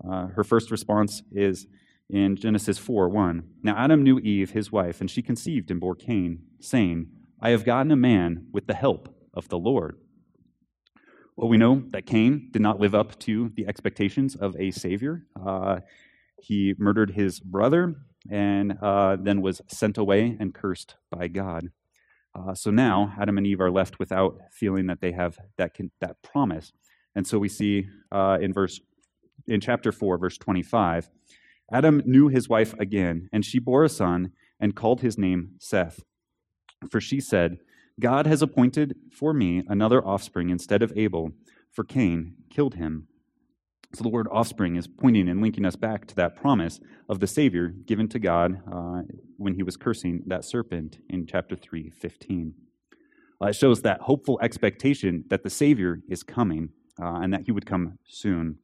Uh, 0.04 0.28
her 0.28 0.44
first 0.44 0.70
response 0.70 1.22
is 1.32 1.66
in 2.08 2.36
Genesis 2.36 2.78
4 2.78 3.08
1. 3.08 3.42
Now 3.62 3.76
Adam 3.76 4.02
knew 4.02 4.18
Eve, 4.18 4.50
his 4.50 4.70
wife, 4.70 5.00
and 5.00 5.10
she 5.10 5.22
conceived 5.22 5.70
and 5.70 5.80
bore 5.80 5.94
Cain, 5.94 6.42
saying, 6.60 7.08
I 7.40 7.50
have 7.50 7.64
gotten 7.64 7.90
a 7.90 7.96
man 7.96 8.46
with 8.52 8.66
the 8.66 8.74
help 8.74 9.14
of 9.34 9.48
the 9.48 9.58
Lord. 9.58 9.96
Well, 11.36 11.48
we 11.48 11.56
know 11.56 11.82
that 11.90 12.06
Cain 12.06 12.50
did 12.52 12.62
not 12.62 12.78
live 12.78 12.94
up 12.94 13.18
to 13.20 13.50
the 13.56 13.66
expectations 13.66 14.36
of 14.36 14.54
a 14.56 14.70
Savior. 14.70 15.26
Uh, 15.44 15.80
he 16.40 16.74
murdered 16.78 17.12
his 17.12 17.40
brother 17.40 17.96
and 18.30 18.78
uh, 18.82 19.16
then 19.20 19.42
was 19.42 19.60
sent 19.68 19.98
away 19.98 20.36
and 20.38 20.54
cursed 20.54 20.96
by 21.10 21.28
God. 21.28 21.70
Uh, 22.34 22.54
so 22.54 22.70
now 22.70 23.14
Adam 23.20 23.36
and 23.36 23.46
Eve 23.46 23.60
are 23.60 23.70
left 23.70 23.98
without 23.98 24.38
feeling 24.50 24.86
that 24.86 25.00
they 25.00 25.12
have 25.12 25.38
that, 25.58 25.74
can, 25.74 25.90
that 26.00 26.22
promise. 26.22 26.72
And 27.14 27.26
so 27.26 27.38
we 27.38 27.48
see 27.48 27.88
uh, 28.10 28.38
in 28.40 28.52
verse 28.52 28.80
in 29.46 29.60
chapter 29.60 29.92
4, 29.92 30.18
verse 30.18 30.38
25, 30.38 31.10
Adam 31.72 32.02
knew 32.04 32.28
his 32.28 32.48
wife 32.48 32.74
again, 32.78 33.28
and 33.32 33.44
she 33.44 33.58
bore 33.58 33.84
a 33.84 33.88
son 33.88 34.32
and 34.60 34.76
called 34.76 35.00
his 35.00 35.18
name 35.18 35.52
Seth. 35.58 36.00
For 36.90 37.00
she 37.00 37.20
said, 37.20 37.58
God 38.00 38.26
has 38.26 38.42
appointed 38.42 38.96
for 39.12 39.32
me 39.32 39.62
another 39.68 40.04
offspring 40.04 40.50
instead 40.50 40.82
of 40.82 40.92
Abel, 40.96 41.32
for 41.70 41.84
Cain 41.84 42.34
killed 42.50 42.74
him. 42.74 43.08
So 43.94 44.02
the 44.02 44.08
word 44.08 44.26
offspring 44.32 44.76
is 44.76 44.86
pointing 44.86 45.28
and 45.28 45.42
linking 45.42 45.66
us 45.66 45.76
back 45.76 46.06
to 46.06 46.14
that 46.16 46.34
promise 46.34 46.80
of 47.10 47.20
the 47.20 47.26
Savior 47.26 47.68
given 47.68 48.08
to 48.08 48.18
God 48.18 48.62
uh, 48.72 49.02
when 49.36 49.54
he 49.54 49.62
was 49.62 49.76
cursing 49.76 50.22
that 50.26 50.46
serpent 50.46 50.98
in 51.10 51.26
chapter 51.26 51.56
3, 51.56 51.90
15. 51.90 52.54
Uh, 53.40 53.46
it 53.48 53.54
shows 53.54 53.82
that 53.82 54.00
hopeful 54.00 54.38
expectation 54.40 55.24
that 55.28 55.42
the 55.42 55.50
Savior 55.50 56.00
is 56.08 56.22
coming 56.22 56.70
uh, 57.00 57.16
and 57.22 57.34
that 57.34 57.42
he 57.42 57.52
would 57.52 57.66
come 57.66 57.98
soon. 58.06 58.56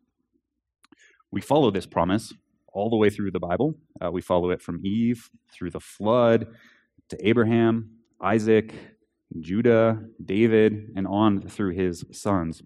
We 1.30 1.42
follow 1.42 1.70
this 1.70 1.86
promise 1.86 2.32
all 2.72 2.88
the 2.88 2.96
way 2.96 3.10
through 3.10 3.32
the 3.32 3.40
Bible. 3.40 3.74
Uh, 4.00 4.10
we 4.10 4.22
follow 4.22 4.48
it 4.48 4.62
from 4.62 4.80
Eve 4.82 5.28
through 5.52 5.70
the 5.70 5.80
flood 5.80 6.46
to 7.10 7.28
Abraham, 7.28 7.90
Isaac, 8.22 8.74
Judah, 9.38 10.04
David, 10.24 10.92
and 10.96 11.06
on 11.06 11.42
through 11.42 11.74
his 11.74 12.04
sons. 12.12 12.62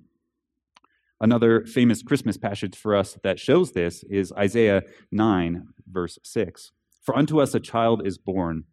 Another 1.23 1.65
famous 1.65 2.03
Christmas 2.03 2.37
passage 2.37 2.77
for 2.77 2.97
us 2.97 3.17
that 3.23 3.39
shows 3.39 3.71
this 3.71 4.03
is 4.11 4.33
Isaiah 4.33 4.83
9, 5.13 5.69
verse 5.89 6.19
6. 6.25 6.73
For 7.01 7.17
unto 7.17 7.41
us 7.41 7.55
a 7.55 7.61
child 7.61 8.05
is 8.05 8.19
born, 8.19 8.65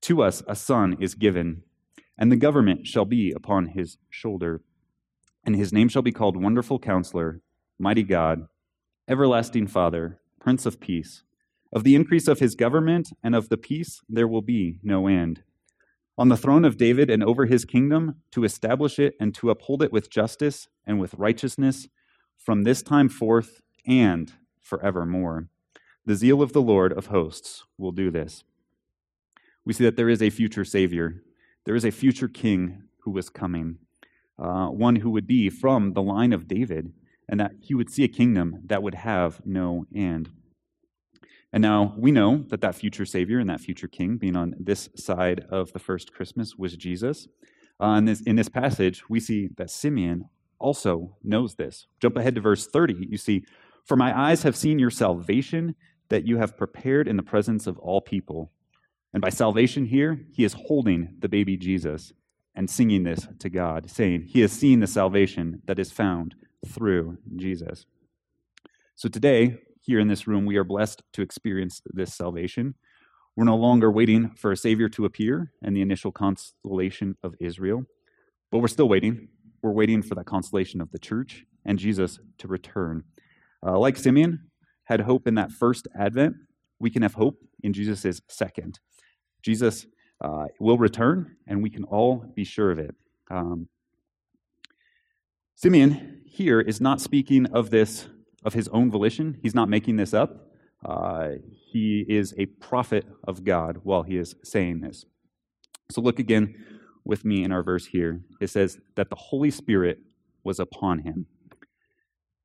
to 0.00 0.22
us 0.22 0.42
a 0.48 0.56
son 0.56 0.96
is 1.00 1.14
given, 1.14 1.64
and 2.16 2.32
the 2.32 2.36
government 2.36 2.86
shall 2.86 3.04
be 3.04 3.30
upon 3.30 3.66
his 3.66 3.98
shoulder. 4.08 4.62
And 5.44 5.54
his 5.54 5.70
name 5.70 5.90
shall 5.90 6.00
be 6.00 6.12
called 6.12 6.42
Wonderful 6.42 6.78
Counselor, 6.78 7.42
Mighty 7.78 8.04
God, 8.04 8.48
Everlasting 9.06 9.66
Father, 9.66 10.18
Prince 10.40 10.64
of 10.64 10.80
Peace. 10.80 11.24
Of 11.74 11.84
the 11.84 11.94
increase 11.94 12.26
of 12.26 12.38
his 12.38 12.54
government 12.54 13.10
and 13.22 13.34
of 13.34 13.50
the 13.50 13.58
peace 13.58 14.00
there 14.08 14.28
will 14.28 14.40
be 14.40 14.78
no 14.82 15.08
end 15.08 15.42
on 16.18 16.28
the 16.28 16.36
throne 16.36 16.64
of 16.64 16.76
David 16.76 17.10
and 17.10 17.24
over 17.24 17.46
his 17.46 17.64
kingdom, 17.64 18.16
to 18.32 18.44
establish 18.44 18.98
it 18.98 19.14
and 19.18 19.34
to 19.34 19.50
uphold 19.50 19.82
it 19.82 19.92
with 19.92 20.10
justice 20.10 20.68
and 20.86 21.00
with 21.00 21.14
righteousness 21.14 21.88
from 22.36 22.62
this 22.62 22.82
time 22.82 23.08
forth 23.08 23.60
and 23.86 24.32
forevermore. 24.60 25.48
The 26.04 26.14
zeal 26.14 26.42
of 26.42 26.52
the 26.52 26.62
Lord 26.62 26.92
of 26.92 27.06
hosts 27.06 27.64
will 27.78 27.92
do 27.92 28.10
this. 28.10 28.44
We 29.64 29.72
see 29.72 29.84
that 29.84 29.96
there 29.96 30.08
is 30.08 30.20
a 30.20 30.30
future 30.30 30.64
Savior, 30.64 31.22
there 31.64 31.76
is 31.76 31.84
a 31.84 31.92
future 31.92 32.28
King 32.28 32.82
who 33.04 33.12
was 33.12 33.30
coming, 33.30 33.78
uh, 34.38 34.66
one 34.66 34.96
who 34.96 35.10
would 35.10 35.26
be 35.26 35.48
from 35.48 35.92
the 35.92 36.02
line 36.02 36.32
of 36.32 36.48
David, 36.48 36.92
and 37.28 37.38
that 37.38 37.52
he 37.60 37.74
would 37.74 37.90
see 37.90 38.04
a 38.04 38.08
kingdom 38.08 38.60
that 38.66 38.82
would 38.82 38.94
have 38.94 39.40
no 39.46 39.86
end. 39.94 40.30
And 41.52 41.60
now 41.60 41.94
we 41.96 42.12
know 42.12 42.44
that 42.48 42.62
that 42.62 42.74
future 42.74 43.04
Savior 43.04 43.38
and 43.38 43.50
that 43.50 43.60
future 43.60 43.88
King, 43.88 44.16
being 44.16 44.36
on 44.36 44.54
this 44.58 44.88
side 44.96 45.44
of 45.50 45.72
the 45.72 45.78
first 45.78 46.12
Christmas, 46.12 46.56
was 46.56 46.76
Jesus. 46.76 47.28
Uh, 47.80 47.96
in, 47.98 48.06
this, 48.06 48.22
in 48.22 48.36
this 48.36 48.48
passage, 48.48 49.02
we 49.08 49.20
see 49.20 49.50
that 49.56 49.70
Simeon 49.70 50.28
also 50.58 51.16
knows 51.22 51.56
this. 51.56 51.86
Jump 52.00 52.16
ahead 52.16 52.34
to 52.36 52.40
verse 52.40 52.66
30. 52.66 53.06
You 53.10 53.18
see, 53.18 53.44
For 53.84 53.96
my 53.96 54.18
eyes 54.18 54.44
have 54.44 54.56
seen 54.56 54.78
your 54.78 54.90
salvation 54.90 55.74
that 56.08 56.26
you 56.26 56.38
have 56.38 56.56
prepared 56.56 57.08
in 57.08 57.16
the 57.16 57.22
presence 57.22 57.66
of 57.66 57.78
all 57.78 58.00
people. 58.00 58.52
And 59.12 59.20
by 59.20 59.28
salvation 59.28 59.86
here, 59.86 60.24
he 60.32 60.44
is 60.44 60.54
holding 60.54 61.16
the 61.18 61.28
baby 61.28 61.56
Jesus 61.56 62.12
and 62.54 62.70
singing 62.70 63.02
this 63.02 63.26
to 63.40 63.50
God, 63.50 63.90
saying, 63.90 64.26
He 64.28 64.40
has 64.40 64.52
seen 64.52 64.80
the 64.80 64.86
salvation 64.86 65.62
that 65.66 65.78
is 65.78 65.90
found 65.90 66.34
through 66.66 67.18
Jesus. 67.36 67.86
So 68.94 69.08
today, 69.08 69.58
here 69.82 69.98
in 69.98 70.08
this 70.08 70.26
room, 70.28 70.46
we 70.46 70.56
are 70.56 70.64
blessed 70.64 71.02
to 71.12 71.22
experience 71.22 71.82
this 71.86 72.14
salvation. 72.14 72.74
We're 73.36 73.44
no 73.44 73.56
longer 73.56 73.90
waiting 73.90 74.30
for 74.30 74.52
a 74.52 74.56
Savior 74.56 74.88
to 74.90 75.04
appear 75.04 75.52
and 75.62 75.76
the 75.76 75.82
initial 75.82 76.12
consolation 76.12 77.16
of 77.22 77.34
Israel, 77.40 77.84
but 78.50 78.58
we're 78.58 78.68
still 78.68 78.88
waiting. 78.88 79.28
We're 79.60 79.72
waiting 79.72 80.02
for 80.02 80.14
that 80.14 80.26
consolation 80.26 80.80
of 80.80 80.90
the 80.92 80.98
church 80.98 81.44
and 81.64 81.78
Jesus 81.78 82.20
to 82.38 82.48
return. 82.48 83.02
Uh, 83.66 83.78
like 83.78 83.96
Simeon 83.96 84.50
had 84.84 85.00
hope 85.00 85.26
in 85.26 85.34
that 85.34 85.50
first 85.50 85.88
advent, 85.98 86.36
we 86.78 86.90
can 86.90 87.02
have 87.02 87.14
hope 87.14 87.38
in 87.62 87.72
Jesus' 87.72 88.20
second. 88.28 88.78
Jesus 89.42 89.86
uh, 90.20 90.46
will 90.60 90.78
return, 90.78 91.36
and 91.48 91.60
we 91.60 91.70
can 91.70 91.84
all 91.84 92.24
be 92.36 92.44
sure 92.44 92.70
of 92.70 92.78
it. 92.78 92.94
Um, 93.30 93.68
Simeon 95.56 96.22
here 96.24 96.60
is 96.60 96.80
not 96.80 97.00
speaking 97.00 97.46
of 97.46 97.70
this 97.70 98.08
of 98.44 98.54
his 98.54 98.68
own 98.68 98.90
volition. 98.90 99.38
He's 99.42 99.54
not 99.54 99.68
making 99.68 99.96
this 99.96 100.14
up. 100.14 100.48
Uh, 100.84 101.30
he 101.70 102.04
is 102.08 102.34
a 102.38 102.46
prophet 102.46 103.06
of 103.26 103.44
God 103.44 103.78
while 103.84 104.02
he 104.02 104.16
is 104.16 104.34
saying 104.42 104.80
this. 104.80 105.04
So 105.90 106.00
look 106.00 106.18
again 106.18 106.54
with 107.04 107.24
me 107.24 107.44
in 107.44 107.52
our 107.52 107.62
verse 107.62 107.86
here. 107.86 108.22
It 108.40 108.50
says 108.50 108.78
that 108.96 109.10
the 109.10 109.16
Holy 109.16 109.50
Spirit 109.50 109.98
was 110.44 110.58
upon 110.58 111.00
him. 111.00 111.26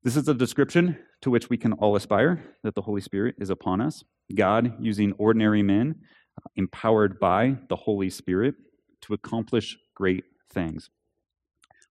This 0.04 0.16
is 0.16 0.28
a 0.28 0.34
description 0.34 0.98
to 1.22 1.30
which 1.30 1.50
we 1.50 1.56
can 1.56 1.72
all 1.74 1.96
aspire 1.96 2.44
that 2.62 2.74
the 2.74 2.82
Holy 2.82 3.00
Spirit 3.00 3.34
is 3.38 3.50
upon 3.50 3.80
us. 3.80 4.04
God 4.34 4.76
using 4.80 5.12
ordinary 5.18 5.62
men, 5.62 5.96
uh, 6.38 6.48
empowered 6.54 7.18
by 7.18 7.56
the 7.68 7.76
Holy 7.76 8.10
Spirit 8.10 8.54
to 9.02 9.14
accomplish 9.14 9.76
great 9.94 10.24
things. 10.50 10.90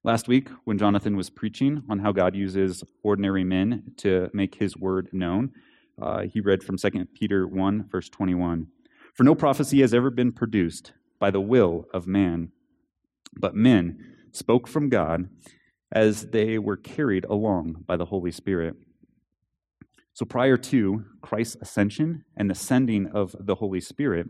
Last 0.07 0.29
week, 0.29 0.47
when 0.63 0.77
Jonathan 0.77 1.17
was 1.17 1.29
preaching 1.29 1.83
on 1.89 1.99
how 1.99 2.13
God 2.13 2.33
uses 2.33 2.81
ordinary 3.03 3.43
men 3.43 3.91
to 3.97 4.29
make 4.31 4.55
his 4.55 4.77
word 4.77 5.09
known, 5.11 5.51
uh, 6.01 6.21
he 6.21 6.39
read 6.39 6.63
from 6.63 6.77
2 6.77 7.07
Peter 7.13 7.45
1, 7.45 7.89
verse 7.91 8.07
21. 8.07 8.67
For 9.13 9.25
no 9.25 9.35
prophecy 9.35 9.81
has 9.81 9.93
ever 9.93 10.09
been 10.09 10.31
produced 10.31 10.93
by 11.19 11.29
the 11.29 11.41
will 11.41 11.87
of 11.93 12.07
man, 12.07 12.53
but 13.35 13.53
men 13.53 14.15
spoke 14.31 14.65
from 14.65 14.87
God 14.87 15.27
as 15.91 16.27
they 16.27 16.57
were 16.57 16.77
carried 16.77 17.25
along 17.25 17.83
by 17.85 17.97
the 17.97 18.05
Holy 18.05 18.31
Spirit. 18.31 18.75
So 20.13 20.25
prior 20.25 20.55
to 20.55 21.03
Christ's 21.21 21.57
ascension 21.59 22.23
and 22.37 22.49
the 22.49 22.55
sending 22.55 23.07
of 23.07 23.35
the 23.37 23.55
Holy 23.55 23.81
Spirit, 23.81 24.27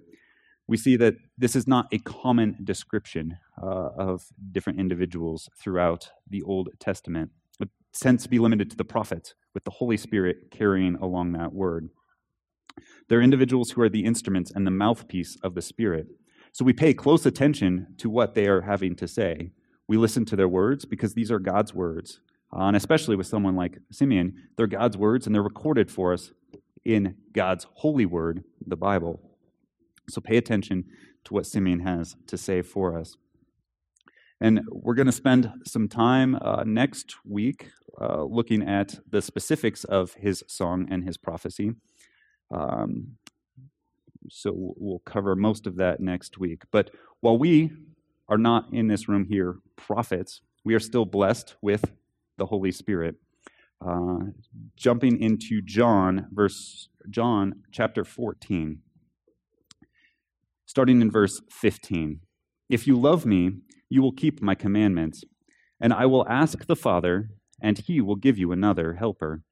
we 0.68 0.76
see 0.76 0.96
that 0.96 1.18
this 1.38 1.56
is 1.56 1.68
not 1.68 1.86
a 1.92 2.00
common 2.00 2.58
description 2.64 3.38
uh, 3.62 3.90
of 3.98 4.26
different 4.52 4.80
individuals 4.80 5.50
throughout 5.60 6.12
the 6.30 6.42
Old 6.44 6.70
Testament. 6.80 7.32
It 7.60 7.70
tends 7.94 8.24
to 8.24 8.30
be 8.30 8.40
limited 8.40 8.70
to 8.72 8.78
the 8.78 8.86
prophets, 8.86 9.34
with 9.54 9.64
the 9.64 9.72
Holy 9.72 9.98
Spirit 9.98 10.52
carrying 10.52 10.96
along 10.96 11.32
that 11.32 11.54
word. 11.54 11.90
They're 13.10 13.22
individuals 13.22 13.72
who 13.72 13.82
are 13.82 13.90
the 13.90 14.06
instruments 14.06 14.52
and 14.54 14.68
the 14.68 14.72
mouthpiece 14.72 15.38
of 15.42 15.56
the 15.56 15.62
Spirit. 15.62 16.08
So 16.52 16.66
we 16.66 16.74
pay 16.74 16.94
close 16.94 17.26
attention 17.26 17.88
to 17.98 18.10
what 18.10 18.36
they 18.36 18.48
are 18.48 18.62
having 18.62 18.96
to 18.98 19.08
say. 19.08 19.52
We 19.88 19.98
listen 19.98 20.26
to 20.26 20.36
their 20.36 20.48
words 20.48 20.86
because 20.86 21.14
these 21.14 21.32
are 21.32 21.40
God's 21.40 21.74
words. 21.74 22.20
Uh, 22.56 22.64
and 22.64 22.76
especially 22.76 23.16
with 23.16 23.28
someone 23.28 23.56
like 23.56 23.80
Simeon, 23.92 24.34
they're 24.56 24.68
God's 24.68 24.98
words 24.98 25.26
and 25.26 25.36
they're 25.36 25.44
recorded 25.44 25.92
for 25.92 26.14
us 26.14 26.32
in 26.86 27.16
God's 27.34 27.68
holy 27.76 28.06
word, 28.06 28.44
the 28.66 28.78
Bible. 28.78 29.20
So 30.10 30.22
pay 30.22 30.38
attention 30.38 30.86
to 31.26 31.34
what 31.34 31.46
Simeon 31.46 31.80
has 31.80 32.16
to 32.28 32.38
say 32.38 32.62
for 32.62 32.98
us. 32.98 33.18
And 34.42 34.62
we're 34.70 34.96
going 34.96 35.08
to 35.08 35.12
spend 35.12 35.52
some 35.66 35.88
time 35.88 36.36
uh, 36.42 36.64
next 36.66 37.16
week 37.26 37.72
uh, 38.02 38.24
looking 38.24 38.64
at 38.64 39.00
the 39.10 39.22
specifics 39.22 39.84
of 39.86 40.14
his 40.16 40.44
song 40.48 40.88
and 40.92 41.04
his 41.04 41.18
prophecy. 41.18 41.72
Um, 42.52 43.18
so 44.30 44.54
we'll 44.78 45.00
cover 45.06 45.36
most 45.36 45.68
of 45.68 45.78
that 45.78 46.00
next 46.02 46.38
week. 46.40 46.64
But 46.72 46.92
while 47.22 47.38
we 47.38 47.72
are 48.30 48.38
not 48.40 48.74
in 48.74 48.88
this 48.88 49.10
room 49.10 49.26
here 49.26 49.58
prophets, 49.78 50.42
we 50.66 50.76
are 50.76 50.80
still 50.82 51.06
blessed 51.06 51.56
with 51.62 51.92
the 52.38 52.48
Holy 52.48 52.72
Spirit. 52.72 53.16
Uh, 53.86 54.18
jumping 54.78 55.20
into 55.22 55.62
John, 55.62 56.28
verse 56.32 56.90
John 57.10 57.64
chapter 57.72 58.06
14. 58.06 58.80
starting 60.68 61.02
in 61.02 61.12
verse 61.12 61.42
15. 61.52 62.22
If 62.70 62.88
you 62.88 63.00
love 63.00 63.26
me, 63.28 63.52
you 63.90 64.02
will 64.02 64.12
keep 64.12 64.42
my 64.42 64.56
commandments, 64.56 65.24
and 65.80 65.94
I 65.94 66.06
will 66.06 66.28
ask 66.28 66.66
the 66.66 66.76
Father, 66.76 67.30
and 67.62 67.78
he 67.78 68.02
will 68.02 68.16
give 68.16 68.38
you 68.38 68.52
another 68.52 68.94
helper 68.94 69.44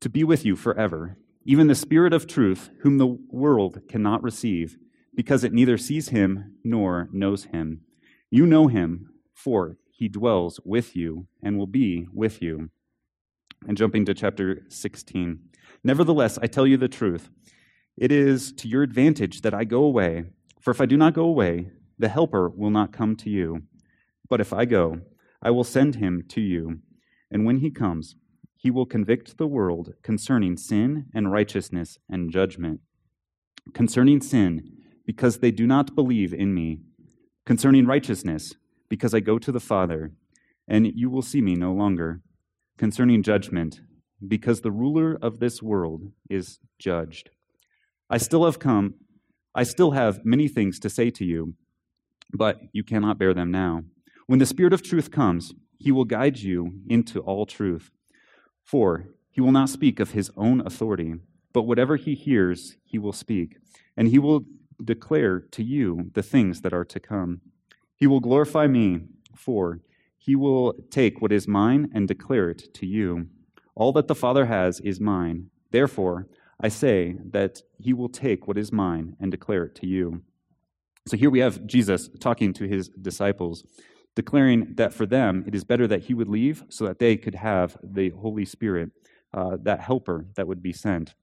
to 0.00 0.08
be 0.08 0.24
with 0.24 0.44
you 0.44 0.56
forever, 0.56 1.16
even 1.44 1.66
the 1.66 1.74
Spirit 1.74 2.12
of 2.12 2.26
truth, 2.26 2.70
whom 2.82 2.98
the 2.98 3.18
world 3.30 3.80
cannot 3.88 4.22
receive, 4.22 4.76
because 5.14 5.42
it 5.42 5.52
neither 5.52 5.76
sees 5.76 6.10
him 6.10 6.54
nor 6.62 7.08
knows 7.12 7.44
him. 7.44 7.80
You 8.30 8.46
know 8.46 8.68
him, 8.68 9.10
for 9.34 9.76
he 9.90 10.08
dwells 10.08 10.60
with 10.64 10.94
you 10.94 11.26
and 11.42 11.58
will 11.58 11.66
be 11.66 12.06
with 12.12 12.40
you. 12.40 12.70
And 13.66 13.76
jumping 13.76 14.04
to 14.04 14.14
chapter 14.14 14.64
16. 14.68 15.40
Nevertheless, 15.82 16.38
I 16.40 16.46
tell 16.46 16.66
you 16.66 16.76
the 16.76 16.88
truth. 16.88 17.30
It 17.96 18.12
is 18.12 18.52
to 18.52 18.68
your 18.68 18.84
advantage 18.84 19.40
that 19.40 19.54
I 19.54 19.64
go 19.64 19.82
away, 19.82 20.26
for 20.60 20.70
if 20.70 20.80
I 20.80 20.86
do 20.86 20.96
not 20.96 21.14
go 21.14 21.24
away, 21.24 21.70
the 21.98 22.08
Helper 22.08 22.48
will 22.48 22.70
not 22.70 22.92
come 22.92 23.16
to 23.16 23.30
you. 23.30 23.62
But 24.28 24.40
if 24.40 24.52
I 24.52 24.64
go, 24.64 25.00
I 25.42 25.50
will 25.50 25.64
send 25.64 25.96
him 25.96 26.24
to 26.28 26.40
you. 26.40 26.80
And 27.30 27.44
when 27.44 27.58
he 27.58 27.70
comes, 27.70 28.16
he 28.56 28.70
will 28.70 28.86
convict 28.86 29.38
the 29.38 29.46
world 29.46 29.94
concerning 30.02 30.56
sin 30.56 31.06
and 31.14 31.30
righteousness 31.30 31.98
and 32.08 32.32
judgment. 32.32 32.80
Concerning 33.72 34.20
sin, 34.20 34.62
because 35.06 35.38
they 35.38 35.50
do 35.50 35.66
not 35.66 35.94
believe 35.94 36.34
in 36.34 36.54
me. 36.54 36.80
Concerning 37.46 37.86
righteousness, 37.86 38.54
because 38.88 39.14
I 39.14 39.20
go 39.20 39.38
to 39.38 39.52
the 39.52 39.60
Father, 39.60 40.12
and 40.66 40.86
you 40.94 41.08
will 41.08 41.22
see 41.22 41.40
me 41.40 41.54
no 41.54 41.72
longer. 41.72 42.20
Concerning 42.76 43.22
judgment, 43.22 43.80
because 44.26 44.60
the 44.60 44.70
ruler 44.70 45.16
of 45.22 45.38
this 45.38 45.62
world 45.62 46.12
is 46.28 46.58
judged. 46.78 47.30
I 48.10 48.18
still 48.18 48.44
have 48.44 48.58
come, 48.58 48.94
I 49.54 49.62
still 49.62 49.92
have 49.92 50.24
many 50.24 50.48
things 50.48 50.78
to 50.80 50.90
say 50.90 51.10
to 51.10 51.24
you, 51.24 51.54
but 52.32 52.60
you 52.72 52.84
cannot 52.84 53.18
bear 53.18 53.34
them 53.34 53.50
now. 53.50 53.84
When 54.26 54.38
the 54.38 54.46
Spirit 54.46 54.72
of 54.72 54.82
truth 54.82 55.10
comes, 55.10 55.54
he 55.78 55.92
will 55.92 56.04
guide 56.04 56.38
you 56.38 56.80
into 56.88 57.20
all 57.20 57.46
truth. 57.46 57.90
For 58.64 59.08
he 59.30 59.40
will 59.40 59.52
not 59.52 59.70
speak 59.70 60.00
of 60.00 60.10
his 60.10 60.30
own 60.36 60.60
authority, 60.66 61.14
but 61.52 61.62
whatever 61.62 61.96
he 61.96 62.14
hears, 62.14 62.76
he 62.84 62.98
will 62.98 63.12
speak, 63.12 63.56
and 63.96 64.08
he 64.08 64.18
will 64.18 64.44
declare 64.84 65.40
to 65.40 65.62
you 65.62 66.10
the 66.14 66.22
things 66.22 66.60
that 66.60 66.72
are 66.72 66.84
to 66.84 67.00
come. 67.00 67.40
He 67.96 68.06
will 68.06 68.20
glorify 68.20 68.66
me, 68.66 69.00
for 69.34 69.80
he 70.18 70.36
will 70.36 70.74
take 70.90 71.22
what 71.22 71.32
is 71.32 71.48
mine 71.48 71.88
and 71.94 72.06
declare 72.06 72.50
it 72.50 72.74
to 72.74 72.86
you. 72.86 73.28
All 73.74 73.92
that 73.92 74.08
the 74.08 74.14
Father 74.14 74.46
has 74.46 74.80
is 74.80 75.00
mine. 75.00 75.50
Therefore, 75.70 76.26
I 76.60 76.68
say 76.68 77.16
that 77.30 77.62
he 77.78 77.92
will 77.92 78.08
take 78.08 78.46
what 78.46 78.58
is 78.58 78.72
mine 78.72 79.16
and 79.20 79.30
declare 79.30 79.64
it 79.64 79.74
to 79.76 79.86
you. 79.86 80.22
So 81.08 81.16
here 81.16 81.30
we 81.30 81.38
have 81.38 81.66
Jesus 81.66 82.10
talking 82.20 82.52
to 82.54 82.64
his 82.64 82.88
disciples 82.88 83.64
declaring 84.14 84.74
that 84.74 84.92
for 84.92 85.06
them 85.06 85.42
it 85.46 85.54
is 85.54 85.64
better 85.64 85.86
that 85.86 86.02
he 86.02 86.12
would 86.12 86.28
leave 86.28 86.64
so 86.68 86.84
that 86.84 86.98
they 86.98 87.16
could 87.16 87.36
have 87.36 87.78
the 87.82 88.10
Holy 88.10 88.44
Spirit, 88.44 88.90
uh, 89.32 89.56
that 89.62 89.80
helper 89.80 90.26
that 90.34 90.46
would 90.46 90.62
be 90.62 90.72
sent, 90.72 91.14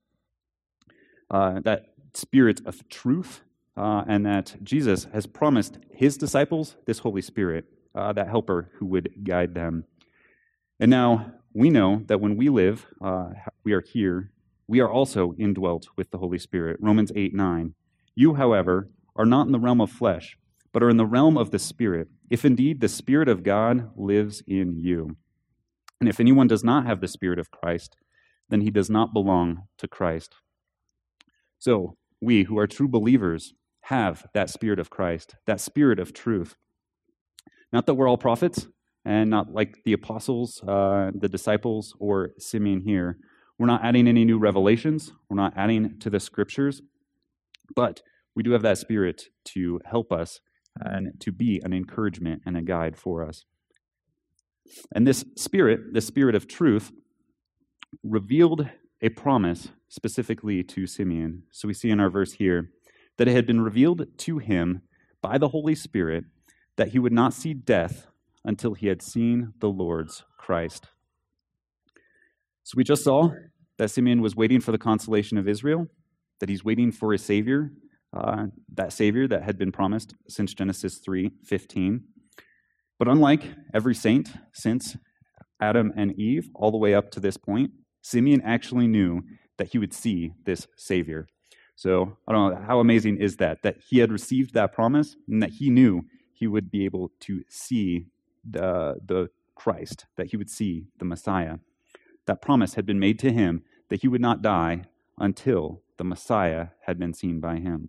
uh, 1.30 1.60
that 1.60 1.92
spirit 2.14 2.60
of 2.66 2.88
truth, 2.88 3.42
uh, 3.76 4.02
and 4.08 4.26
that 4.26 4.56
Jesus 4.62 5.06
has 5.12 5.26
promised 5.26 5.78
his 5.90 6.16
disciples 6.16 6.76
this 6.86 7.00
Holy 7.00 7.22
Spirit, 7.22 7.66
uh, 7.94 8.12
that 8.14 8.28
helper 8.28 8.70
who 8.78 8.86
would 8.86 9.10
guide 9.22 9.54
them. 9.54 9.84
And 10.80 10.90
now 10.90 11.32
we 11.54 11.70
know 11.70 12.02
that 12.06 12.20
when 12.20 12.36
we 12.36 12.48
live, 12.48 12.86
uh, 13.00 13.30
we 13.62 13.72
are 13.72 13.82
here, 13.82 14.32
we 14.66 14.80
are 14.80 14.90
also 14.90 15.34
indwelt 15.38 15.86
with 15.96 16.10
the 16.10 16.18
Holy 16.18 16.38
Spirit. 16.38 16.78
Romans 16.80 17.12
8 17.14 17.34
9. 17.34 17.74
You, 18.16 18.34
however, 18.34 18.88
are 19.16 19.26
not 19.26 19.46
in 19.46 19.52
the 19.52 19.58
realm 19.58 19.80
of 19.80 19.90
flesh 19.90 20.36
but 20.76 20.82
are 20.82 20.90
in 20.90 20.98
the 20.98 21.06
realm 21.06 21.38
of 21.38 21.52
the 21.52 21.58
Spirit, 21.58 22.08
if 22.28 22.44
indeed 22.44 22.82
the 22.82 22.88
Spirit 22.88 23.30
of 23.30 23.42
God 23.42 23.88
lives 23.96 24.42
in 24.46 24.76
you. 24.76 25.16
And 25.98 26.06
if 26.06 26.20
anyone 26.20 26.48
does 26.48 26.62
not 26.62 26.84
have 26.84 27.00
the 27.00 27.08
Spirit 27.08 27.38
of 27.38 27.50
Christ, 27.50 27.96
then 28.50 28.60
he 28.60 28.70
does 28.70 28.90
not 28.90 29.14
belong 29.14 29.62
to 29.78 29.88
Christ. 29.88 30.34
So, 31.58 31.96
we 32.20 32.42
who 32.42 32.58
are 32.58 32.66
true 32.66 32.88
believers 32.88 33.54
have 33.84 34.26
that 34.34 34.50
Spirit 34.50 34.78
of 34.78 34.90
Christ, 34.90 35.36
that 35.46 35.62
Spirit 35.62 35.98
of 35.98 36.12
truth. 36.12 36.56
Not 37.72 37.86
that 37.86 37.94
we're 37.94 38.06
all 38.06 38.18
prophets, 38.18 38.66
and 39.02 39.30
not 39.30 39.50
like 39.50 39.78
the 39.86 39.94
apostles, 39.94 40.62
uh, 40.68 41.10
the 41.14 41.30
disciples, 41.30 41.94
or 41.98 42.32
Simeon 42.38 42.82
here. 42.82 43.16
We're 43.58 43.64
not 43.64 43.82
adding 43.82 44.08
any 44.08 44.26
new 44.26 44.38
revelations, 44.38 45.10
we're 45.30 45.38
not 45.38 45.54
adding 45.56 45.98
to 46.00 46.10
the 46.10 46.20
scriptures, 46.20 46.82
but 47.74 48.02
we 48.36 48.42
do 48.42 48.52
have 48.52 48.62
that 48.62 48.78
Spirit 48.78 49.24
to 49.46 49.80
help 49.84 50.12
us 50.12 50.40
and 50.78 51.18
to 51.20 51.32
be 51.32 51.60
an 51.64 51.72
encouragement 51.72 52.42
and 52.46 52.56
a 52.56 52.62
guide 52.62 52.96
for 52.96 53.26
us. 53.26 53.44
And 54.94 55.06
this 55.06 55.24
spirit, 55.36 55.94
the 55.94 56.00
spirit 56.00 56.34
of 56.34 56.46
truth, 56.46 56.92
revealed 58.02 58.68
a 59.00 59.08
promise 59.08 59.68
specifically 59.88 60.62
to 60.62 60.86
Simeon. 60.86 61.44
So 61.50 61.68
we 61.68 61.74
see 61.74 61.90
in 61.90 62.00
our 62.00 62.10
verse 62.10 62.32
here 62.32 62.70
that 63.16 63.28
it 63.28 63.32
had 63.32 63.46
been 63.46 63.60
revealed 63.60 64.06
to 64.18 64.38
him 64.38 64.82
by 65.22 65.38
the 65.38 65.48
Holy 65.48 65.74
Spirit 65.74 66.24
that 66.76 66.88
he 66.88 66.98
would 66.98 67.12
not 67.12 67.32
see 67.32 67.54
death 67.54 68.06
until 68.44 68.74
he 68.74 68.88
had 68.88 69.00
seen 69.02 69.54
the 69.60 69.68
Lord's 69.68 70.24
Christ. 70.36 70.88
So 72.64 72.74
we 72.76 72.84
just 72.84 73.04
saw 73.04 73.30
that 73.78 73.90
Simeon 73.90 74.20
was 74.20 74.36
waiting 74.36 74.60
for 74.60 74.72
the 74.72 74.78
consolation 74.78 75.38
of 75.38 75.48
Israel, 75.48 75.86
that 76.40 76.48
he's 76.48 76.64
waiting 76.64 76.90
for 76.92 77.12
a 77.12 77.18
Savior 77.18 77.70
uh, 78.16 78.46
that 78.74 78.92
Savior 78.92 79.28
that 79.28 79.42
had 79.42 79.58
been 79.58 79.72
promised 79.72 80.14
since 80.28 80.54
Genesis 80.54 80.98
3:15. 80.98 82.04
But 82.98 83.08
unlike 83.08 83.44
every 83.74 83.94
saint 83.94 84.30
since 84.52 84.96
Adam 85.60 85.92
and 85.96 86.18
Eve, 86.18 86.48
all 86.54 86.70
the 86.70 86.78
way 86.78 86.94
up 86.94 87.10
to 87.10 87.20
this 87.20 87.36
point, 87.36 87.70
Simeon 88.00 88.40
actually 88.42 88.86
knew 88.86 89.22
that 89.58 89.68
he 89.68 89.78
would 89.78 89.92
see 89.92 90.32
this 90.44 90.66
Savior. 90.76 91.26
So 91.74 92.16
I 92.26 92.32
don't 92.32 92.54
know 92.54 92.66
how 92.66 92.80
amazing 92.80 93.18
is 93.18 93.36
that 93.36 93.62
that 93.62 93.76
he 93.88 93.98
had 93.98 94.10
received 94.10 94.54
that 94.54 94.72
promise 94.72 95.16
and 95.28 95.42
that 95.42 95.50
he 95.50 95.68
knew 95.70 96.02
he 96.32 96.46
would 96.46 96.70
be 96.70 96.84
able 96.84 97.12
to 97.20 97.42
see 97.48 98.06
the 98.48 98.96
the 99.04 99.30
Christ, 99.54 100.06
that 100.16 100.28
he 100.28 100.36
would 100.36 100.50
see 100.50 100.86
the 100.98 101.04
Messiah. 101.04 101.58
That 102.26 102.42
promise 102.42 102.74
had 102.74 102.86
been 102.86 102.98
made 102.98 103.18
to 103.20 103.32
him 103.32 103.62
that 103.88 104.02
he 104.02 104.08
would 104.08 104.20
not 104.20 104.42
die 104.42 104.84
until 105.18 105.82
the 105.96 106.04
Messiah 106.04 106.68
had 106.86 106.98
been 106.98 107.14
seen 107.14 107.40
by 107.40 107.56
him. 107.56 107.88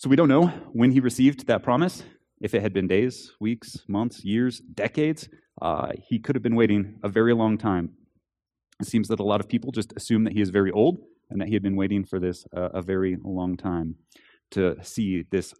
So 0.00 0.08
we 0.08 0.16
don't 0.16 0.30
know 0.30 0.46
when 0.72 0.92
he 0.92 1.00
received 1.00 1.46
that 1.48 1.62
promise. 1.62 2.04
If 2.40 2.54
it 2.54 2.62
had 2.62 2.72
been 2.72 2.88
days, 2.88 3.32
weeks, 3.38 3.84
months, 3.86 4.24
years, 4.24 4.58
decades, 4.58 5.28
uh, 5.60 5.88
he 6.08 6.18
could 6.18 6.34
have 6.34 6.42
been 6.42 6.56
waiting 6.56 6.98
a 7.02 7.08
very 7.10 7.34
long 7.34 7.58
time. 7.58 7.90
It 8.80 8.86
seems 8.86 9.08
that 9.08 9.20
a 9.20 9.22
lot 9.22 9.40
of 9.40 9.48
people 9.50 9.72
just 9.72 9.92
assume 9.94 10.24
that 10.24 10.32
he 10.32 10.40
is 10.40 10.48
very 10.48 10.70
old 10.70 11.00
and 11.28 11.38
that 11.38 11.48
he 11.48 11.52
had 11.52 11.62
been 11.62 11.76
waiting 11.76 12.02
for 12.02 12.18
this 12.18 12.46
uh, 12.56 12.70
a 12.72 12.80
very 12.80 13.18
long 13.22 13.58
time 13.58 13.96
to 14.52 14.82
see 14.82 15.26
this 15.30 15.52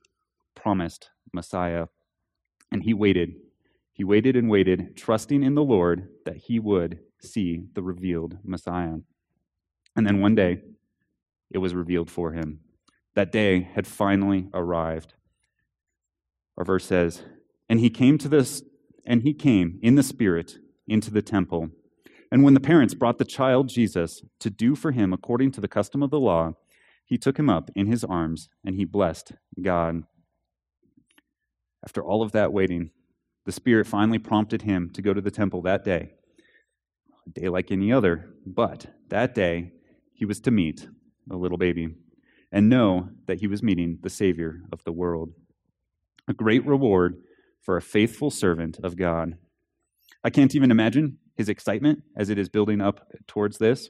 promised 0.54 1.10
Messiah. 1.34 1.88
And 2.72 2.82
he 2.82 2.94
waited. 2.94 3.34
He 3.92 4.04
waited 4.04 4.36
and 4.36 4.48
waited, 4.48 4.96
trusting 4.96 5.42
in 5.42 5.54
the 5.54 5.62
Lord 5.62 6.08
that 6.24 6.38
he 6.38 6.58
would 6.58 7.00
see 7.20 7.64
the 7.74 7.82
revealed 7.82 8.38
Messiah. 8.42 9.00
And 9.94 10.06
then 10.06 10.22
one 10.22 10.34
day, 10.34 10.62
it 11.50 11.58
was 11.58 11.74
revealed 11.74 12.10
for 12.10 12.32
him. 12.32 12.60
That 13.14 13.32
day 13.32 13.62
had 13.74 13.86
finally 13.86 14.48
arrived. 14.54 15.14
Our 16.56 16.64
verse 16.64 16.84
says, 16.84 17.22
And 17.68 17.80
he 17.80 17.90
came 17.90 18.18
to 18.18 18.28
this, 18.28 18.62
and 19.04 19.22
he 19.22 19.34
came 19.34 19.78
in 19.82 19.96
the 19.96 20.02
Spirit 20.02 20.58
into 20.86 21.10
the 21.10 21.22
temple. 21.22 21.70
And 22.30 22.44
when 22.44 22.54
the 22.54 22.60
parents 22.60 22.94
brought 22.94 23.18
the 23.18 23.24
child 23.24 23.68
Jesus 23.68 24.22
to 24.38 24.50
do 24.50 24.76
for 24.76 24.92
him 24.92 25.12
according 25.12 25.50
to 25.52 25.60
the 25.60 25.68
custom 25.68 26.02
of 26.02 26.10
the 26.10 26.20
law, 26.20 26.52
he 27.04 27.18
took 27.18 27.38
him 27.38 27.50
up 27.50 27.70
in 27.74 27.86
his 27.86 28.04
arms 28.04 28.48
and 28.64 28.76
he 28.76 28.84
blessed 28.84 29.32
God. 29.60 30.04
After 31.84 32.04
all 32.04 32.22
of 32.22 32.32
that 32.32 32.52
waiting, 32.52 32.90
the 33.46 33.52
Spirit 33.52 33.86
finally 33.86 34.18
prompted 34.18 34.62
him 34.62 34.90
to 34.90 35.02
go 35.02 35.12
to 35.12 35.20
the 35.20 35.30
temple 35.30 35.62
that 35.62 35.82
day. 35.84 36.10
A 37.26 37.40
day 37.40 37.48
like 37.48 37.72
any 37.72 37.92
other, 37.92 38.30
but 38.46 38.86
that 39.08 39.34
day 39.34 39.72
he 40.12 40.24
was 40.24 40.38
to 40.40 40.52
meet 40.52 40.86
a 41.30 41.36
little 41.36 41.58
baby 41.58 41.96
and 42.52 42.68
know 42.68 43.08
that 43.26 43.40
he 43.40 43.46
was 43.46 43.62
meeting 43.62 43.98
the 44.02 44.10
Savior 44.10 44.62
of 44.72 44.82
the 44.84 44.92
world. 44.92 45.32
A 46.28 46.34
great 46.34 46.64
reward 46.66 47.22
for 47.62 47.76
a 47.76 47.82
faithful 47.82 48.30
servant 48.30 48.78
of 48.82 48.96
God. 48.96 49.36
I 50.24 50.30
can't 50.30 50.54
even 50.54 50.70
imagine 50.70 51.18
his 51.36 51.48
excitement 51.48 52.02
as 52.16 52.28
it 52.28 52.38
is 52.38 52.48
building 52.48 52.80
up 52.80 53.06
towards 53.26 53.58
this. 53.58 53.88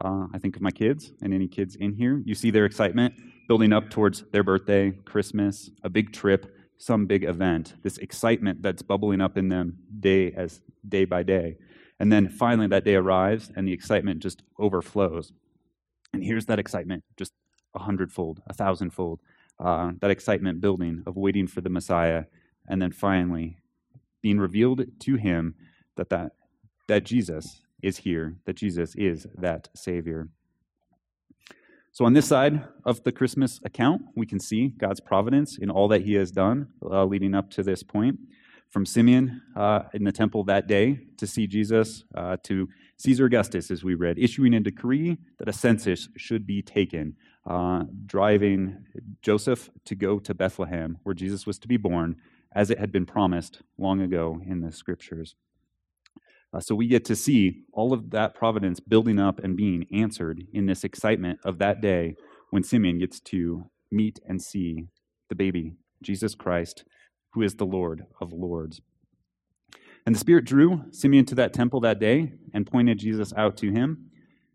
Uh, 0.00 0.26
I 0.32 0.38
think 0.38 0.56
of 0.56 0.62
my 0.62 0.70
kids 0.70 1.12
and 1.22 1.32
any 1.32 1.48
kids 1.48 1.74
in 1.74 1.94
here. 1.94 2.22
You 2.24 2.34
see 2.34 2.50
their 2.50 2.66
excitement 2.66 3.14
building 3.48 3.72
up 3.72 3.90
towards 3.90 4.24
their 4.32 4.42
birthday, 4.42 4.90
Christmas, 4.90 5.70
a 5.82 5.88
big 5.88 6.12
trip, 6.12 6.54
some 6.78 7.06
big 7.06 7.24
event. 7.24 7.74
This 7.82 7.98
excitement 7.98 8.62
that's 8.62 8.82
bubbling 8.82 9.20
up 9.20 9.38
in 9.38 9.48
them 9.48 9.78
day 9.98 10.32
as 10.32 10.60
day 10.86 11.04
by 11.04 11.22
day. 11.22 11.56
And 11.98 12.12
then 12.12 12.28
finally 12.28 12.66
that 12.68 12.84
day 12.84 12.94
arrives 12.94 13.50
and 13.56 13.66
the 13.66 13.72
excitement 13.72 14.20
just 14.20 14.42
overflows. 14.58 15.32
And 16.12 16.22
here's 16.22 16.46
that 16.46 16.58
excitement 16.58 17.04
just 17.16 17.32
a 17.76 17.80
hundredfold, 17.80 18.42
a 18.48 18.54
thousandfold. 18.54 19.20
Uh, 19.58 19.92
that 20.00 20.10
excitement 20.10 20.60
building 20.60 21.02
of 21.06 21.16
waiting 21.16 21.46
for 21.46 21.62
the 21.62 21.70
Messiah, 21.70 22.24
and 22.68 22.82
then 22.82 22.92
finally 22.92 23.56
being 24.20 24.38
revealed 24.38 24.84
to 24.98 25.14
him 25.14 25.54
that, 25.96 26.10
that, 26.10 26.32
that 26.88 27.04
Jesus 27.04 27.62
is 27.82 27.98
here, 27.98 28.36
that 28.44 28.56
Jesus 28.56 28.94
is 28.96 29.26
that 29.38 29.68
Savior. 29.74 30.28
So, 31.92 32.04
on 32.04 32.12
this 32.12 32.26
side 32.26 32.62
of 32.84 33.02
the 33.04 33.12
Christmas 33.12 33.60
account, 33.64 34.02
we 34.14 34.26
can 34.26 34.38
see 34.38 34.68
God's 34.68 35.00
providence 35.00 35.56
in 35.56 35.70
all 35.70 35.88
that 35.88 36.02
He 36.02 36.14
has 36.14 36.30
done 36.30 36.68
uh, 36.82 37.04
leading 37.06 37.34
up 37.34 37.50
to 37.52 37.62
this 37.62 37.82
point. 37.82 38.18
From 38.68 38.84
Simeon 38.84 39.40
uh, 39.54 39.84
in 39.94 40.04
the 40.04 40.12
temple 40.12 40.44
that 40.44 40.66
day 40.66 41.00
to 41.16 41.26
see 41.26 41.46
Jesus, 41.46 42.04
uh, 42.14 42.36
to 42.42 42.68
Caesar 42.98 43.26
Augustus, 43.26 43.70
as 43.70 43.84
we 43.84 43.94
read, 43.94 44.18
issuing 44.18 44.54
a 44.54 44.60
decree 44.60 45.18
that 45.38 45.48
a 45.48 45.52
census 45.52 46.08
should 46.16 46.46
be 46.46 46.62
taken, 46.62 47.14
uh, 47.46 47.84
driving 48.06 48.84
Joseph 49.22 49.70
to 49.84 49.94
go 49.94 50.18
to 50.18 50.34
Bethlehem, 50.34 50.98
where 51.02 51.14
Jesus 51.14 51.46
was 51.46 51.58
to 51.58 51.68
be 51.68 51.76
born, 51.76 52.16
as 52.54 52.70
it 52.70 52.78
had 52.78 52.90
been 52.90 53.04
promised 53.04 53.60
long 53.76 54.00
ago 54.00 54.40
in 54.46 54.62
the 54.62 54.72
scriptures. 54.72 55.34
Uh, 56.54 56.60
so 56.60 56.74
we 56.74 56.86
get 56.86 57.04
to 57.04 57.14
see 57.14 57.64
all 57.72 57.92
of 57.92 58.10
that 58.10 58.34
providence 58.34 58.80
building 58.80 59.18
up 59.18 59.40
and 59.44 59.56
being 59.56 59.86
answered 59.92 60.44
in 60.54 60.64
this 60.64 60.84
excitement 60.84 61.38
of 61.44 61.58
that 61.58 61.82
day 61.82 62.14
when 62.50 62.62
Simeon 62.62 62.98
gets 62.98 63.20
to 63.20 63.66
meet 63.90 64.20
and 64.26 64.40
see 64.40 64.86
the 65.28 65.34
baby, 65.34 65.74
Jesus 66.02 66.34
Christ, 66.34 66.84
who 67.32 67.42
is 67.42 67.56
the 67.56 67.66
Lord 67.66 68.06
of 68.20 68.32
Lords. 68.32 68.80
And 70.06 70.14
the 70.14 70.20
Spirit 70.20 70.44
drew 70.44 70.84
Simeon 70.92 71.24
to 71.26 71.34
that 71.34 71.52
temple 71.52 71.80
that 71.80 71.98
day 71.98 72.32
and 72.54 72.64
pointed 72.64 72.98
Jesus 72.98 73.32
out 73.36 73.56
to 73.56 73.72
him. 73.72 74.06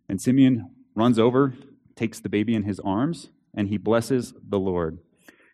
And 0.07 0.21
Simeon 0.21 0.73
runs 0.95 1.19
over, 1.19 1.53
takes 1.95 2.21
the 2.21 2.29
baby 2.29 2.55
in 2.55 2.63
his 2.63 2.79
arms, 2.79 3.29
and 3.53 3.67
he 3.67 3.77
blesses 3.77 4.33
the 4.47 4.59
Lord. 4.59 4.99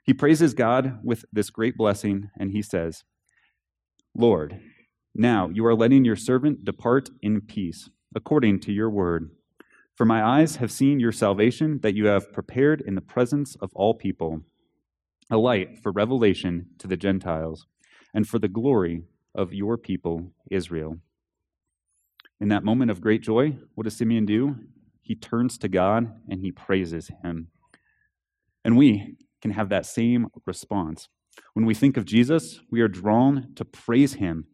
He 0.04 0.14
praises 0.14 0.54
God 0.54 1.00
with 1.04 1.26
this 1.34 1.50
great 1.50 1.76
blessing, 1.76 2.30
and 2.40 2.52
he 2.52 2.62
says, 2.62 3.04
Lord, 4.16 4.60
now 5.16 5.50
you 5.50 5.66
are 5.66 5.76
letting 5.76 6.06
your 6.06 6.16
servant 6.16 6.64
depart 6.64 7.10
in 7.24 7.42
peace, 7.42 7.90
according 8.16 8.60
to 8.62 8.72
your 8.72 8.92
word. 8.92 9.32
For 9.96 10.06
my 10.06 10.24
eyes 10.24 10.58
have 10.58 10.72
seen 10.72 11.00
your 11.00 11.12
salvation 11.12 11.80
that 11.82 11.96
you 11.96 12.06
have 12.06 12.32
prepared 12.32 12.82
in 12.86 12.94
the 12.94 13.02
presence 13.02 13.56
of 13.56 13.72
all 13.74 13.96
people, 13.96 14.42
a 15.32 15.38
light 15.38 15.80
for 15.82 15.92
revelation 15.92 16.68
to 16.78 16.88
the 16.88 16.98
Gentiles, 16.98 17.66
and 18.14 18.28
for 18.28 18.38
the 18.38 18.48
glory 18.48 19.04
of 19.38 19.54
your 19.54 19.78
people, 19.78 20.34
Israel. 20.52 20.98
In 22.40 22.50
that 22.50 22.64
moment 22.64 22.92
of 22.92 23.02
great 23.02 23.22
joy, 23.22 23.58
what 23.76 23.86
does 23.86 23.96
Simeon 23.96 24.26
do? 24.26 24.56
He 25.02 25.16
turns 25.16 25.58
to 25.60 25.70
God 25.70 26.12
and 26.30 26.42
he 26.42 26.52
praises 26.52 27.10
him. 27.24 27.48
And 28.66 28.76
we 28.76 29.16
can 29.42 29.52
have 29.52 29.70
that 29.70 29.86
same 29.86 30.28
response. 30.46 31.08
When 31.54 31.66
we 31.66 31.74
think 31.74 31.96
of 31.96 32.06
Jesus, 32.06 32.60
we 32.70 32.82
are 32.82 32.90
drawn 32.90 33.54
to 33.56 33.64
praise 33.64 34.16
him 34.16 34.48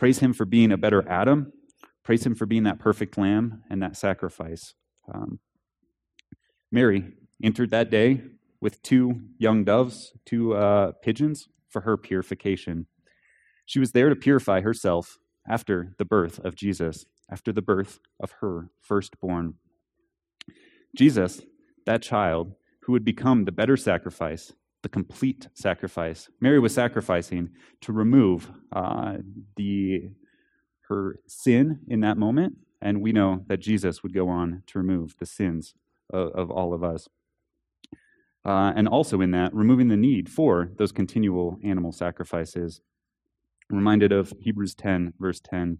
Praise 0.00 0.20
him 0.20 0.32
for 0.32 0.46
being 0.46 0.72
a 0.72 0.78
better 0.78 1.06
Adam. 1.06 1.52
Praise 2.04 2.24
him 2.24 2.34
for 2.34 2.46
being 2.46 2.62
that 2.62 2.78
perfect 2.78 3.18
lamb 3.18 3.62
and 3.68 3.82
that 3.82 3.98
sacrifice. 3.98 4.72
Um, 5.12 5.40
Mary 6.72 7.12
entered 7.44 7.68
that 7.72 7.90
day 7.90 8.22
with 8.62 8.80
two 8.80 9.20
young 9.36 9.62
doves, 9.62 10.14
two 10.24 10.54
uh, 10.54 10.92
pigeons, 11.02 11.50
for 11.68 11.82
her 11.82 11.98
purification. 11.98 12.86
She 13.70 13.78
was 13.78 13.92
there 13.92 14.08
to 14.08 14.16
purify 14.16 14.62
herself 14.62 15.20
after 15.48 15.94
the 15.96 16.04
birth 16.04 16.40
of 16.40 16.56
Jesus, 16.56 17.06
after 17.30 17.52
the 17.52 17.62
birth 17.62 18.00
of 18.18 18.32
her 18.40 18.68
firstborn. 18.80 19.54
Jesus, 20.96 21.42
that 21.86 22.02
child 22.02 22.54
who 22.80 22.90
would 22.90 23.04
become 23.04 23.44
the 23.44 23.52
better 23.52 23.76
sacrifice, 23.76 24.52
the 24.82 24.88
complete 24.88 25.46
sacrifice. 25.54 26.28
Mary 26.40 26.58
was 26.58 26.74
sacrificing 26.74 27.50
to 27.82 27.92
remove 27.92 28.50
uh, 28.72 29.18
the 29.54 30.10
her 30.88 31.20
sin 31.28 31.78
in 31.86 32.00
that 32.00 32.18
moment, 32.18 32.56
and 32.82 33.00
we 33.00 33.12
know 33.12 33.44
that 33.46 33.60
Jesus 33.60 34.02
would 34.02 34.12
go 34.12 34.28
on 34.28 34.64
to 34.66 34.78
remove 34.78 35.16
the 35.20 35.26
sins 35.26 35.74
of, 36.12 36.32
of 36.32 36.50
all 36.50 36.74
of 36.74 36.82
us. 36.82 37.08
Uh, 38.44 38.72
and 38.74 38.88
also 38.88 39.20
in 39.20 39.30
that, 39.30 39.54
removing 39.54 39.86
the 39.86 39.96
need 39.96 40.28
for 40.28 40.72
those 40.76 40.90
continual 40.90 41.60
animal 41.62 41.92
sacrifices. 41.92 42.80
Reminded 43.70 44.12
of 44.12 44.32
Hebrews 44.40 44.74
10, 44.74 45.14
verse 45.18 45.40
10. 45.40 45.78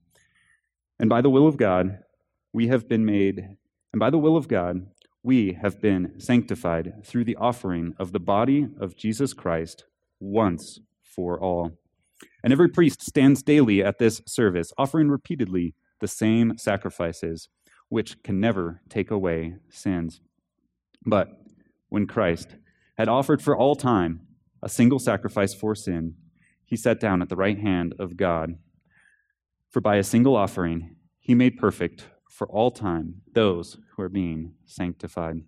And 0.98 1.08
by 1.08 1.20
the 1.20 1.30
will 1.30 1.46
of 1.46 1.56
God, 1.56 1.98
we 2.52 2.68
have 2.68 2.88
been 2.88 3.04
made, 3.04 3.56
and 3.92 3.98
by 3.98 4.10
the 4.10 4.18
will 4.18 4.36
of 4.36 4.48
God, 4.48 4.86
we 5.22 5.54
have 5.60 5.80
been 5.80 6.18
sanctified 6.18 7.04
through 7.04 7.24
the 7.24 7.36
offering 7.36 7.94
of 7.98 8.12
the 8.12 8.20
body 8.20 8.68
of 8.78 8.96
Jesus 8.96 9.32
Christ 9.32 9.84
once 10.18 10.80
for 11.02 11.40
all. 11.40 11.72
And 12.42 12.52
every 12.52 12.68
priest 12.68 13.02
stands 13.02 13.42
daily 13.42 13.82
at 13.82 13.98
this 13.98 14.22
service, 14.26 14.72
offering 14.78 15.08
repeatedly 15.08 15.74
the 16.00 16.08
same 16.08 16.56
sacrifices, 16.56 17.48
which 17.88 18.22
can 18.22 18.40
never 18.40 18.80
take 18.88 19.10
away 19.10 19.56
sins. 19.68 20.20
But 21.04 21.28
when 21.88 22.06
Christ 22.06 22.56
had 22.96 23.08
offered 23.08 23.42
for 23.42 23.56
all 23.56 23.74
time 23.74 24.20
a 24.62 24.68
single 24.68 24.98
sacrifice 24.98 25.54
for 25.54 25.74
sin, 25.74 26.14
he 26.70 26.76
sat 26.76 27.00
down 27.00 27.20
at 27.20 27.28
the 27.28 27.36
right 27.36 27.58
hand 27.58 27.94
of 27.98 28.16
God. 28.16 28.54
For 29.68 29.80
by 29.80 29.96
a 29.96 30.04
single 30.04 30.36
offering, 30.36 30.94
he 31.18 31.34
made 31.34 31.58
perfect 31.58 32.06
for 32.30 32.48
all 32.48 32.70
time 32.70 33.22
those 33.34 33.76
who 33.90 34.02
are 34.02 34.08
being 34.08 34.54
sanctified. 34.66 35.42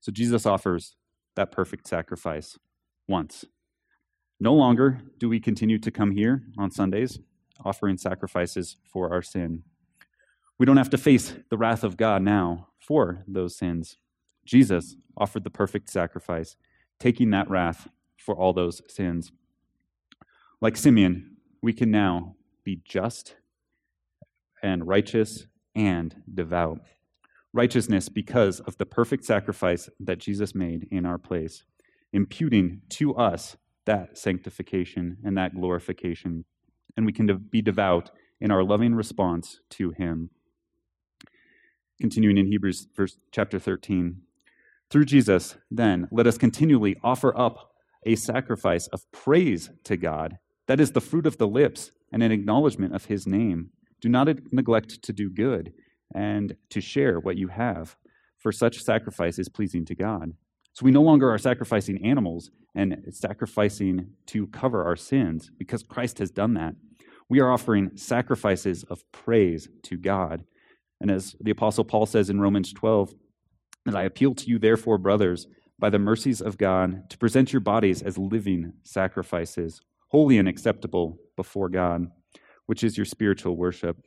So 0.00 0.10
Jesus 0.10 0.46
offers 0.46 0.96
that 1.36 1.52
perfect 1.52 1.86
sacrifice 1.86 2.58
once. 3.06 3.44
No 4.40 4.54
longer 4.54 5.02
do 5.18 5.28
we 5.28 5.38
continue 5.38 5.78
to 5.78 5.90
come 5.90 6.12
here 6.12 6.42
on 6.58 6.70
Sundays 6.70 7.18
offering 7.64 7.98
sacrifices 7.98 8.76
for 8.90 9.12
our 9.12 9.22
sin. 9.22 9.62
We 10.58 10.66
don't 10.66 10.78
have 10.78 10.90
to 10.90 10.98
face 10.98 11.34
the 11.50 11.58
wrath 11.58 11.84
of 11.84 11.98
God 11.98 12.22
now 12.22 12.68
for 12.80 13.24
those 13.28 13.56
sins. 13.56 13.98
Jesus 14.44 14.96
offered 15.16 15.44
the 15.44 15.50
perfect 15.50 15.90
sacrifice, 15.90 16.56
taking 16.98 17.30
that 17.30 17.48
wrath 17.48 17.88
for 18.16 18.34
all 18.34 18.52
those 18.52 18.82
sins. 18.88 19.30
Like 20.62 20.76
Simeon, 20.76 21.38
we 21.60 21.72
can 21.72 21.90
now 21.90 22.36
be 22.62 22.80
just 22.84 23.34
and 24.62 24.86
righteous 24.86 25.48
and 25.74 26.14
devout. 26.32 26.78
Righteousness 27.52 28.08
because 28.08 28.60
of 28.60 28.78
the 28.78 28.86
perfect 28.86 29.24
sacrifice 29.24 29.90
that 29.98 30.20
Jesus 30.20 30.54
made 30.54 30.86
in 30.92 31.04
our 31.04 31.18
place, 31.18 31.64
imputing 32.12 32.82
to 32.90 33.12
us 33.16 33.56
that 33.86 34.16
sanctification 34.16 35.16
and 35.24 35.36
that 35.36 35.56
glorification. 35.56 36.44
And 36.96 37.06
we 37.06 37.12
can 37.12 37.26
be 37.50 37.60
devout 37.60 38.12
in 38.40 38.52
our 38.52 38.62
loving 38.62 38.94
response 38.94 39.58
to 39.70 39.90
him. 39.90 40.30
Continuing 42.00 42.38
in 42.38 42.46
Hebrews 42.46 42.86
verse 42.94 43.16
chapter 43.32 43.58
13. 43.58 44.18
Through 44.90 45.06
Jesus, 45.06 45.56
then, 45.72 46.06
let 46.12 46.28
us 46.28 46.38
continually 46.38 47.00
offer 47.02 47.36
up 47.36 47.72
a 48.06 48.14
sacrifice 48.14 48.86
of 48.86 49.10
praise 49.10 49.68
to 49.82 49.96
God. 49.96 50.38
That 50.72 50.80
is 50.80 50.92
the 50.92 51.02
fruit 51.02 51.26
of 51.26 51.36
the 51.36 51.46
lips 51.46 51.90
and 52.14 52.22
an 52.22 52.32
acknowledgement 52.32 52.94
of 52.94 53.04
his 53.04 53.26
name. 53.26 53.72
Do 54.00 54.08
not 54.08 54.26
neglect 54.54 55.02
to 55.02 55.12
do 55.12 55.28
good 55.28 55.74
and 56.14 56.56
to 56.70 56.80
share 56.80 57.20
what 57.20 57.36
you 57.36 57.48
have, 57.48 57.94
for 58.38 58.52
such 58.52 58.82
sacrifice 58.82 59.38
is 59.38 59.50
pleasing 59.50 59.84
to 59.84 59.94
God. 59.94 60.32
So 60.72 60.86
we 60.86 60.90
no 60.90 61.02
longer 61.02 61.30
are 61.30 61.36
sacrificing 61.36 62.02
animals 62.02 62.50
and 62.74 63.04
sacrificing 63.10 64.14
to 64.28 64.46
cover 64.46 64.82
our 64.82 64.96
sins 64.96 65.50
because 65.58 65.82
Christ 65.82 66.16
has 66.20 66.30
done 66.30 66.54
that. 66.54 66.74
We 67.28 67.40
are 67.40 67.52
offering 67.52 67.90
sacrifices 67.98 68.82
of 68.84 69.04
praise 69.12 69.68
to 69.82 69.98
God. 69.98 70.42
And 71.02 71.10
as 71.10 71.36
the 71.38 71.50
Apostle 71.50 71.84
Paul 71.84 72.06
says 72.06 72.30
in 72.30 72.40
Romans 72.40 72.72
12, 72.72 73.12
that 73.84 73.94
I 73.94 74.04
appeal 74.04 74.34
to 74.36 74.46
you, 74.46 74.58
therefore, 74.58 74.96
brothers, 74.96 75.48
by 75.78 75.90
the 75.90 75.98
mercies 75.98 76.40
of 76.40 76.56
God, 76.56 77.10
to 77.10 77.18
present 77.18 77.52
your 77.52 77.60
bodies 77.60 78.00
as 78.00 78.16
living 78.16 78.72
sacrifices, 78.84 79.82
holy 80.12 80.38
and 80.38 80.48
acceptable 80.48 81.18
before 81.36 81.68
God 81.68 82.10
which 82.66 82.84
is 82.84 82.96
your 82.96 83.04
spiritual 83.04 83.56
worship. 83.56 83.98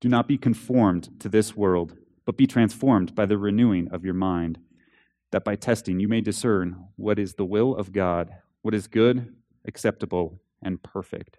Do 0.00 0.08
not 0.08 0.28
be 0.28 0.36
conformed 0.36 1.08
to 1.20 1.28
this 1.28 1.56
world, 1.56 1.96
but 2.24 2.36
be 2.36 2.46
transformed 2.46 3.14
by 3.14 3.26
the 3.26 3.38
renewing 3.38 3.88
of 3.92 4.04
your 4.04 4.14
mind, 4.14 4.58
that 5.30 5.44
by 5.44 5.56
testing 5.56 6.00
you 6.00 6.08
may 6.08 6.20
discern 6.20 6.88
what 6.96 7.18
is 7.18 7.34
the 7.34 7.44
will 7.44 7.74
of 7.74 7.92
God, 7.92 8.30
what 8.62 8.74
is 8.74 8.86
good, 8.86 9.34
acceptable, 9.64 10.40
and 10.62 10.82
perfect. 10.82 11.38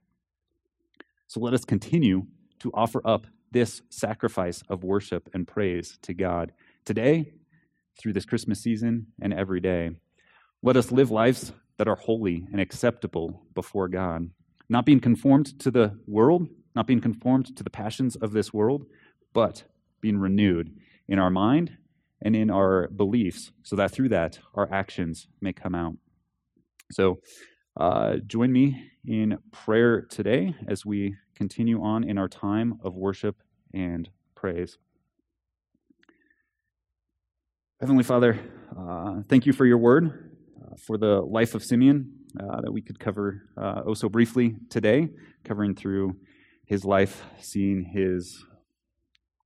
So 1.27 1.39
let 1.39 1.53
us 1.53 1.65
continue 1.65 2.27
to 2.59 2.71
offer 2.73 3.01
up 3.05 3.27
this 3.51 3.81
sacrifice 3.89 4.63
of 4.69 4.83
worship 4.83 5.29
and 5.33 5.47
praise 5.47 5.97
to 6.01 6.13
God 6.13 6.51
today, 6.83 7.33
through 7.97 8.13
this 8.13 8.25
Christmas 8.25 8.59
season, 8.59 9.07
and 9.21 9.33
every 9.33 9.59
day. 9.59 9.91
Let 10.61 10.77
us 10.77 10.91
live 10.91 11.11
lives 11.11 11.53
that 11.77 11.87
are 11.87 11.95
holy 11.95 12.47
and 12.51 12.61
acceptable 12.61 13.43
before 13.53 13.87
God 13.87 14.29
not 14.69 14.85
being 14.85 14.99
conformed 14.99 15.59
to 15.59 15.71
the 15.71 15.97
world, 16.07 16.47
not 16.75 16.87
being 16.87 17.01
conformed 17.01 17.55
to 17.55 17.63
the 17.63 17.69
passions 17.69 18.15
of 18.15 18.31
this 18.31 18.53
world, 18.53 18.85
but 19.33 19.63
being 20.01 20.17
renewed 20.17 20.75
in 21.07 21.19
our 21.19 21.29
mind 21.29 21.77
and 22.21 22.35
in 22.35 22.49
our 22.49 22.87
beliefs, 22.89 23.51
so 23.63 23.75
that 23.75 23.91
through 23.91 24.09
that 24.09 24.39
our 24.53 24.71
actions 24.71 25.27
may 25.41 25.53
come 25.53 25.75
out. 25.75 25.93
So, 26.91 27.19
uh, 27.77 28.17
join 28.25 28.51
me 28.51 28.89
in 29.05 29.37
prayer 29.51 30.01
today 30.01 30.55
as 30.67 30.85
we 30.85 31.15
continue 31.35 31.83
on 31.83 32.03
in 32.03 32.17
our 32.17 32.29
time 32.29 32.79
of 32.83 32.95
worship 32.95 33.35
and 33.73 34.09
praise. 34.33 34.77
Heavenly 37.81 38.03
Father, 38.03 38.39
uh, 38.77 39.21
thank 39.27 39.45
you 39.45 39.51
for 39.51 39.65
your 39.65 39.77
word, 39.77 40.24
for 40.79 40.97
the 40.97 41.21
life 41.21 41.55
of 41.55 41.63
Simeon 41.63 42.11
uh, 42.39 42.61
that 42.61 42.71
we 42.71 42.81
could 42.81 42.99
cover 42.99 43.43
uh, 43.57 43.81
oh 43.85 43.93
so 43.93 44.09
briefly 44.09 44.55
today, 44.69 45.09
covering 45.43 45.75
through 45.75 46.15
his 46.65 46.83
life, 46.83 47.23
seeing 47.39 47.83
his 47.83 48.43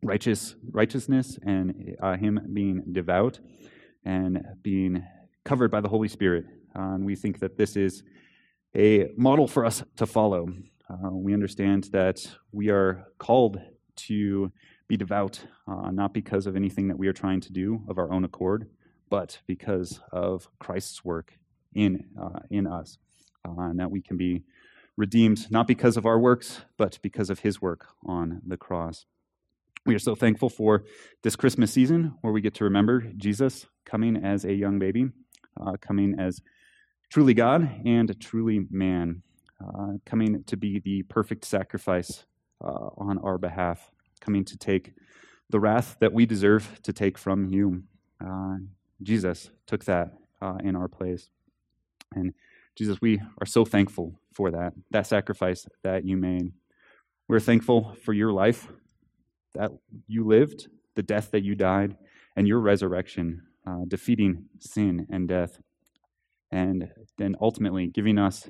righteous 0.01 0.55
righteousness 0.71 1.37
and 1.45 1.95
uh, 2.01 2.15
him 2.15 2.39
being 2.53 2.83
devout 2.91 3.39
and 4.05 4.41
being 4.61 5.03
covered 5.43 5.71
by 5.71 5.81
the 5.81 5.89
Holy 5.89 6.07
Spirit. 6.07 6.45
And 6.73 7.05
we 7.05 7.15
think 7.15 7.39
that 7.39 7.57
this 7.57 7.75
is 7.75 8.03
a 8.75 9.07
model 9.17 9.47
for 9.47 9.65
us 9.65 9.83
to 9.97 10.05
follow. 10.05 10.47
Uh, 10.89 11.09
we 11.11 11.33
understand 11.33 11.89
that 11.91 12.17
we 12.51 12.69
are 12.69 13.05
called 13.17 13.59
to 13.95 14.51
be 14.87 14.97
devout, 14.97 15.45
uh, 15.67 15.91
not 15.91 16.13
because 16.13 16.47
of 16.47 16.55
anything 16.55 16.87
that 16.87 16.97
we 16.97 17.07
are 17.07 17.13
trying 17.13 17.41
to 17.41 17.51
do 17.51 17.81
of 17.89 17.97
our 17.97 18.11
own 18.11 18.23
accord, 18.23 18.67
but 19.09 19.39
because 19.47 19.99
of 20.11 20.47
Christ's 20.59 21.03
work 21.03 21.33
in, 21.73 22.05
uh, 22.19 22.39
in 22.49 22.67
us, 22.67 22.97
uh, 23.47 23.61
and 23.61 23.79
that 23.79 23.91
we 23.91 24.01
can 24.01 24.17
be 24.17 24.43
redeemed 24.97 25.49
not 25.49 25.67
because 25.67 25.97
of 25.97 26.05
our 26.05 26.19
works, 26.19 26.61
but 26.77 26.99
because 27.01 27.29
of 27.29 27.39
his 27.39 27.61
work 27.61 27.87
on 28.05 28.41
the 28.45 28.57
cross. 28.57 29.05
We 29.85 29.95
are 29.95 29.99
so 29.99 30.13
thankful 30.13 30.49
for 30.49 30.83
this 31.23 31.37
Christmas 31.37 31.71
season 31.71 32.15
where 32.21 32.33
we 32.33 32.41
get 32.41 32.53
to 32.55 32.65
remember 32.65 33.01
Jesus 33.15 33.65
coming 33.85 34.17
as 34.17 34.43
a 34.43 34.53
young 34.53 34.77
baby, 34.77 35.09
uh, 35.59 35.77
coming 35.79 36.19
as 36.19 36.41
truly 37.09 37.33
God 37.33 37.81
and 37.85 38.19
truly 38.19 38.67
man, 38.69 39.23
uh, 39.65 39.93
coming 40.05 40.43
to 40.43 40.57
be 40.57 40.79
the 40.79 41.03
perfect 41.03 41.45
sacrifice 41.45 42.25
uh, 42.61 42.89
on 42.97 43.17
our 43.19 43.37
behalf, 43.37 43.91
coming 44.19 44.43
to 44.45 44.57
take 44.57 44.93
the 45.49 45.59
wrath 45.59 45.95
that 46.01 46.13
we 46.13 46.25
deserve 46.25 46.79
to 46.83 46.93
take 46.93 47.17
from 47.17 47.45
you. 47.45 47.83
Uh, 48.23 48.57
Jesus 49.01 49.49
took 49.65 49.85
that 49.85 50.13
uh, 50.41 50.57
in 50.63 50.75
our 50.75 50.87
place. 50.87 51.29
And 52.13 52.33
Jesus, 52.75 52.99
we 53.01 53.21
are 53.39 53.45
so 53.45 53.65
thankful 53.65 54.19
for 54.33 54.51
that, 54.51 54.73
that 54.91 55.07
sacrifice 55.07 55.67
that 55.83 56.05
you 56.05 56.17
made. 56.17 56.51
We're 57.27 57.39
thankful 57.39 57.95
for 58.03 58.13
your 58.13 58.31
life 58.31 58.67
that 59.53 59.71
you 60.07 60.25
lived, 60.25 60.67
the 60.95 61.03
death 61.03 61.31
that 61.31 61.43
you 61.43 61.55
died, 61.55 61.97
and 62.35 62.47
your 62.47 62.59
resurrection, 62.59 63.43
uh, 63.67 63.83
defeating 63.87 64.45
sin 64.59 65.07
and 65.09 65.27
death. 65.27 65.59
And 66.51 66.89
then 67.17 67.35
ultimately 67.41 67.87
giving 67.87 68.17
us 68.17 68.49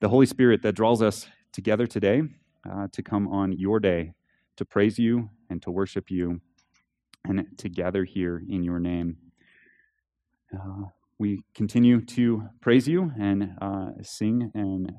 the 0.00 0.08
Holy 0.08 0.26
Spirit 0.26 0.62
that 0.62 0.74
draws 0.74 1.02
us 1.02 1.26
together 1.52 1.86
today 1.86 2.22
uh, 2.68 2.88
to 2.92 3.02
come 3.02 3.28
on 3.28 3.52
your 3.52 3.80
day 3.80 4.14
to 4.56 4.64
praise 4.64 4.98
you 4.98 5.30
and 5.50 5.60
to 5.62 5.70
worship 5.70 6.10
you 6.10 6.40
and 7.24 7.46
to 7.58 7.68
gather 7.68 8.04
here 8.04 8.42
in 8.48 8.62
your 8.62 8.78
name. 8.78 9.16
Uh, 10.54 10.88
we 11.18 11.42
continue 11.54 12.04
to 12.04 12.44
praise 12.60 12.88
you 12.88 13.12
and 13.18 13.50
uh, 13.60 13.90
sing 14.02 14.50
and 14.54 14.92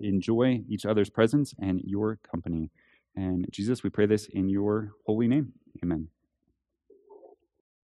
enjoy 0.00 0.62
each 0.68 0.84
other's 0.84 1.10
presence 1.10 1.54
and 1.60 1.80
your 1.84 2.18
company. 2.30 2.70
And 3.16 3.46
Jesus, 3.50 3.82
we 3.82 3.90
pray 3.90 4.06
this 4.06 4.26
in 4.26 4.48
your 4.48 4.92
holy 5.06 5.28
name. 5.28 5.52
Amen. 5.82 6.08